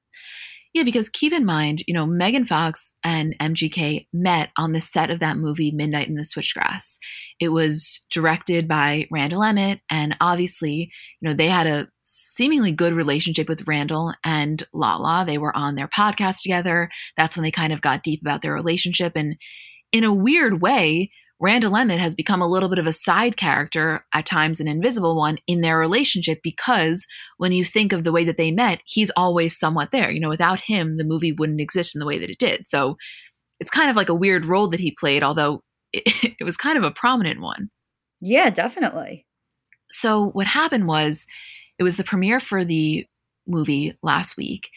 Yeah, 0.74 0.82
because 0.82 1.08
keep 1.08 1.32
in 1.32 1.44
mind, 1.44 1.84
you 1.86 1.94
know, 1.94 2.04
Megan 2.04 2.44
Fox 2.44 2.94
and 3.04 3.36
MGK 3.40 4.08
met 4.12 4.50
on 4.58 4.72
the 4.72 4.80
set 4.80 5.08
of 5.08 5.20
that 5.20 5.36
movie, 5.36 5.70
Midnight 5.70 6.08
in 6.08 6.16
the 6.16 6.24
Switchgrass. 6.24 6.98
It 7.38 7.50
was 7.50 8.04
directed 8.10 8.66
by 8.66 9.06
Randall 9.08 9.44
Emmett, 9.44 9.82
and 9.88 10.16
obviously, 10.20 10.90
you 11.20 11.28
know, 11.28 11.32
they 11.32 11.46
had 11.46 11.68
a 11.68 11.86
seemingly 12.02 12.72
good 12.72 12.92
relationship 12.92 13.48
with 13.48 13.68
Randall 13.68 14.14
and 14.24 14.64
Lala. 14.72 15.24
They 15.24 15.38
were 15.38 15.56
on 15.56 15.76
their 15.76 15.88
podcast 15.88 16.42
together. 16.42 16.90
That's 17.16 17.36
when 17.36 17.44
they 17.44 17.52
kind 17.52 17.72
of 17.72 17.80
got 17.80 18.02
deep 18.02 18.20
about 18.20 18.42
their 18.42 18.52
relationship. 18.52 19.12
And 19.14 19.36
in 19.92 20.02
a 20.02 20.12
weird 20.12 20.60
way, 20.60 21.12
Randall 21.40 21.76
Emmett 21.76 22.00
has 22.00 22.14
become 22.14 22.40
a 22.40 22.46
little 22.46 22.68
bit 22.68 22.78
of 22.78 22.86
a 22.86 22.92
side 22.92 23.36
character, 23.36 24.06
at 24.14 24.26
times 24.26 24.60
an 24.60 24.68
invisible 24.68 25.16
one, 25.16 25.38
in 25.46 25.60
their 25.60 25.78
relationship 25.78 26.40
because 26.42 27.06
when 27.38 27.52
you 27.52 27.64
think 27.64 27.92
of 27.92 28.04
the 28.04 28.12
way 28.12 28.24
that 28.24 28.36
they 28.36 28.50
met, 28.50 28.80
he's 28.84 29.10
always 29.16 29.56
somewhat 29.56 29.90
there. 29.90 30.10
You 30.10 30.20
know, 30.20 30.28
without 30.28 30.60
him, 30.60 30.96
the 30.96 31.04
movie 31.04 31.32
wouldn't 31.32 31.60
exist 31.60 31.94
in 31.94 31.98
the 31.98 32.06
way 32.06 32.18
that 32.18 32.30
it 32.30 32.38
did. 32.38 32.66
So 32.66 32.96
it's 33.58 33.70
kind 33.70 33.90
of 33.90 33.96
like 33.96 34.08
a 34.08 34.14
weird 34.14 34.44
role 34.44 34.68
that 34.68 34.80
he 34.80 34.92
played, 34.98 35.22
although 35.22 35.62
it, 35.92 36.34
it 36.40 36.44
was 36.44 36.56
kind 36.56 36.78
of 36.78 36.84
a 36.84 36.90
prominent 36.90 37.40
one. 37.40 37.70
Yeah, 38.20 38.50
definitely. 38.50 39.26
So 39.90 40.30
what 40.30 40.46
happened 40.46 40.86
was 40.86 41.26
it 41.78 41.82
was 41.82 41.96
the 41.96 42.04
premiere 42.04 42.40
for 42.40 42.64
the 42.64 43.06
movie 43.46 43.96
last 44.02 44.36
week. 44.36 44.70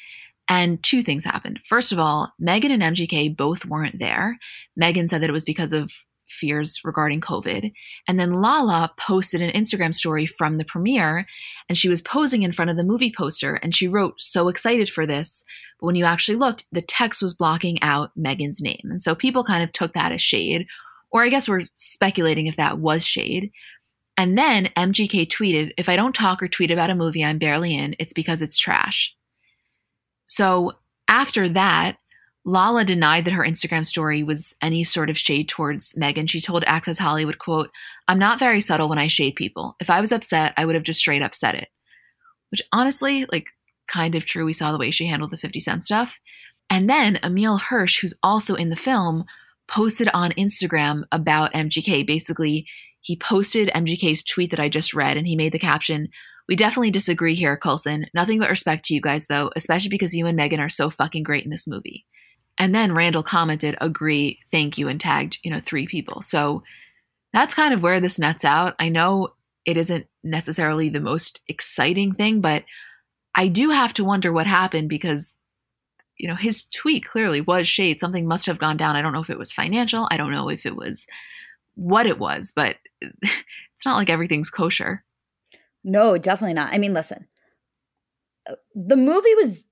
And 0.49 0.81
two 0.81 1.01
things 1.01 1.25
happened. 1.25 1.59
First 1.65 1.91
of 1.91 1.99
all, 1.99 2.31
Megan 2.39 2.71
and 2.71 2.81
MGK 2.81 3.35
both 3.35 3.65
weren't 3.65 3.99
there. 3.99 4.37
Megan 4.75 5.07
said 5.07 5.21
that 5.21 5.29
it 5.29 5.33
was 5.33 5.43
because 5.43 5.73
of 5.73 5.91
fears 6.27 6.81
regarding 6.83 7.21
COVID. 7.21 7.71
And 8.07 8.19
then 8.19 8.33
Lala 8.33 8.93
posted 8.97 9.41
an 9.41 9.51
Instagram 9.51 9.93
story 9.93 10.25
from 10.25 10.57
the 10.57 10.65
premiere, 10.65 11.25
and 11.69 11.77
she 11.77 11.89
was 11.89 12.01
posing 12.01 12.43
in 12.43 12.51
front 12.51 12.71
of 12.71 12.77
the 12.77 12.83
movie 12.83 13.13
poster, 13.15 13.55
and 13.55 13.73
she 13.73 13.87
wrote, 13.87 14.21
So 14.21 14.47
excited 14.47 14.89
for 14.89 15.05
this. 15.05 15.43
But 15.79 15.87
when 15.87 15.95
you 15.95 16.05
actually 16.05 16.37
looked, 16.37 16.65
the 16.71 16.81
text 16.81 17.21
was 17.21 17.33
blocking 17.33 17.81
out 17.81 18.11
Megan's 18.15 18.61
name. 18.61 18.81
And 18.85 19.01
so 19.01 19.15
people 19.15 19.43
kind 19.43 19.63
of 19.63 19.71
took 19.71 19.93
that 19.93 20.11
as 20.11 20.21
shade, 20.21 20.67
or 21.11 21.23
I 21.23 21.29
guess 21.29 21.47
we're 21.47 21.63
speculating 21.73 22.47
if 22.47 22.57
that 22.57 22.79
was 22.79 23.05
shade. 23.05 23.51
And 24.17 24.37
then 24.37 24.69
MGK 24.75 25.27
tweeted, 25.27 25.73
If 25.77 25.89
I 25.89 25.95
don't 25.95 26.15
talk 26.15 26.41
or 26.41 26.47
tweet 26.47 26.71
about 26.71 26.89
a 26.89 26.95
movie 26.95 27.23
I'm 27.23 27.37
barely 27.37 27.77
in, 27.77 27.95
it's 27.99 28.13
because 28.13 28.41
it's 28.41 28.57
trash. 28.57 29.15
So 30.25 30.73
after 31.07 31.47
that, 31.49 31.97
Lala 32.47 32.85
denied 32.85 33.25
that 33.25 33.33
her 33.33 33.43
Instagram 33.43 33.85
story 33.85 34.23
was 34.23 34.55
any 34.61 34.85
sort 34.85 35.09
of 35.09 35.17
shade 35.17 35.49
towards 35.49 35.97
Megan. 35.97 36.27
She 36.27 36.39
told 36.39 36.63
Access 36.65 36.97
Hollywood, 36.97 37.39
quote, 37.39 37.69
I'm 38.07 38.17
not 38.17 38.39
very 38.39 38.61
subtle 38.61 38.87
when 38.87 38.97
I 38.97 39.07
shade 39.07 39.35
people. 39.35 39.75
If 39.81 39.89
I 39.89 39.99
was 39.99 40.13
upset, 40.13 40.53
I 40.55 40.65
would 40.65 40.73
have 40.73 40.85
just 40.85 41.01
straight 41.01 41.21
up 41.21 41.35
said 41.35 41.55
it. 41.55 41.67
Which 42.49 42.61
honestly, 42.71 43.25
like, 43.33 43.47
kind 43.89 44.15
of 44.15 44.25
true. 44.25 44.45
We 44.45 44.53
saw 44.53 44.71
the 44.71 44.77
way 44.77 44.91
she 44.91 45.07
handled 45.07 45.31
the 45.31 45.37
50 45.37 45.59
Cent 45.59 45.83
stuff. 45.83 46.21
And 46.69 46.89
then 46.89 47.19
Emile 47.21 47.57
Hirsch, 47.57 47.99
who's 47.99 48.17
also 48.23 48.55
in 48.55 48.69
the 48.69 48.77
film, 48.77 49.25
posted 49.67 50.07
on 50.13 50.31
Instagram 50.31 51.03
about 51.11 51.53
MGK. 51.53 52.07
Basically, 52.07 52.65
he 53.01 53.17
posted 53.17 53.71
MGK's 53.75 54.23
tweet 54.23 54.51
that 54.51 54.59
I 54.61 54.69
just 54.69 54.93
read 54.93 55.17
and 55.17 55.27
he 55.27 55.35
made 55.35 55.51
the 55.51 55.59
caption, 55.59 56.07
We 56.47 56.55
definitely 56.55 56.91
disagree 56.91 57.35
here, 57.35 57.57
Colson. 57.57 58.05
Nothing 58.13 58.39
but 58.39 58.49
respect 58.49 58.85
to 58.85 58.93
you 58.93 59.01
guys, 59.01 59.27
though, 59.27 59.51
especially 59.57 59.89
because 59.89 60.15
you 60.15 60.25
and 60.27 60.37
Megan 60.37 60.61
are 60.61 60.69
so 60.69 60.89
fucking 60.89 61.23
great 61.23 61.43
in 61.43 61.49
this 61.49 61.67
movie. 61.67 62.05
And 62.57 62.73
then 62.73 62.93
Randall 62.93 63.23
commented, 63.23 63.77
agree, 63.79 64.39
thank 64.51 64.77
you, 64.77 64.87
and 64.87 64.99
tagged, 64.99 65.37
you 65.43 65.51
know, 65.51 65.61
three 65.63 65.85
people. 65.85 66.21
So 66.21 66.63
that's 67.33 67.53
kind 67.53 67.73
of 67.73 67.83
where 67.83 67.99
this 67.99 68.17
nets 68.17 68.43
out. 68.43 68.75
I 68.79 68.89
know 68.89 69.33
it 69.65 69.77
isn't 69.77 70.07
necessarily 70.23 70.89
the 70.89 70.99
most 70.99 71.41
exciting 71.47 72.13
thing, 72.13 72.41
but 72.41 72.63
I 73.35 73.47
do 73.47 73.69
have 73.69 73.93
to 73.95 74.03
wonder 74.03 74.33
what 74.33 74.47
happened 74.47 74.89
because 74.89 75.33
you 76.17 76.27
know, 76.27 76.35
his 76.35 76.65
tweet 76.65 77.05
clearly 77.05 77.41
was 77.41 77.67
shade. 77.67 77.99
Something 77.99 78.27
must 78.27 78.47
have 78.47 78.57
gone 78.57 78.77
down. 78.77 78.95
I 78.95 79.01
don't 79.01 79.13
know 79.13 79.21
if 79.21 79.29
it 79.29 79.37
was 79.37 79.51
financial. 79.51 80.07
I 80.11 80.17
don't 80.17 80.31
know 80.31 80.49
if 80.49 80.65
it 80.65 80.75
was 80.75 81.05
what 81.75 82.07
it 82.07 82.17
was, 82.19 82.51
but 82.55 82.77
it's 83.01 83.85
not 83.85 83.97
like 83.97 84.09
everything's 84.09 84.49
kosher. 84.49 85.03
No, 85.83 86.17
definitely 86.17 86.55
not. 86.55 86.73
I 86.73 86.79
mean, 86.79 86.93
listen, 86.93 87.27
uh, 88.49 88.55
the 88.73 88.95
movie 88.95 89.35
was, 89.35 89.63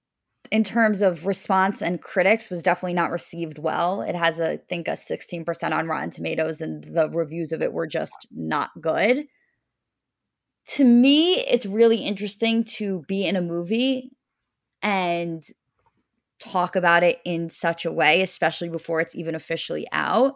in 0.52 0.64
terms 0.64 1.02
of 1.02 1.26
response 1.26 1.82
and 1.82 2.02
critics, 2.02 2.50
was 2.50 2.64
definitely 2.64 2.94
not 2.94 3.12
received 3.12 3.60
well. 3.60 4.02
It 4.02 4.16
has, 4.16 4.40
a, 4.40 4.54
I 4.54 4.58
think, 4.58 4.88
a 4.88 4.92
16% 4.92 5.72
on 5.72 5.88
Rotten 5.88 6.10
Tomatoes, 6.10 6.62
and 6.62 6.84
the 6.84 7.10
reviews 7.10 7.52
of 7.52 7.62
it 7.62 7.74
were 7.74 7.88
just 7.88 8.28
not 8.32 8.70
good. 8.82 9.26
To 10.70 10.84
me, 10.84 11.40
it's 11.42 11.66
really 11.66 11.98
interesting 11.98 12.64
to 12.76 13.04
be 13.08 13.26
in 13.26 13.36
a 13.36 13.42
movie 13.42 14.12
and 14.82 15.44
talk 16.40 16.76
about 16.76 17.04
it 17.04 17.20
in 17.26 17.50
such 17.50 17.86
a 17.86 17.92
way, 17.92 18.22
especially 18.22 18.70
before 18.70 19.02
it's 19.02 19.16
even 19.16 19.36
officially 19.36 19.88
out. 19.92 20.36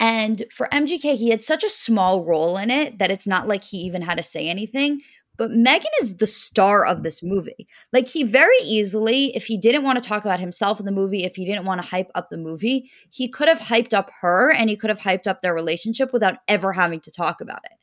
And 0.00 0.44
for 0.52 0.68
MGK, 0.72 1.16
he 1.16 1.30
had 1.30 1.42
such 1.42 1.64
a 1.64 1.70
small 1.70 2.24
role 2.24 2.56
in 2.56 2.70
it 2.70 2.98
that 2.98 3.10
it's 3.10 3.26
not 3.26 3.48
like 3.48 3.64
he 3.64 3.78
even 3.78 4.02
had 4.02 4.16
to 4.16 4.22
say 4.22 4.48
anything. 4.48 5.00
But 5.38 5.52
Megan 5.52 5.90
is 6.02 6.16
the 6.16 6.26
star 6.26 6.84
of 6.84 7.04
this 7.04 7.22
movie. 7.22 7.66
Like, 7.92 8.08
he 8.08 8.24
very 8.24 8.58
easily, 8.64 9.34
if 9.36 9.46
he 9.46 9.56
didn't 9.56 9.84
want 9.84 10.02
to 10.02 10.06
talk 10.06 10.24
about 10.24 10.40
himself 10.40 10.80
in 10.80 10.86
the 10.86 10.92
movie, 10.92 11.24
if 11.24 11.36
he 11.36 11.46
didn't 11.46 11.64
want 11.64 11.80
to 11.80 11.86
hype 11.86 12.10
up 12.14 12.28
the 12.28 12.36
movie, 12.36 12.90
he 13.10 13.28
could 13.28 13.48
have 13.48 13.60
hyped 13.60 13.94
up 13.94 14.10
her 14.20 14.52
and 14.52 14.68
he 14.68 14.76
could 14.76 14.90
have 14.90 15.00
hyped 15.00 15.28
up 15.28 15.40
their 15.40 15.54
relationship 15.54 16.12
without 16.12 16.38
ever 16.48 16.72
having 16.72 17.00
to 17.00 17.10
talk 17.10 17.40
about 17.40 17.60
it. 17.64 17.78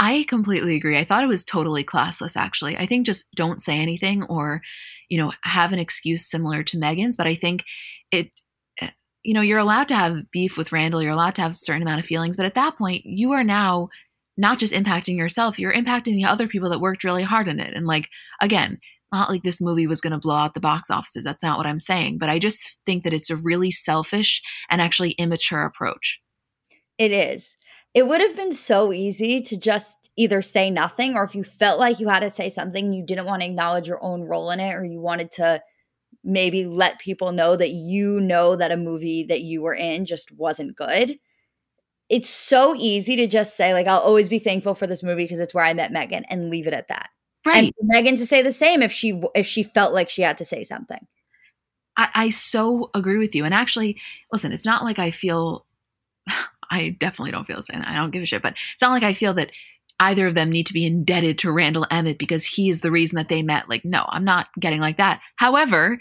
I 0.00 0.26
completely 0.28 0.74
agree. 0.74 0.98
I 0.98 1.04
thought 1.04 1.22
it 1.22 1.28
was 1.28 1.44
totally 1.44 1.84
classless, 1.84 2.36
actually. 2.36 2.76
I 2.76 2.86
think 2.86 3.06
just 3.06 3.30
don't 3.36 3.62
say 3.62 3.78
anything 3.78 4.24
or, 4.24 4.60
you 5.08 5.18
know, 5.18 5.32
have 5.42 5.72
an 5.72 5.78
excuse 5.78 6.26
similar 6.26 6.64
to 6.64 6.78
Megan's. 6.78 7.16
But 7.16 7.28
I 7.28 7.36
think 7.36 7.64
it, 8.10 8.32
eh, 8.80 8.90
you 9.22 9.34
know, 9.34 9.40
you're 9.40 9.58
allowed 9.58 9.88
to 9.88 9.94
have 9.94 10.30
beef 10.32 10.58
with 10.58 10.72
Randall. 10.72 11.00
You're 11.00 11.12
allowed 11.12 11.36
to 11.36 11.42
have 11.42 11.52
a 11.52 11.54
certain 11.54 11.82
amount 11.82 12.00
of 12.00 12.06
feelings. 12.06 12.36
But 12.36 12.46
at 12.46 12.56
that 12.56 12.76
point, 12.76 13.06
you 13.06 13.32
are 13.32 13.44
now 13.44 13.88
not 14.36 14.58
just 14.58 14.72
impacting 14.72 15.16
yourself, 15.16 15.58
you're 15.58 15.72
impacting 15.72 16.14
the 16.16 16.24
other 16.24 16.48
people 16.48 16.70
that 16.70 16.80
worked 16.80 17.04
really 17.04 17.22
hard 17.22 17.48
in 17.48 17.60
it. 17.60 17.74
And 17.74 17.86
like, 17.86 18.08
again, 18.40 18.78
not 19.12 19.30
like 19.30 19.42
this 19.42 19.60
movie 19.60 19.86
was 19.86 20.00
going 20.00 20.12
to 20.12 20.18
blow 20.18 20.34
out 20.34 20.54
the 20.54 20.60
box 20.60 20.90
offices. 20.90 21.24
That's 21.24 21.42
not 21.42 21.56
what 21.56 21.66
I'm 21.66 21.78
saying. 21.78 22.18
But 22.18 22.30
I 22.30 22.38
just 22.38 22.78
think 22.84 23.04
that 23.04 23.12
it's 23.12 23.30
a 23.30 23.36
really 23.36 23.70
selfish 23.70 24.42
and 24.68 24.80
actually 24.80 25.12
immature 25.12 25.64
approach. 25.64 26.20
It 26.98 27.12
is 27.12 27.56
it 27.94 28.08
would 28.08 28.20
have 28.20 28.36
been 28.36 28.52
so 28.52 28.92
easy 28.92 29.40
to 29.40 29.56
just 29.56 30.10
either 30.16 30.42
say 30.42 30.70
nothing 30.70 31.14
or 31.14 31.22
if 31.24 31.34
you 31.34 31.44
felt 31.44 31.80
like 31.80 32.00
you 32.00 32.08
had 32.08 32.20
to 32.20 32.30
say 32.30 32.48
something 32.48 32.92
you 32.92 33.06
didn't 33.06 33.26
want 33.26 33.40
to 33.40 33.48
acknowledge 33.48 33.86
your 33.86 34.02
own 34.02 34.22
role 34.22 34.50
in 34.50 34.60
it 34.60 34.74
or 34.74 34.84
you 34.84 35.00
wanted 35.00 35.30
to 35.30 35.62
maybe 36.22 36.66
let 36.66 36.98
people 36.98 37.32
know 37.32 37.56
that 37.56 37.70
you 37.70 38.20
know 38.20 38.56
that 38.56 38.72
a 38.72 38.76
movie 38.76 39.24
that 39.24 39.42
you 39.42 39.62
were 39.62 39.74
in 39.74 40.04
just 40.04 40.32
wasn't 40.32 40.76
good 40.76 41.16
it's 42.14 42.28
so 42.28 42.74
easy 42.78 43.16
to 43.16 43.26
just 43.26 43.56
say 43.56 43.72
like 43.72 43.86
i'll 43.86 43.98
always 43.98 44.28
be 44.28 44.38
thankful 44.38 44.74
for 44.74 44.86
this 44.86 45.02
movie 45.02 45.24
because 45.24 45.40
it's 45.40 45.54
where 45.54 45.64
i 45.64 45.74
met 45.74 45.92
megan 45.92 46.24
and 46.26 46.50
leave 46.50 46.66
it 46.66 46.74
at 46.74 46.88
that 46.88 47.10
right 47.44 47.74
and 47.78 47.88
megan 47.88 48.16
to 48.16 48.26
say 48.26 48.40
the 48.42 48.52
same 48.52 48.82
if 48.82 48.92
she 48.92 49.20
if 49.34 49.46
she 49.46 49.62
felt 49.62 49.92
like 49.92 50.08
she 50.08 50.22
had 50.22 50.38
to 50.38 50.44
say 50.44 50.62
something 50.62 51.06
I, 51.96 52.08
I 52.14 52.30
so 52.30 52.90
agree 52.94 53.18
with 53.18 53.34
you 53.34 53.44
and 53.44 53.52
actually 53.52 54.00
listen 54.32 54.52
it's 54.52 54.64
not 54.64 54.84
like 54.84 54.98
i 54.98 55.10
feel 55.10 55.66
I 56.70 56.90
definitely 56.98 57.30
don't 57.32 57.46
feel 57.46 57.56
the 57.56 57.62
same. 57.62 57.82
I 57.84 57.94
don't 57.94 58.10
give 58.10 58.22
a 58.22 58.26
shit. 58.26 58.42
But 58.42 58.54
it's 58.72 58.82
not 58.82 58.90
like 58.90 59.02
I 59.02 59.12
feel 59.12 59.34
that 59.34 59.50
either 60.00 60.26
of 60.26 60.34
them 60.34 60.50
need 60.50 60.66
to 60.66 60.72
be 60.72 60.86
indebted 60.86 61.38
to 61.38 61.52
Randall 61.52 61.86
Emmett 61.90 62.18
because 62.18 62.44
he 62.44 62.68
is 62.68 62.80
the 62.80 62.90
reason 62.90 63.16
that 63.16 63.28
they 63.28 63.42
met. 63.42 63.68
Like, 63.68 63.84
no, 63.84 64.04
I'm 64.08 64.24
not 64.24 64.48
getting 64.58 64.80
like 64.80 64.96
that. 64.96 65.20
However, 65.36 65.98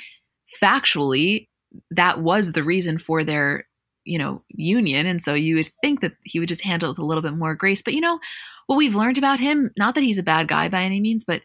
factually, 0.61 1.47
that 1.91 2.21
was 2.21 2.51
the 2.51 2.63
reason 2.63 2.97
for 2.97 3.23
their, 3.23 3.67
you 4.05 4.17
know, 4.17 4.43
union. 4.49 5.05
And 5.05 5.21
so 5.21 5.33
you 5.33 5.55
would 5.55 5.69
think 5.81 6.01
that 6.01 6.13
he 6.23 6.39
would 6.39 6.49
just 6.49 6.63
handle 6.63 6.89
it 6.89 6.91
with 6.91 6.99
a 6.99 7.05
little 7.05 7.23
bit 7.23 7.35
more 7.35 7.55
grace. 7.55 7.81
But 7.81 7.93
you 7.93 8.01
know, 8.01 8.19
what 8.67 8.77
we've 8.77 8.95
learned 8.95 9.17
about 9.17 9.39
him, 9.39 9.71
not 9.77 9.95
that 9.95 10.03
he's 10.03 10.17
a 10.17 10.23
bad 10.23 10.47
guy 10.47 10.69
by 10.69 10.83
any 10.83 10.99
means, 10.99 11.25
but 11.25 11.41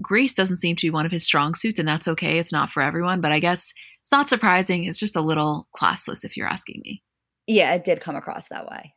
grace 0.00 0.34
doesn't 0.34 0.56
seem 0.56 0.76
to 0.76 0.86
be 0.86 0.90
one 0.90 1.06
of 1.06 1.12
his 1.12 1.24
strong 1.24 1.54
suits, 1.54 1.78
and 1.78 1.88
that's 1.88 2.08
okay. 2.08 2.38
It's 2.38 2.52
not 2.52 2.70
for 2.70 2.82
everyone, 2.82 3.20
but 3.20 3.32
I 3.32 3.40
guess 3.40 3.72
it's 4.02 4.12
not 4.12 4.28
surprising. 4.28 4.84
It's 4.84 4.98
just 4.98 5.16
a 5.16 5.20
little 5.20 5.68
classless 5.78 6.24
if 6.24 6.36
you're 6.36 6.48
asking 6.48 6.82
me. 6.84 7.02
Yeah, 7.46 7.74
it 7.74 7.84
did 7.84 8.00
come 8.00 8.16
across 8.16 8.48
that 8.48 8.66
way. 8.66 8.94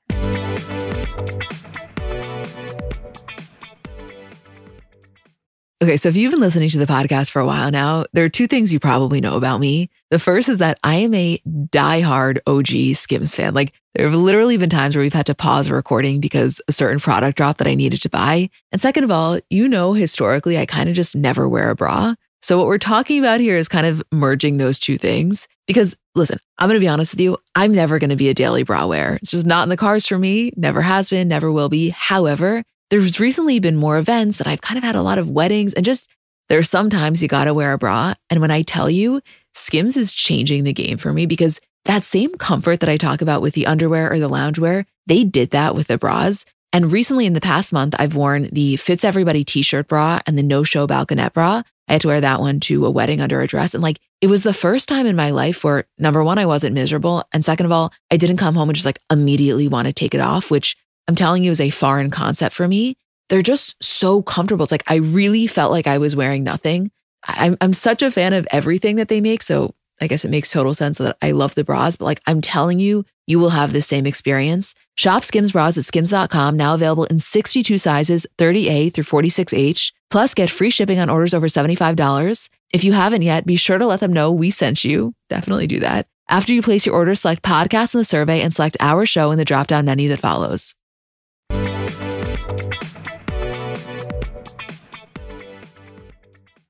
Okay, 5.80 5.96
so 5.96 6.10
if 6.10 6.16
you've 6.16 6.32
been 6.32 6.40
listening 6.40 6.70
to 6.70 6.80
the 6.80 6.88
podcast 6.88 7.30
for 7.30 7.40
a 7.40 7.46
while 7.46 7.70
now, 7.70 8.04
there 8.12 8.26
are 8.26 8.30
two 8.30 8.48
things 8.48 8.74
you 8.74 8.80
probably 8.80 9.22
know 9.22 9.38
about 9.38 9.60
me. 9.60 9.92
The 10.10 10.18
first 10.18 10.50
is 10.50 10.58
that 10.58 10.80
I 10.84 10.96
am 10.96 11.14
a 11.14 11.40
diehard 11.48 12.40
OG 12.48 12.96
Skims 12.96 13.36
fan. 13.36 13.54
Like, 13.54 13.74
there 13.94 14.10
have 14.10 14.16
literally 14.16 14.58
been 14.58 14.72
times 14.72 14.96
where 14.96 15.04
we've 15.04 15.14
had 15.14 15.28
to 15.28 15.36
pause 15.36 15.68
a 15.68 15.76
recording 15.76 16.20
because 16.20 16.60
a 16.68 16.72
certain 16.72 17.00
product 17.00 17.38
dropped 17.38 17.60
that 17.60 17.68
I 17.68 17.76
needed 17.76 18.02
to 18.02 18.10
buy. 18.10 18.50
And 18.72 18.82
second 18.82 19.04
of 19.04 19.12
all, 19.12 19.40
you 19.52 19.70
know, 19.70 19.94
historically, 19.94 20.58
I 20.58 20.66
kind 20.66 20.90
of 20.90 20.96
just 20.96 21.16
never 21.16 21.48
wear 21.48 21.70
a 21.70 21.76
bra. 21.76 22.16
So, 22.42 22.58
what 22.58 22.66
we're 22.66 22.80
talking 22.80 23.20
about 23.20 23.40
here 23.40 23.56
is 23.56 23.68
kind 23.68 23.86
of 23.86 24.02
merging 24.12 24.58
those 24.58 24.80
two 24.80 24.98
things. 24.98 25.48
Because 25.68 25.96
listen, 26.16 26.40
I'm 26.58 26.70
going 26.70 26.78
to 26.78 26.84
be 26.84 26.88
honest 26.88 27.14
with 27.14 27.22
you, 27.22 27.38
I'm 27.54 27.72
never 27.72 28.00
going 28.00 28.10
to 28.10 28.16
be 28.16 28.30
a 28.30 28.34
daily 28.34 28.64
bra 28.64 28.88
wearer. 28.88 29.18
It's 29.22 29.30
just 29.30 29.46
not 29.46 29.62
in 29.62 29.70
the 29.70 29.78
cards 29.78 30.08
for 30.08 30.18
me, 30.18 30.54
never 30.56 30.82
has 30.82 31.12
been, 31.12 31.28
never 31.28 31.52
will 31.52 31.70
be. 31.70 31.90
However, 31.90 32.64
there's 32.90 33.20
recently 33.20 33.60
been 33.60 33.76
more 33.76 33.98
events 33.98 34.38
that 34.38 34.48
I've 34.48 34.62
kind 34.62 34.78
of 34.78 34.84
had 34.84 34.96
a 34.96 35.02
lot 35.02 35.18
of 35.18 35.30
weddings 35.30 35.74
and 35.74 35.86
just 35.86 36.10
there's 36.50 36.70
sometimes 36.70 37.22
you 37.22 37.28
got 37.28 37.46
to 37.46 37.54
wear 37.54 37.74
a 37.74 37.78
bra. 37.78 38.14
And 38.30 38.40
when 38.40 38.52
I 38.52 38.62
tell 38.62 38.90
you, 38.90 39.22
Skims 39.54 39.98
is 39.98 40.14
changing 40.14 40.64
the 40.64 40.74
game 40.74 40.98
for 40.98 41.12
me 41.12 41.26
because 41.26 41.60
that 41.86 42.04
same 42.04 42.36
comfort 42.36 42.80
that 42.80 42.90
I 42.90 42.98
talk 42.98 43.22
about 43.22 43.42
with 43.42 43.54
the 43.54 43.66
underwear 43.66 44.12
or 44.12 44.20
the 44.20 44.30
loungewear, 44.30 44.86
they 45.08 45.24
did 45.24 45.52
that 45.52 45.76
with 45.76 45.88
the 45.88 45.98
bras. 45.98 46.46
And 46.74 46.92
recently 46.92 47.26
in 47.26 47.34
the 47.34 47.42
past 47.42 47.74
month, 47.74 47.96
I've 47.98 48.16
worn 48.16 48.50
the 48.52 48.76
Fits 48.78 49.04
Everybody 49.04 49.44
t 49.44 49.62
shirt 49.62 49.88
bra 49.88 50.20
and 50.28 50.38
the 50.38 50.44
No 50.44 50.64
Show 50.64 50.86
Balconette 50.86 51.34
bra. 51.34 51.64
I 51.88 51.94
had 51.94 52.02
to 52.02 52.08
wear 52.08 52.22
that 52.22 52.42
one 52.42 52.60
to 52.62 52.86
a 52.86 52.92
wedding 52.92 53.22
under 53.22 53.42
a 53.42 53.48
dress. 53.48 53.74
And 53.74 53.82
like, 53.82 54.00
it 54.20 54.28
was 54.28 54.44
the 54.44 54.54
first 54.54 54.90
time 54.90 55.06
in 55.06 55.16
my 55.16 55.32
life 55.32 55.64
where 55.64 55.86
number 55.98 56.24
one, 56.24 56.38
I 56.38 56.46
wasn't 56.46 56.76
miserable. 56.76 57.24
And 57.32 57.44
second 57.44 57.66
of 57.66 57.72
all, 57.72 57.94
I 58.12 58.18
didn't 58.18 58.38
come 58.38 58.56
home 58.56 58.70
and 58.70 58.76
just 58.76 58.86
like 58.86 59.00
immediately 59.10 59.70
want 59.70 59.88
to 59.88 59.94
take 59.94 60.14
it 60.14 60.20
off, 60.20 60.52
which 60.52 60.76
I'm 61.08 61.16
telling 61.16 61.44
you 61.44 61.52
is 61.52 61.62
a 61.62 61.70
foreign 61.70 62.10
concept 62.10 62.56
for 62.56 62.68
me. 62.68 62.96
They're 63.30 63.42
just 63.42 63.76
so 63.84 64.22
comfortable. 64.22 64.64
It's 64.64 64.72
like 64.72 64.90
I 64.90 64.96
really 64.96 65.48
felt 65.48 65.72
like 65.72 65.88
I 65.88 65.98
was 65.98 66.16
wearing 66.16 66.44
nothing. 66.44 66.92
I'm, 67.24 67.58
I'm 67.60 67.74
such 67.74 68.02
a 68.02 68.12
fan 68.12 68.34
of 68.34 68.48
everything 68.52 68.96
that 68.98 69.08
they 69.10 69.22
make. 69.22 69.44
So 69.44 69.74
I 70.00 70.08
guess 70.08 70.24
it 70.24 70.32
makes 70.32 70.52
total 70.52 70.74
sense 70.74 71.00
that 71.00 71.18
I 71.22 71.32
love 71.32 71.56
the 71.56 71.64
bras, 71.64 71.96
but 71.96 72.06
like 72.06 72.22
I'm 72.28 72.42
telling 72.42 72.80
you, 72.80 73.04
you 73.26 73.40
will 73.40 73.50
have 73.50 73.74
the 73.74 73.82
same 73.82 74.06
experience. 74.06 74.76
Shop 74.96 75.24
Skims 75.24 75.52
bras 75.52 75.78
at 75.78 75.84
skims.com, 75.84 76.56
now 76.56 76.74
available 76.74 77.06
in 77.06 77.20
62 77.20 77.78
sizes, 77.78 78.26
30A 78.38 78.94
through 78.94 79.04
46H. 79.04 79.92
Plus, 80.10 80.34
get 80.34 80.50
free 80.50 80.70
shipping 80.70 81.00
on 81.00 81.10
orders 81.10 81.34
over 81.34 81.48
$75. 81.48 82.50
If 82.72 82.84
you 82.84 82.94
haven't 82.94 83.24
yet, 83.24 83.46
be 83.46 83.56
sure 83.56 83.78
to 83.78 83.86
let 83.86 84.00
them 84.00 84.14
know 84.14 84.32
we 84.32 84.52
sent 84.52 84.86
you. 84.86 85.14
Definitely 85.30 85.68
do 85.68 85.80
that. 85.80 86.08
After 86.30 86.54
you 86.54 86.62
place 86.62 86.86
your 86.86 86.96
order, 86.96 87.16
select 87.16 87.44
podcast 87.44 87.94
in 87.94 88.00
the 88.00 88.06
survey 88.06 88.42
and 88.42 88.54
select 88.54 88.78
our 88.80 89.06
show 89.06 89.32
in 89.32 89.38
the 89.38 89.46
drop 89.46 89.68
down 89.68 89.86
menu 89.86 90.10
that 90.10 90.20
follows. 90.20 90.76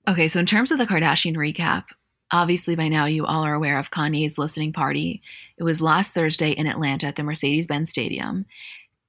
Okay, 0.08 0.30
so 0.30 0.39
in 0.39 0.45
terms 0.45 0.72
of 0.72 0.78
the 0.78 0.86
Kardashian 0.86 1.36
recap, 1.36 1.84
obviously 2.32 2.76
by 2.76 2.88
now 2.88 3.05
you 3.05 3.26
all 3.26 3.43
are 3.43 3.53
aware 3.53 3.78
of 3.78 3.91
Kanye's 3.91 4.38
listening 4.38 4.72
party. 4.72 5.22
It 5.58 5.64
was 5.64 5.82
last 5.82 6.14
Thursday 6.14 6.51
in 6.51 6.66
Atlanta 6.66 7.08
at 7.08 7.18
the 7.18 7.24
Mercedes 7.24 7.68
Benz 7.68 7.89
Stadium. 7.89 8.45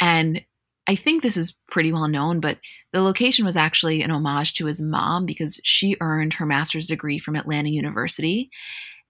And 0.01 0.45
I 0.89 0.97
think 0.97 1.23
this 1.23 1.37
is 1.37 1.55
pretty 1.71 1.93
well 1.93 2.09
known, 2.09 2.41
but 2.41 2.59
the 2.93 3.03
location 3.03 3.45
was 3.45 3.57
actually 3.57 4.03
an 4.03 4.11
homage 4.11 4.55
to 4.55 4.67
his 4.67 4.81
mom 4.81 5.25
because 5.25 5.61
she 5.63 5.97
earned 6.01 6.35
her 6.35 6.47
master's 6.47 6.87
degree 6.87 7.19
from 7.19 7.37
Atlanta 7.37 7.69
University. 7.69 8.51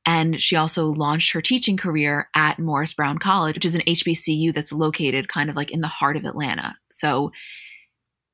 And 0.05 0.41
she 0.41 0.57
also 0.57 0.86
launched 0.86 1.32
her 1.32 1.41
teaching 1.41 1.76
career 1.76 2.28
at 2.34 2.59
Morris 2.59 2.95
Brown 2.95 3.18
College, 3.18 3.57
which 3.57 3.64
is 3.64 3.74
an 3.74 3.82
HBCU 3.82 4.55
that's 4.55 4.72
located 4.72 5.28
kind 5.28 5.49
of 5.49 5.57
like 5.57 5.70
in 5.70 5.80
the 5.80 5.86
heart 5.86 6.16
of 6.16 6.24
Atlanta. 6.24 6.76
So 6.91 7.30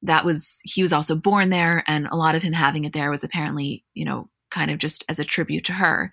that 0.05 0.25
was, 0.25 0.61
he 0.65 0.83
was 0.83 0.93
also 0.93 1.15
born 1.15 1.51
there. 1.51 1.83
And 1.87 2.07
a 2.07 2.17
lot 2.17 2.35
of 2.35 2.43
him 2.43 2.53
having 2.53 2.85
it 2.85 2.93
there 2.93 3.11
was 3.11 3.25
apparently, 3.25 3.85
you 3.95 4.05
know, 4.05 4.29
kind 4.51 4.71
of 4.71 4.79
just 4.79 5.05
as 5.09 5.19
a 5.19 5.25
tribute 5.25 5.65
to 5.65 5.73
her. 5.75 6.13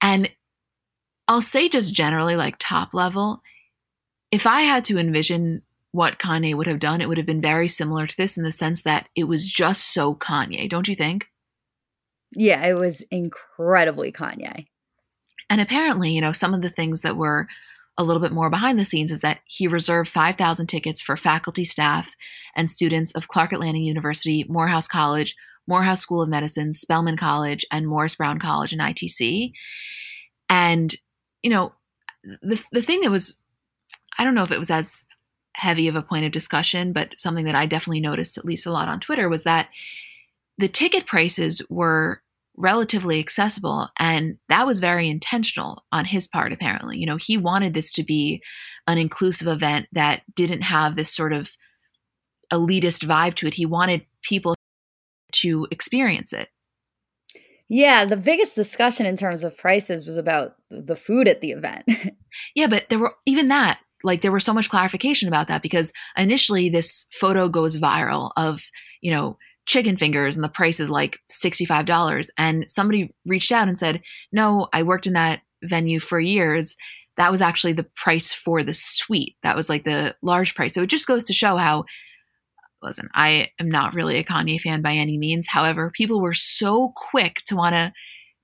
And 0.00 0.30
I'll 1.28 1.42
say 1.42 1.68
just 1.68 1.94
generally, 1.94 2.36
like 2.36 2.56
top 2.58 2.92
level, 2.92 3.42
if 4.30 4.46
I 4.46 4.62
had 4.62 4.84
to 4.86 4.98
envision 4.98 5.62
what 5.92 6.18
Kanye 6.18 6.54
would 6.54 6.66
have 6.66 6.80
done, 6.80 7.00
it 7.00 7.08
would 7.08 7.18
have 7.18 7.26
been 7.26 7.40
very 7.40 7.68
similar 7.68 8.06
to 8.06 8.16
this 8.16 8.36
in 8.36 8.44
the 8.44 8.52
sense 8.52 8.82
that 8.82 9.08
it 9.14 9.24
was 9.24 9.48
just 9.48 9.92
so 9.92 10.14
Kanye, 10.14 10.68
don't 10.68 10.88
you 10.88 10.94
think? 10.94 11.28
Yeah, 12.34 12.64
it 12.66 12.74
was 12.74 13.02
incredibly 13.10 14.10
Kanye. 14.10 14.66
And 15.50 15.60
apparently, 15.60 16.12
you 16.12 16.22
know, 16.22 16.32
some 16.32 16.54
of 16.54 16.62
the 16.62 16.70
things 16.70 17.02
that 17.02 17.16
were 17.16 17.46
a 17.98 18.04
little 18.04 18.22
bit 18.22 18.32
more 18.32 18.50
behind 18.50 18.78
the 18.78 18.84
scenes 18.84 19.12
is 19.12 19.20
that 19.20 19.40
he 19.44 19.66
reserved 19.66 20.08
5,000 20.08 20.66
tickets 20.66 21.02
for 21.02 21.16
faculty, 21.16 21.64
staff, 21.64 22.14
and 22.56 22.68
students 22.68 23.12
of 23.12 23.28
Clark 23.28 23.52
Atlanta 23.52 23.78
University, 23.78 24.44
Morehouse 24.48 24.88
College, 24.88 25.36
Morehouse 25.66 26.00
School 26.00 26.22
of 26.22 26.28
Medicine, 26.28 26.72
Spelman 26.72 27.16
College, 27.16 27.64
and 27.70 27.86
Morris 27.86 28.16
Brown 28.16 28.38
College 28.38 28.72
and 28.72 28.80
ITC. 28.80 29.52
And, 30.48 30.94
you 31.42 31.50
know, 31.50 31.72
the, 32.24 32.62
the 32.72 32.82
thing 32.82 33.02
that 33.02 33.10
was, 33.10 33.36
I 34.18 34.24
don't 34.24 34.34
know 34.34 34.42
if 34.42 34.50
it 34.50 34.58
was 34.58 34.70
as 34.70 35.04
heavy 35.54 35.86
of 35.86 35.94
a 35.94 36.02
point 36.02 36.24
of 36.24 36.32
discussion, 36.32 36.92
but 36.92 37.14
something 37.18 37.44
that 37.44 37.54
I 37.54 37.66
definitely 37.66 38.00
noticed 38.00 38.38
at 38.38 38.44
least 38.44 38.66
a 38.66 38.72
lot 38.72 38.88
on 38.88 39.00
Twitter 39.00 39.28
was 39.28 39.44
that 39.44 39.68
the 40.58 40.68
ticket 40.68 41.06
prices 41.06 41.62
were 41.68 42.22
relatively 42.62 43.18
accessible 43.18 43.88
and 43.98 44.38
that 44.48 44.66
was 44.66 44.78
very 44.78 45.10
intentional 45.10 45.84
on 45.90 46.04
his 46.04 46.28
part 46.28 46.52
apparently. 46.52 46.96
You 46.96 47.06
know 47.06 47.16
he 47.16 47.36
wanted 47.36 47.74
this 47.74 47.92
to 47.92 48.04
be 48.04 48.42
an 48.86 48.98
inclusive 48.98 49.48
event 49.48 49.86
that 49.92 50.22
didn't 50.34 50.62
have 50.62 50.94
this 50.94 51.10
sort 51.10 51.32
of 51.32 51.50
elitist 52.52 53.04
vibe 53.04 53.34
to 53.34 53.46
it. 53.46 53.54
He 53.54 53.66
wanted 53.66 54.06
people 54.22 54.54
to 55.32 55.66
experience 55.72 56.32
it. 56.32 56.48
Yeah 57.68 58.04
the 58.04 58.16
biggest 58.16 58.54
discussion 58.54 59.06
in 59.06 59.16
terms 59.16 59.42
of 59.42 59.56
prices 59.56 60.06
was 60.06 60.16
about 60.16 60.54
the 60.70 60.96
food 60.96 61.28
at 61.28 61.40
the 61.40 61.50
event. 61.50 61.84
Yeah 62.54 62.66
but 62.66 62.88
there 62.88 62.98
were 62.98 63.14
even 63.26 63.48
that 63.48 63.80
like 64.04 64.22
there 64.22 64.32
was 64.32 64.44
so 64.44 64.54
much 64.54 64.70
clarification 64.70 65.28
about 65.28 65.48
that 65.48 65.62
because 65.62 65.92
initially 66.16 66.68
this 66.68 67.06
photo 67.12 67.48
goes 67.48 67.78
viral 67.78 68.30
of 68.36 68.62
you 69.00 69.10
know 69.10 69.36
chicken 69.66 69.96
fingers 69.96 70.36
and 70.36 70.44
the 70.44 70.48
price 70.48 70.80
is 70.80 70.90
like 70.90 71.18
$65 71.30 72.28
and 72.36 72.64
somebody 72.68 73.14
reached 73.24 73.52
out 73.52 73.68
and 73.68 73.78
said 73.78 74.02
no 74.32 74.68
i 74.72 74.82
worked 74.82 75.06
in 75.06 75.12
that 75.12 75.40
venue 75.62 76.00
for 76.00 76.20
years. 76.20 76.76
That 77.16 77.30
was 77.30 77.42
actually 77.42 77.74
the 77.74 77.86
price 77.96 78.32
for 78.32 78.62
the 78.62 78.74
suite. 78.74 79.36
That 79.42 79.56
was 79.56 79.68
like 79.68 79.84
the 79.84 80.16
large 80.22 80.54
price. 80.54 80.74
So 80.74 80.82
it 80.82 80.90
just 80.90 81.06
goes 81.06 81.24
to 81.24 81.32
show 81.32 81.56
how 81.56 81.84
listen 82.82 83.08
i 83.14 83.48
am 83.60 83.68
not 83.68 83.94
really 83.94 84.16
a 84.18 84.24
kanye 84.24 84.60
fan 84.60 84.82
by 84.82 84.94
any 84.94 85.16
means. 85.16 85.46
However 85.48 85.92
people 85.94 86.20
were 86.20 86.34
so 86.34 86.92
quick 86.96 87.42
to 87.46 87.54
want 87.54 87.74
to 87.74 87.92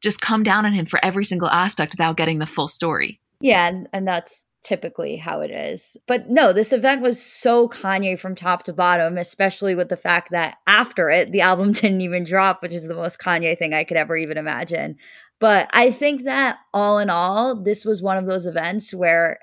just 0.00 0.20
come 0.20 0.44
down 0.44 0.64
on 0.64 0.72
him 0.72 0.86
for 0.86 1.04
every 1.04 1.24
single 1.24 1.48
aspect 1.48 1.92
without 1.92 2.16
getting 2.16 2.38
the 2.38 2.46
full 2.46 2.68
story. 2.68 3.20
Yeah 3.40 3.66
and, 3.66 3.88
and 3.92 4.06
that's 4.06 4.44
typically 4.68 5.16
how 5.16 5.40
it 5.40 5.50
is. 5.50 5.96
But 6.06 6.28
no, 6.28 6.52
this 6.52 6.74
event 6.74 7.00
was 7.00 7.20
so 7.20 7.68
Kanye 7.68 8.18
from 8.18 8.34
top 8.34 8.64
to 8.64 8.74
bottom, 8.74 9.16
especially 9.16 9.74
with 9.74 9.88
the 9.88 9.96
fact 9.96 10.30
that 10.30 10.58
after 10.66 11.08
it, 11.08 11.32
the 11.32 11.40
album 11.40 11.72
didn't 11.72 12.02
even 12.02 12.24
drop, 12.24 12.60
which 12.60 12.74
is 12.74 12.86
the 12.86 12.94
most 12.94 13.18
Kanye 13.18 13.56
thing 13.58 13.72
I 13.72 13.84
could 13.84 13.96
ever 13.96 14.14
even 14.14 14.36
imagine. 14.36 14.96
But 15.40 15.70
I 15.72 15.90
think 15.90 16.24
that 16.24 16.58
all 16.74 16.98
in 16.98 17.08
all, 17.08 17.56
this 17.56 17.86
was 17.86 18.02
one 18.02 18.18
of 18.18 18.26
those 18.26 18.44
events 18.44 18.92
where 18.92 19.38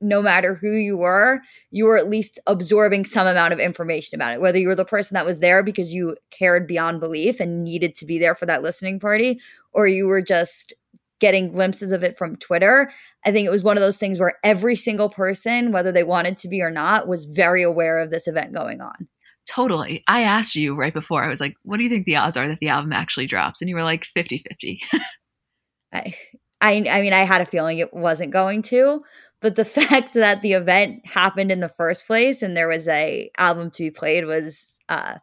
no 0.00 0.22
matter 0.22 0.54
who 0.54 0.70
you 0.70 0.96
were, 0.96 1.40
you 1.70 1.84
were 1.84 1.98
at 1.98 2.08
least 2.08 2.38
absorbing 2.46 3.04
some 3.04 3.26
amount 3.26 3.52
of 3.52 3.58
information 3.58 4.14
about 4.14 4.32
it. 4.32 4.40
Whether 4.40 4.58
you 4.58 4.68
were 4.68 4.76
the 4.76 4.84
person 4.84 5.14
that 5.14 5.26
was 5.26 5.40
there 5.40 5.62
because 5.62 5.92
you 5.92 6.16
cared 6.30 6.66
beyond 6.66 7.00
belief 7.00 7.40
and 7.40 7.64
needed 7.64 7.96
to 7.96 8.06
be 8.06 8.18
there 8.18 8.36
for 8.36 8.46
that 8.46 8.62
listening 8.62 9.00
party, 9.00 9.40
or 9.72 9.88
you 9.88 10.06
were 10.06 10.22
just 10.22 10.72
getting 11.20 11.48
glimpses 11.48 11.92
of 11.92 12.02
it 12.02 12.16
from 12.16 12.36
Twitter. 12.36 12.90
I 13.24 13.32
think 13.32 13.46
it 13.46 13.50
was 13.50 13.62
one 13.62 13.76
of 13.76 13.82
those 13.82 13.96
things 13.96 14.20
where 14.20 14.38
every 14.44 14.76
single 14.76 15.08
person, 15.08 15.72
whether 15.72 15.92
they 15.92 16.04
wanted 16.04 16.36
to 16.38 16.48
be 16.48 16.62
or 16.62 16.70
not, 16.70 17.08
was 17.08 17.24
very 17.24 17.62
aware 17.62 17.98
of 17.98 18.10
this 18.10 18.26
event 18.26 18.52
going 18.52 18.80
on. 18.80 19.08
Totally. 19.48 20.04
I 20.06 20.22
asked 20.22 20.54
you 20.56 20.74
right 20.74 20.92
before, 20.92 21.24
I 21.24 21.28
was 21.28 21.40
like, 21.40 21.54
what 21.62 21.78
do 21.78 21.84
you 21.84 21.88
think 21.88 22.04
the 22.04 22.16
odds 22.16 22.36
are 22.36 22.46
that 22.46 22.60
the 22.60 22.68
album 22.68 22.92
actually 22.92 23.26
drops? 23.26 23.62
And 23.62 23.68
you 23.68 23.76
were 23.76 23.82
like 23.82 24.04
50 24.04 24.44
50. 24.46 24.82
I, 25.92 26.14
I, 26.60 26.86
I 26.90 27.00
mean, 27.00 27.14
I 27.14 27.20
had 27.20 27.40
a 27.40 27.46
feeling 27.46 27.78
it 27.78 27.94
wasn't 27.94 28.32
going 28.32 28.60
to, 28.62 29.02
but 29.40 29.56
the 29.56 29.64
fact 29.64 30.12
that 30.14 30.42
the 30.42 30.52
event 30.52 31.06
happened 31.06 31.50
in 31.50 31.60
the 31.60 31.68
first 31.68 32.06
place 32.06 32.42
and 32.42 32.56
there 32.56 32.68
was 32.68 32.86
a 32.88 33.30
album 33.38 33.70
to 33.70 33.84
be 33.84 33.90
played 33.90 34.26
was, 34.26 34.74
uh, 34.90 35.14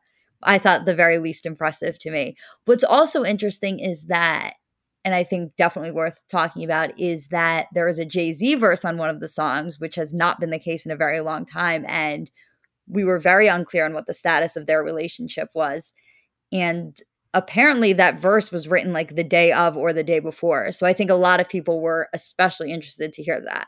I 0.42 0.58
thought 0.58 0.86
the 0.86 0.96
very 0.96 1.20
least 1.20 1.46
impressive 1.46 2.00
to 2.00 2.12
me. 2.12 2.36
What's 2.66 2.84
also 2.84 3.24
interesting 3.24 3.80
is 3.80 4.06
that 4.06 4.54
and 5.06 5.14
I 5.14 5.24
think 5.24 5.56
definitely 5.56 5.92
worth 5.92 6.26
talking 6.30 6.64
about 6.64 7.00
is 7.00 7.28
that 7.28 7.68
there 7.74 7.88
is 7.88 8.00
a 8.00 8.06
Jay 8.06 8.32
Z 8.32 8.56
verse 8.56 8.84
on 8.84 8.98
one 8.98 9.12
of 9.12 9.20
the 9.20 9.28
songs, 9.28 9.80
which 9.80 9.96
has 9.96 10.16
not 10.16 10.40
been 10.40 10.50
the 10.50 10.58
case 10.58 10.84
in 10.84 10.92
a 10.92 10.96
very 10.96 11.22
long 11.22 11.46
time. 11.46 11.86
And 11.88 12.30
we 12.88 13.04
were 13.04 13.20
very 13.20 13.48
unclear 13.48 13.86
on 13.86 13.94
what 13.94 14.08
the 14.08 14.16
status 14.16 14.56
of 14.56 14.66
their 14.66 14.84
relationship 14.84 15.50
was. 15.54 15.94
And 16.52 16.98
apparently 17.36 17.94
that 17.94 18.20
verse 18.20 18.52
was 18.52 18.68
written 18.68 18.94
like 18.94 19.16
the 19.16 19.24
day 19.24 19.52
of 19.52 19.78
or 19.78 19.94
the 19.94 20.04
day 20.04 20.20
before. 20.20 20.72
So 20.72 20.88
I 20.88 20.94
think 20.94 21.12
a 21.12 21.16
lot 21.16 21.40
of 21.40 21.48
people 21.48 21.82
were 21.82 22.10
especially 22.12 22.72
interested 22.72 23.14
to 23.14 23.24
hear 23.24 23.40
that. 23.42 23.68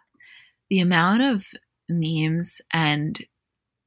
The 0.72 0.80
amount 0.80 1.22
of 1.22 1.46
memes 1.88 2.62
and 2.74 3.24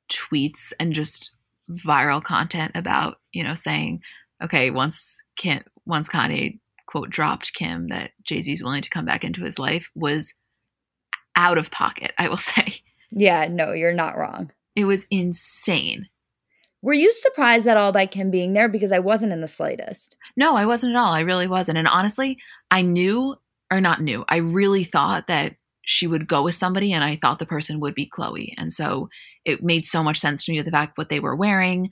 tweets 0.09 0.73
and 0.79 0.93
just 0.93 1.33
viral 1.69 2.23
content 2.23 2.73
about, 2.77 3.17
you 3.33 3.43
know, 3.43 3.57
saying, 3.57 4.03
okay, 4.41 4.71
once 4.71 5.21
once 5.85 6.09
Kanye 6.09 6.61
quote 6.91 7.11
dropped 7.11 7.55
Kim 7.55 7.87
that 7.89 8.11
Jay 8.25 8.43
Z 8.43 8.53
is 8.53 8.65
willing 8.65 8.83
to 8.83 8.91
come 8.91 9.05
back 9.05 9.23
into 9.23 9.43
his 9.43 9.59
life 9.59 9.91
was 9.95 10.35
out 11.37 11.57
of 11.57 11.71
pocket, 11.71 12.13
I 12.19 12.29
will 12.29 12.37
say. 12.37 12.81
Yeah, 13.13 13.47
no, 13.49 13.73
you're 13.73 13.93
not 13.93 14.17
wrong. 14.17 14.51
It 14.75 14.85
was 14.85 15.07
insane. 15.11 16.09
Were 16.83 16.95
you 16.95 17.13
surprised 17.13 17.67
at 17.67 17.77
all 17.77 17.93
by 17.93 18.07
Kim 18.07 18.31
being 18.31 18.55
there? 18.55 18.69
Because 18.69 18.91
I 18.91 18.99
wasn't 18.99 19.33
in 19.33 19.41
the 19.41 19.49
slightest. 19.49 20.17
No, 20.37 20.57
I 20.57 20.67
wasn't 20.67 20.95
at 20.95 20.99
all. 20.99 21.13
I 21.13 21.21
really 21.21 21.47
wasn't. 21.47 21.79
And 21.79 21.87
honestly, 21.87 22.39
I 22.71 22.83
knew, 22.83 23.37
or 23.71 23.81
not 23.81 24.01
knew, 24.01 24.25
I 24.29 24.37
really 24.37 24.85
thought 24.85 25.27
that 25.27 25.57
she 25.83 26.07
would 26.07 26.29
go 26.29 26.43
with 26.43 26.55
somebody 26.55 26.93
and 26.93 27.05
I 27.05 27.17
thought 27.17 27.39
the 27.39 27.47
person 27.47 27.81
would 27.81 27.95
be 27.95 28.09
Khloé. 28.09 28.55
And 28.57 28.73
so 28.73 29.09
it 29.45 29.63
made 29.63 29.87
so 29.87 30.03
much 30.03 30.19
sense 30.19 30.45
to 30.45 30.53
me 30.53 30.61
the 30.63 30.71
fact 30.71 30.97
what 30.97 31.09
they 31.09 31.21
were 31.21 31.37
wearing, 31.37 31.91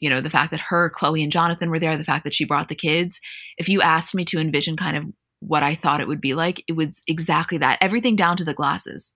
you 0.00 0.10
know, 0.10 0.20
the 0.20 0.30
fact 0.30 0.50
that 0.50 0.60
her, 0.68 0.90
Khloé, 0.90 1.22
and 1.22 1.32
Jonathan 1.32 1.70
were 1.70 1.78
there, 1.78 1.96
the 1.96 2.04
fact 2.04 2.24
that 2.24 2.34
she 2.34 2.44
brought 2.44 2.68
the 2.68 2.74
kids. 2.74 3.20
If 3.56 3.68
you 3.68 3.80
asked 3.80 4.14
me 4.14 4.24
to 4.26 4.38
envision 4.38 4.76
kind 4.76 4.96
of 4.96 5.04
what 5.40 5.62
I 5.62 5.74
thought 5.74 6.00
it 6.00 6.08
would 6.08 6.20
be 6.20 6.34
like, 6.34 6.64
it 6.68 6.72
was 6.72 7.02
exactly 7.06 7.58
that. 7.58 7.78
Everything 7.80 8.16
down 8.16 8.36
to 8.38 8.44
the 8.44 8.54
glasses. 8.54 9.14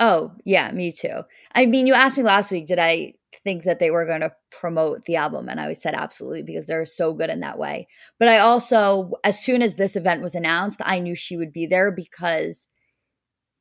Oh, 0.00 0.32
yeah, 0.44 0.70
me 0.72 0.92
too. 0.92 1.22
I 1.54 1.66
mean, 1.66 1.86
you 1.86 1.94
asked 1.94 2.16
me 2.16 2.24
last 2.24 2.50
week, 2.50 2.66
did 2.66 2.78
I 2.78 3.14
think 3.44 3.64
that 3.64 3.78
they 3.78 3.90
were 3.90 4.06
going 4.06 4.20
to 4.20 4.32
promote 4.50 5.04
the 5.04 5.16
album? 5.16 5.48
And 5.48 5.60
I 5.60 5.72
said 5.72 5.94
absolutely 5.94 6.42
because 6.42 6.66
they're 6.66 6.86
so 6.86 7.12
good 7.14 7.30
in 7.30 7.40
that 7.40 7.58
way. 7.58 7.86
But 8.18 8.28
I 8.28 8.38
also, 8.38 9.12
as 9.22 9.38
soon 9.38 9.62
as 9.62 9.76
this 9.76 9.96
event 9.96 10.22
was 10.22 10.34
announced, 10.34 10.80
I 10.84 10.98
knew 10.98 11.14
she 11.14 11.36
would 11.36 11.52
be 11.52 11.66
there 11.66 11.92
because 11.92 12.66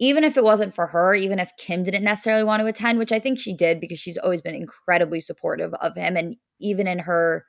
even 0.04 0.26
if 0.26 0.36
it 0.36 0.43
wasn't 0.43 0.76
for 0.76 0.88
her, 0.88 1.16
even 1.16 1.39
if 1.39 1.56
Kim 1.58 1.84
didn't 1.84 2.04
necessarily 2.04 2.43
want 2.43 2.60
to 2.60 2.68
attend, 2.68 2.99
which 2.99 3.14
I 3.14 3.20
think 3.20 3.39
she 3.39 3.56
did 3.56 3.80
because 3.80 3.99
she's 3.99 4.18
always 4.18 4.41
been 4.41 4.54
incredibly 4.54 5.22
supportive 5.22 5.74
of 5.76 5.95
him. 5.95 6.18
And 6.18 6.36
even 6.60 6.88
in 6.88 6.99
her, 6.99 7.45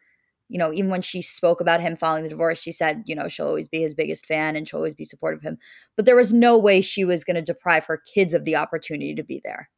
you 0.49 0.59
know, 0.59 0.73
even 0.73 0.89
when 0.89 1.03
she 1.03 1.21
spoke 1.21 1.61
about 1.61 1.81
him 1.81 1.97
following 1.97 2.23
the 2.23 2.29
divorce, 2.29 2.61
she 2.61 2.71
said, 2.71 3.03
you 3.07 3.17
know, 3.17 3.27
she'll 3.27 3.49
always 3.49 3.67
be 3.67 3.81
his 3.81 3.97
biggest 3.97 4.27
fan 4.27 4.55
and 4.55 4.69
she'll 4.69 4.79
always 4.79 4.95
be 4.95 5.03
supportive 5.03 5.41
of 5.41 5.43
him. 5.43 5.59
But 5.97 6.07
there 6.07 6.15
was 6.15 6.33
no 6.33 6.57
way 6.57 6.81
she 6.81 7.05
was 7.05 7.25
going 7.25 7.35
to 7.35 7.43
deprive 7.43 7.87
her 7.87 8.01
kids 8.15 8.35
of 8.35 8.45
the 8.45 8.55
opportunity 8.55 9.17
to 9.17 9.25
be 9.25 9.41
there. 9.43 9.69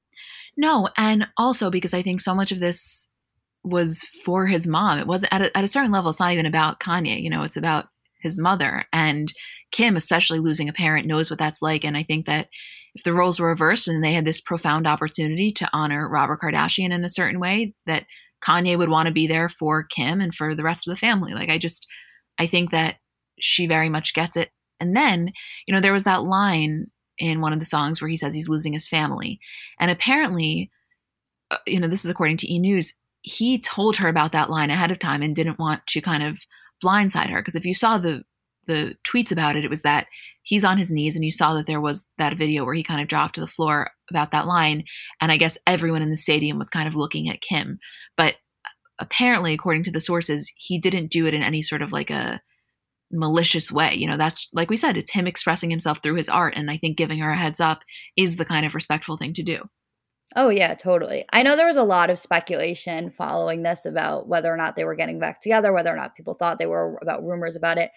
No. 0.55 0.91
And 0.99 1.29
also 1.39 1.71
because 1.71 1.95
I 1.95 2.03
think 2.03 2.21
so 2.21 2.35
much 2.35 2.53
of 2.53 2.59
this 2.59 3.09
was 3.65 4.03
for 4.23 4.47
his 4.47 4.67
mom. 4.67 4.99
It 4.99 5.07
wasn't 5.07 5.33
at 5.33 5.41
a, 5.41 5.57
at 5.57 5.65
a 5.65 5.69
certain 5.69 5.93
level, 5.93 6.11
it's 6.11 6.21
not 6.21 6.33
even 6.33 6.45
about 6.45 6.79
Kanye, 6.79 7.23
you 7.23 7.31
know, 7.31 7.43
it's 7.43 7.57
about 7.57 7.87
his 8.27 8.39
mother. 8.39 8.85
And 8.93 9.33
Kim, 9.73 9.97
especially 9.97 10.39
losing 10.39 10.69
a 10.69 10.73
parent, 10.73 11.07
knows 11.07 11.31
what 11.31 11.39
that's 11.39 11.63
like. 11.63 11.85
And 11.85 11.97
I 11.97 12.03
think 12.03 12.27
that 12.27 12.49
if 12.95 13.03
the 13.03 13.13
roles 13.13 13.41
were 13.41 13.49
reversed 13.49 13.89
and 13.89 14.03
they 14.03 14.13
had 14.13 14.25
this 14.25 14.41
profound 14.41 14.87
opportunity 14.87 15.51
to 15.53 15.69
honor 15.73 16.09
Robert 16.09 16.41
Kardashian 16.41 16.93
in 16.93 17.05
a 17.05 17.09
certain 17.09 17.41
way, 17.41 17.75
that 17.87 18.07
Kanye 18.43 18.79
would 18.79 18.89
want 18.89 19.07
to 19.07 19.13
be 19.13 19.27
there 19.27 19.49
for 19.49 19.83
Kim 19.83 20.21
and 20.21 20.35
for 20.35 20.55
the 20.55 20.63
rest 20.63 20.87
of 20.87 20.93
the 20.93 21.01
family. 21.01 21.33
Like, 21.33 21.49
I 21.49 21.59
just, 21.59 21.87
I 22.39 22.47
think 22.47 22.71
that 22.71 22.97
she 23.41 23.67
very 23.67 23.89
much 23.89 24.15
gets 24.15 24.37
it. 24.37 24.51
And 24.79 24.95
then, 24.95 25.33
you 25.67 25.75
know, 25.75 25.81
there 25.81 25.93
was 25.93 26.05
that 26.05 26.25
line 26.25 26.87
in 27.19 27.41
one 27.41 27.53
of 27.53 27.59
the 27.59 27.65
songs 27.65 28.01
where 28.01 28.09
he 28.09 28.17
says 28.17 28.35
he's 28.35 28.49
losing 28.49 28.73
his 28.73 28.89
family. 28.89 29.41
And 29.81 29.91
apparently, 29.91 30.71
uh, 31.51 31.59
you 31.67 31.81
know, 31.81 31.89
this 31.89 32.05
is 32.05 32.11
according 32.11 32.37
to 32.39 32.53
E 32.53 32.59
News, 32.59 32.95
he 33.23 33.59
told 33.59 33.97
her 33.97 34.09
about 34.09 34.33
that 34.33 34.51
line 34.51 34.71
ahead 34.71 34.91
of 34.91 34.99
time 34.99 35.23
and 35.23 35.35
didn't 35.35 35.59
want 35.59 35.87
to 35.89 36.01
kind 36.01 36.23
of 36.23 36.41
blindside 36.83 37.31
her. 37.31 37.41
Because 37.41 37.55
if 37.55 37.65
you 37.65 37.75
saw 37.75 37.99
the 37.99 38.25
the 38.67 38.97
tweets 39.05 39.31
about 39.31 39.57
it, 39.57 39.65
it 39.65 39.71
was 39.71 39.83
that 39.83 40.07
he's 40.43 40.65
on 40.65 40.79
his 40.79 40.93
knees 40.93 41.17
and 41.17 41.25
you 41.25 41.31
saw 41.31 41.55
that 41.55 41.67
there 41.67 41.81
was 41.81 42.07
that 42.19 42.37
video 42.37 42.65
where 42.65 42.75
he 42.75 42.83
kind 42.83 43.01
of 43.01 43.09
dropped 43.09 43.35
to 43.35 43.41
the 43.41 43.47
floor 43.47 43.91
about 44.11 44.31
that 44.31 44.47
line. 44.47 44.85
And 45.21 45.33
I 45.33 45.37
guess 45.37 45.59
everyone 45.67 46.03
in 46.03 46.11
the 46.11 46.17
stadium 46.17 46.59
was 46.59 46.69
kind 46.69 46.89
of 46.89 46.95
looking 46.95 47.29
at 47.29 47.41
Kim. 47.41 47.79
But 48.17 48.35
uh, 48.65 48.71
apparently, 48.99 49.53
according 49.53 49.85
to 49.85 49.91
the 49.91 50.01
sources, 50.01 50.53
he 50.57 50.79
didn't 50.79 51.11
do 51.11 51.27
it 51.27 51.35
in 51.35 51.43
any 51.43 51.63
sort 51.63 51.83
of 51.83 51.93
like 51.93 52.11
a 52.11 52.41
malicious 53.11 53.71
way. 53.73 53.95
You 53.95 54.09
know, 54.09 54.17
that's 54.17 54.49
like 54.53 54.71
we 54.71 54.77
said, 54.77 54.97
it's 54.97 55.13
him 55.13 55.27
expressing 55.27 55.71
himself 55.71 56.03
through 56.03 56.15
his 56.15 56.29
art. 56.29 56.55
And 56.57 56.71
I 56.71 56.77
think 56.77 56.97
giving 56.97 57.19
her 57.19 57.31
a 57.31 57.37
heads 57.37 57.61
up 57.61 57.83
is 58.17 58.37
the 58.37 58.45
kind 58.45 58.65
of 58.65 58.75
respectful 58.75 59.17
thing 59.17 59.33
to 59.35 59.43
do. 59.43 59.69
Oh, 60.39 60.51
yeah, 60.51 60.75
totally. 60.75 61.25
I 61.33 61.43
know 61.43 61.57
there 61.57 61.67
was 61.67 61.79
a 61.79 61.83
lot 61.83 62.11
of 62.11 62.19
speculation 62.19 63.11
following 63.11 63.63
this 63.63 63.87
about 63.87 64.29
whether 64.29 64.53
or 64.53 64.57
not 64.59 64.77
they 64.77 64.85
were 64.85 64.95
getting 64.95 65.19
back 65.19 65.41
together, 65.41 65.73
whether 65.73 65.91
or 65.93 65.97
not 65.97 66.15
people 66.15 66.35
thought 66.35 66.59
they 66.59 66.67
were, 66.67 66.99
about 67.01 67.25
rumors 67.25 67.57
about 67.57 67.79
it. 67.79 67.91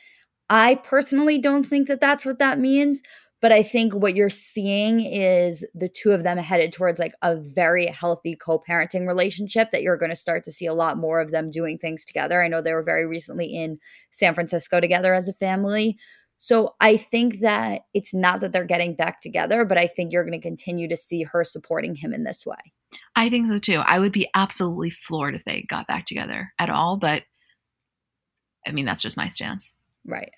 I 0.50 0.76
personally 0.76 1.38
don't 1.38 1.66
think 1.66 1.90
that 1.90 2.00
that's 2.00 2.26
what 2.26 2.40
that 2.40 2.58
means. 2.58 3.02
But 3.42 3.54
I 3.54 3.64
think 3.64 3.94
what 3.94 4.16
you're 4.16 4.30
seeing 4.30 5.00
is 5.00 5.66
the 5.74 5.88
two 5.88 6.12
of 6.12 6.24
them 6.24 6.38
headed 6.38 6.74
towards 6.74 7.00
like 7.00 7.14
a 7.22 7.38
very 7.38 7.86
healthy 7.88 8.36
co 8.36 8.62
parenting 8.70 9.08
relationship 9.08 9.72
that 9.72 9.82
you're 9.82 9.98
going 9.98 10.10
to 10.10 10.16
start 10.16 10.44
to 10.46 10.52
see 10.52 10.66
a 10.66 10.74
lot 10.74 10.98
more 10.98 11.22
of 11.22 11.32
them 11.32 11.50
doing 11.50 11.78
things 11.78 12.04
together. 12.04 12.44
I 12.44 12.50
know 12.50 12.62
they 12.62 12.74
were 12.74 12.84
very 12.84 13.06
recently 13.06 13.46
in 13.46 13.80
San 14.12 14.34
Francisco 14.34 14.82
together 14.82 15.14
as 15.14 15.30
a 15.30 15.34
family. 15.34 15.98
So 16.42 16.76
I 16.80 16.96
think 16.96 17.42
that 17.42 17.82
it's 17.94 18.14
not 18.14 18.40
that 18.40 18.54
they're 18.54 18.64
getting 18.64 18.96
back 18.96 19.22
together, 19.22 19.66
but 19.66 19.78
I 19.78 19.88
think 19.88 20.14
you're 20.14 20.24
going 20.24 20.40
to 20.40 20.48
continue 20.48 20.88
to 20.88 20.96
see 20.96 21.24
her 21.24 21.44
supporting 21.44 21.96
him 21.96 22.14
in 22.14 22.24
this 22.24 22.46
way. 22.46 22.56
I 23.14 23.30
think 23.30 23.50
so 23.50 23.60
too. 23.60 23.84
I 23.86 24.00
would 24.00 24.14
be 24.14 24.30
absolutely 24.34 24.90
floored 24.90 25.36
if 25.36 25.44
they 25.44 25.64
got 25.64 25.86
back 25.86 26.06
together 26.06 26.54
at 26.58 26.70
all, 26.70 26.96
but 26.96 27.24
I 28.66 28.72
mean, 28.72 28.86
that's 28.86 29.02
just 29.02 29.18
my 29.18 29.28
stance. 29.28 29.76
Right. 30.06 30.32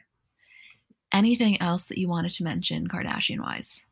Anything 1.13 1.61
else 1.61 1.85
that 1.85 1.99
you 1.99 2.09
wanted 2.09 2.31
to 2.31 2.43
mention 2.43 2.87
Kardashian 2.87 3.39
wise? 3.39 3.85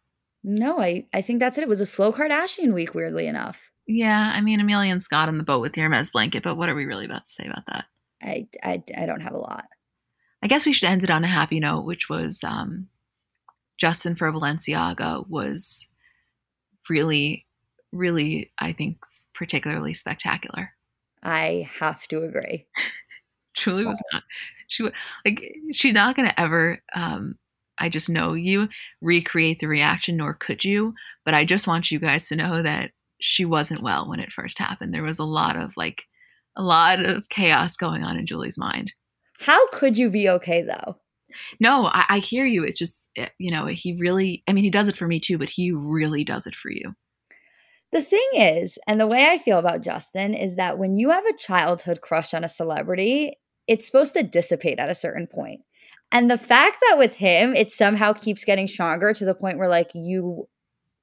No, 0.44 0.82
I, 0.82 1.06
I 1.14 1.22
think 1.22 1.40
that's 1.40 1.60
it. 1.60 1.62
It 1.62 1.70
was 1.70 1.82
a 1.82 1.86
slow 1.86 2.12
Kardashian 2.12 2.74
week, 2.74 2.96
weirdly 2.96 3.28
enough. 3.28 3.72
Yeah, 3.86 4.32
I 4.34 4.42
mean, 4.42 4.60
Amelia 4.60 4.92
and 4.92 5.04
Scott 5.04 5.30
in 5.30 5.38
the 5.38 5.44
boat 5.44 5.62
with 5.62 5.74
the 5.74 5.82
Hermes 5.82 6.10
blanket, 6.10 6.42
but 6.42 6.56
what 6.56 6.70
are 6.70 6.76
we 6.76 6.86
really 6.86 7.06
about 7.06 7.26
to 7.26 7.32
say 7.32 7.46
about 7.46 7.68
that? 7.68 7.86
I, 8.24 8.48
I, 8.64 8.84
I 8.98 9.06
don't 9.06 9.22
have 9.22 9.34
a 9.34 9.40
lot. 9.40 9.66
I 10.42 10.48
guess 10.48 10.66
we 10.66 10.74
should 10.74 10.90
end 10.90 11.04
it 11.04 11.10
on 11.10 11.24
a 11.24 11.28
happy 11.28 11.60
note, 11.60 11.86
which 11.86 12.10
was 12.10 12.44
um, 12.44 12.88
Justin 13.78 14.16
for 14.16 14.32
Balenciaga 14.32 15.28
was 15.28 15.90
really, 16.90 17.46
really, 17.92 18.52
I 18.58 18.72
think, 18.72 19.00
particularly 19.34 19.94
spectacular. 19.94 20.72
I 21.22 21.70
have 21.80 22.08
to 22.10 22.24
agree. 22.24 22.68
Truly 23.58 23.86
was 23.86 24.02
not. 24.14 24.24
She 24.68 24.88
like 25.26 25.56
she's 25.74 25.94
not 25.94 26.16
gonna 26.16 26.34
ever. 26.38 26.82
Um, 26.96 27.38
I 27.78 27.90
just 27.90 28.10
know 28.10 28.34
you 28.34 28.70
recreate 29.02 29.60
the 29.60 29.68
reaction, 29.68 30.18
nor 30.18 30.34
could 30.34 30.64
you. 30.64 30.94
But 31.26 31.34
I 31.34 31.44
just 31.44 31.68
want 31.68 31.92
you 31.92 32.00
guys 32.00 32.30
to 32.30 32.36
know 32.36 32.62
that 32.62 32.92
she 33.20 33.44
wasn't 33.44 33.82
well 33.82 34.08
when 34.08 34.20
it 34.20 34.32
first 34.32 34.60
happened. 34.60 34.94
There 34.94 35.04
was 35.04 35.20
a 35.20 35.26
lot 35.26 35.58
of 35.58 35.76
like 35.76 36.04
a 36.56 36.64
lot 36.64 37.04
of 37.04 37.28
chaos 37.30 37.76
going 37.76 38.04
on 38.04 38.18
in 38.18 38.26
Julie's 38.26 38.58
mind. 38.58 38.94
How 39.40 39.68
could 39.70 39.98
you 39.98 40.10
be 40.10 40.30
okay 40.30 40.62
though? 40.62 40.98
No, 41.60 41.88
I, 41.88 42.06
I 42.10 42.20
hear 42.20 42.46
you. 42.46 42.64
It's 42.64 42.80
just, 42.80 43.08
eh, 43.16 43.30
you 43.38 43.52
know, 43.52 43.66
he 43.68 43.94
really, 43.94 44.44
I 44.48 44.54
mean, 44.54 44.64
he 44.64 44.70
does 44.70 44.88
it 44.88 44.98
for 44.98 45.08
me 45.08 45.20
too, 45.20 45.38
but 45.38 45.50
he 45.50 45.72
really 45.72 46.24
does 46.24 46.48
it 46.48 46.56
for 46.56 46.72
you. 46.72 46.96
The 47.92 48.02
thing 48.02 48.28
is, 48.36 48.78
and 48.88 49.00
the 49.00 49.08
way 49.08 49.30
I 49.30 49.38
feel 49.38 49.58
about 49.58 49.82
Justin 49.82 50.34
is 50.34 50.56
that 50.56 50.78
when 50.78 50.94
you 50.94 51.10
have 51.10 51.26
a 51.26 51.38
childhood 51.38 52.02
crush 52.02 52.34
on 52.34 52.44
a 52.44 52.50
celebrity, 52.50 53.34
it's 53.68 53.86
supposed 53.86 54.14
to 54.14 54.24
dissipate 54.24 54.80
at 54.80 54.90
a 54.90 54.96
certain 54.96 55.28
point. 55.28 55.62
And 56.12 56.30
the 56.30 56.38
fact 56.38 56.78
that 56.82 56.98
with 56.98 57.16
him, 57.16 57.56
it 57.56 57.72
somehow 57.72 58.14
keeps 58.14 58.46
getting 58.46 58.68
stronger 58.68 59.14
to 59.14 59.26
the 59.26 59.36
point 59.36 59.58
where 59.58 59.68
like 59.68 59.92
you 59.94 60.48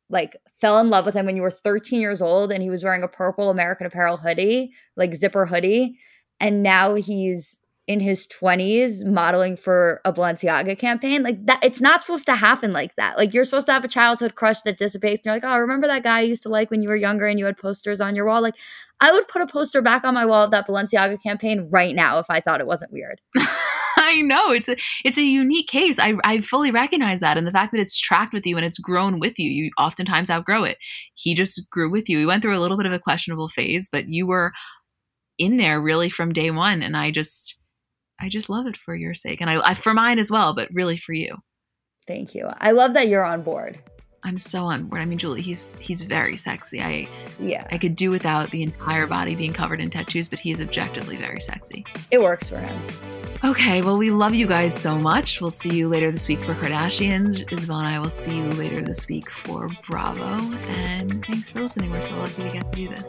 like 0.08 0.36
fell 0.60 0.78
in 0.78 0.88
love 0.88 1.04
with 1.04 1.14
him 1.14 1.26
when 1.26 1.36
you 1.36 1.42
were 1.42 1.50
13 1.50 2.00
years 2.00 2.22
old 2.22 2.52
and 2.52 2.62
he 2.62 2.70
was 2.70 2.84
wearing 2.84 3.02
a 3.02 3.08
purple 3.08 3.50
American 3.50 3.86
Apparel 3.86 4.16
hoodie, 4.16 4.72
like 4.96 5.14
zipper 5.14 5.46
hoodie, 5.46 5.98
and 6.40 6.62
now 6.62 6.94
he's 6.94 7.60
in 7.86 8.00
his 8.00 8.26
20s 8.26 9.04
modeling 9.04 9.56
for 9.56 10.00
a 10.04 10.12
Balenciaga 10.12 10.76
campaign. 10.76 11.22
Like 11.22 11.46
that 11.46 11.64
it's 11.64 11.80
not 11.80 12.02
supposed 12.02 12.26
to 12.26 12.34
happen 12.34 12.72
like 12.72 12.94
that. 12.96 13.16
Like 13.16 13.32
you're 13.32 13.44
supposed 13.44 13.66
to 13.66 13.72
have 13.72 13.84
a 13.84 13.88
childhood 13.88 14.34
crush 14.34 14.62
that 14.62 14.78
dissipates 14.78 15.20
and 15.20 15.26
you're 15.26 15.34
like, 15.34 15.44
"Oh, 15.44 15.58
remember 15.58 15.86
that 15.86 16.02
guy 16.02 16.18
I 16.18 16.22
used 16.22 16.42
to 16.44 16.48
like 16.48 16.70
when 16.70 16.82
you 16.82 16.88
were 16.88 16.96
younger 16.96 17.26
and 17.26 17.38
you 17.38 17.44
had 17.44 17.58
posters 17.58 18.00
on 18.00 18.16
your 18.16 18.26
wall?" 18.26 18.42
Like 18.42 18.56
I 19.00 19.12
would 19.12 19.28
put 19.28 19.42
a 19.42 19.46
poster 19.46 19.82
back 19.82 20.04
on 20.04 20.14
my 20.14 20.26
wall 20.26 20.44
of 20.44 20.50
that 20.50 20.66
Balenciaga 20.66 21.22
campaign 21.22 21.68
right 21.70 21.94
now 21.94 22.18
if 22.18 22.26
I 22.28 22.40
thought 22.40 22.60
it 22.60 22.66
wasn't 22.66 22.92
weird. 22.92 23.20
I 23.98 24.20
know 24.20 24.52
it's 24.52 24.68
a 24.68 24.76
it's 25.04 25.18
a 25.18 25.24
unique 25.24 25.68
case. 25.68 25.98
I 25.98 26.14
I 26.24 26.40
fully 26.40 26.70
recognize 26.70 27.20
that, 27.20 27.38
and 27.38 27.46
the 27.46 27.52
fact 27.52 27.72
that 27.72 27.80
it's 27.80 27.98
tracked 27.98 28.32
with 28.32 28.46
you 28.46 28.56
and 28.56 28.64
it's 28.66 28.78
grown 28.78 29.20
with 29.20 29.38
you. 29.38 29.48
You 29.48 29.70
oftentimes 29.78 30.30
outgrow 30.30 30.64
it. 30.64 30.78
He 31.14 31.34
just 31.34 31.62
grew 31.70 31.90
with 31.90 32.08
you. 32.08 32.18
He 32.18 32.26
went 32.26 32.42
through 32.42 32.56
a 32.56 32.60
little 32.60 32.76
bit 32.76 32.86
of 32.86 32.92
a 32.92 32.98
questionable 32.98 33.48
phase, 33.48 33.88
but 33.90 34.08
you 34.08 34.26
were 34.26 34.52
in 35.38 35.56
there 35.56 35.80
really 35.80 36.08
from 36.08 36.32
day 36.32 36.50
one. 36.50 36.82
And 36.82 36.96
I 36.96 37.10
just 37.10 37.58
I 38.20 38.28
just 38.28 38.48
love 38.48 38.66
it 38.66 38.76
for 38.76 38.94
your 38.94 39.14
sake, 39.14 39.40
and 39.40 39.50
I, 39.50 39.70
I 39.70 39.74
for 39.74 39.94
mine 39.94 40.18
as 40.18 40.30
well, 40.30 40.54
but 40.54 40.68
really 40.72 40.96
for 40.96 41.12
you. 41.12 41.36
Thank 42.06 42.34
you. 42.34 42.48
I 42.58 42.70
love 42.70 42.94
that 42.94 43.08
you're 43.08 43.24
on 43.24 43.42
board. 43.42 43.78
I'm 44.22 44.38
so 44.38 44.64
on 44.64 44.86
board. 44.86 45.02
I 45.02 45.04
mean, 45.04 45.18
Julie, 45.18 45.40
he's 45.40 45.76
he's 45.78 46.02
very 46.02 46.36
sexy. 46.36 46.80
I 46.82 47.08
yeah. 47.38 47.66
I 47.70 47.78
could 47.78 47.94
do 47.94 48.10
without 48.10 48.50
the 48.50 48.62
entire 48.62 49.06
body 49.06 49.36
being 49.36 49.52
covered 49.52 49.80
in 49.80 49.88
tattoos, 49.88 50.26
but 50.28 50.40
he 50.40 50.50
is 50.50 50.60
objectively 50.60 51.16
very 51.16 51.40
sexy. 51.40 51.84
It 52.10 52.20
works 52.20 52.50
for 52.50 52.58
him. 52.58 52.82
Okay, 53.44 53.82
well, 53.82 53.98
we 53.98 54.10
love 54.10 54.34
you 54.34 54.48
guys 54.48 54.74
so 54.74 54.98
much. 54.98 55.40
We'll 55.40 55.50
see 55.50 55.76
you 55.76 55.88
later 55.88 56.10
this 56.10 56.26
week 56.26 56.40
for 56.40 56.54
Kardashians. 56.54 57.44
Isabel 57.52 57.78
and 57.78 57.86
I 57.86 58.00
will 58.00 58.10
see 58.10 58.36
you 58.36 58.48
later 58.50 58.82
this 58.82 59.06
week 59.06 59.30
for 59.30 59.70
Bravo. 59.88 60.24
And 60.70 61.24
thanks 61.26 61.50
for 61.50 61.60
listening. 61.60 61.92
We're 61.92 62.02
so 62.02 62.16
lucky 62.16 62.42
we 62.42 62.50
got 62.50 62.68
to 62.72 62.76
do 62.76 62.88
this. 62.88 63.08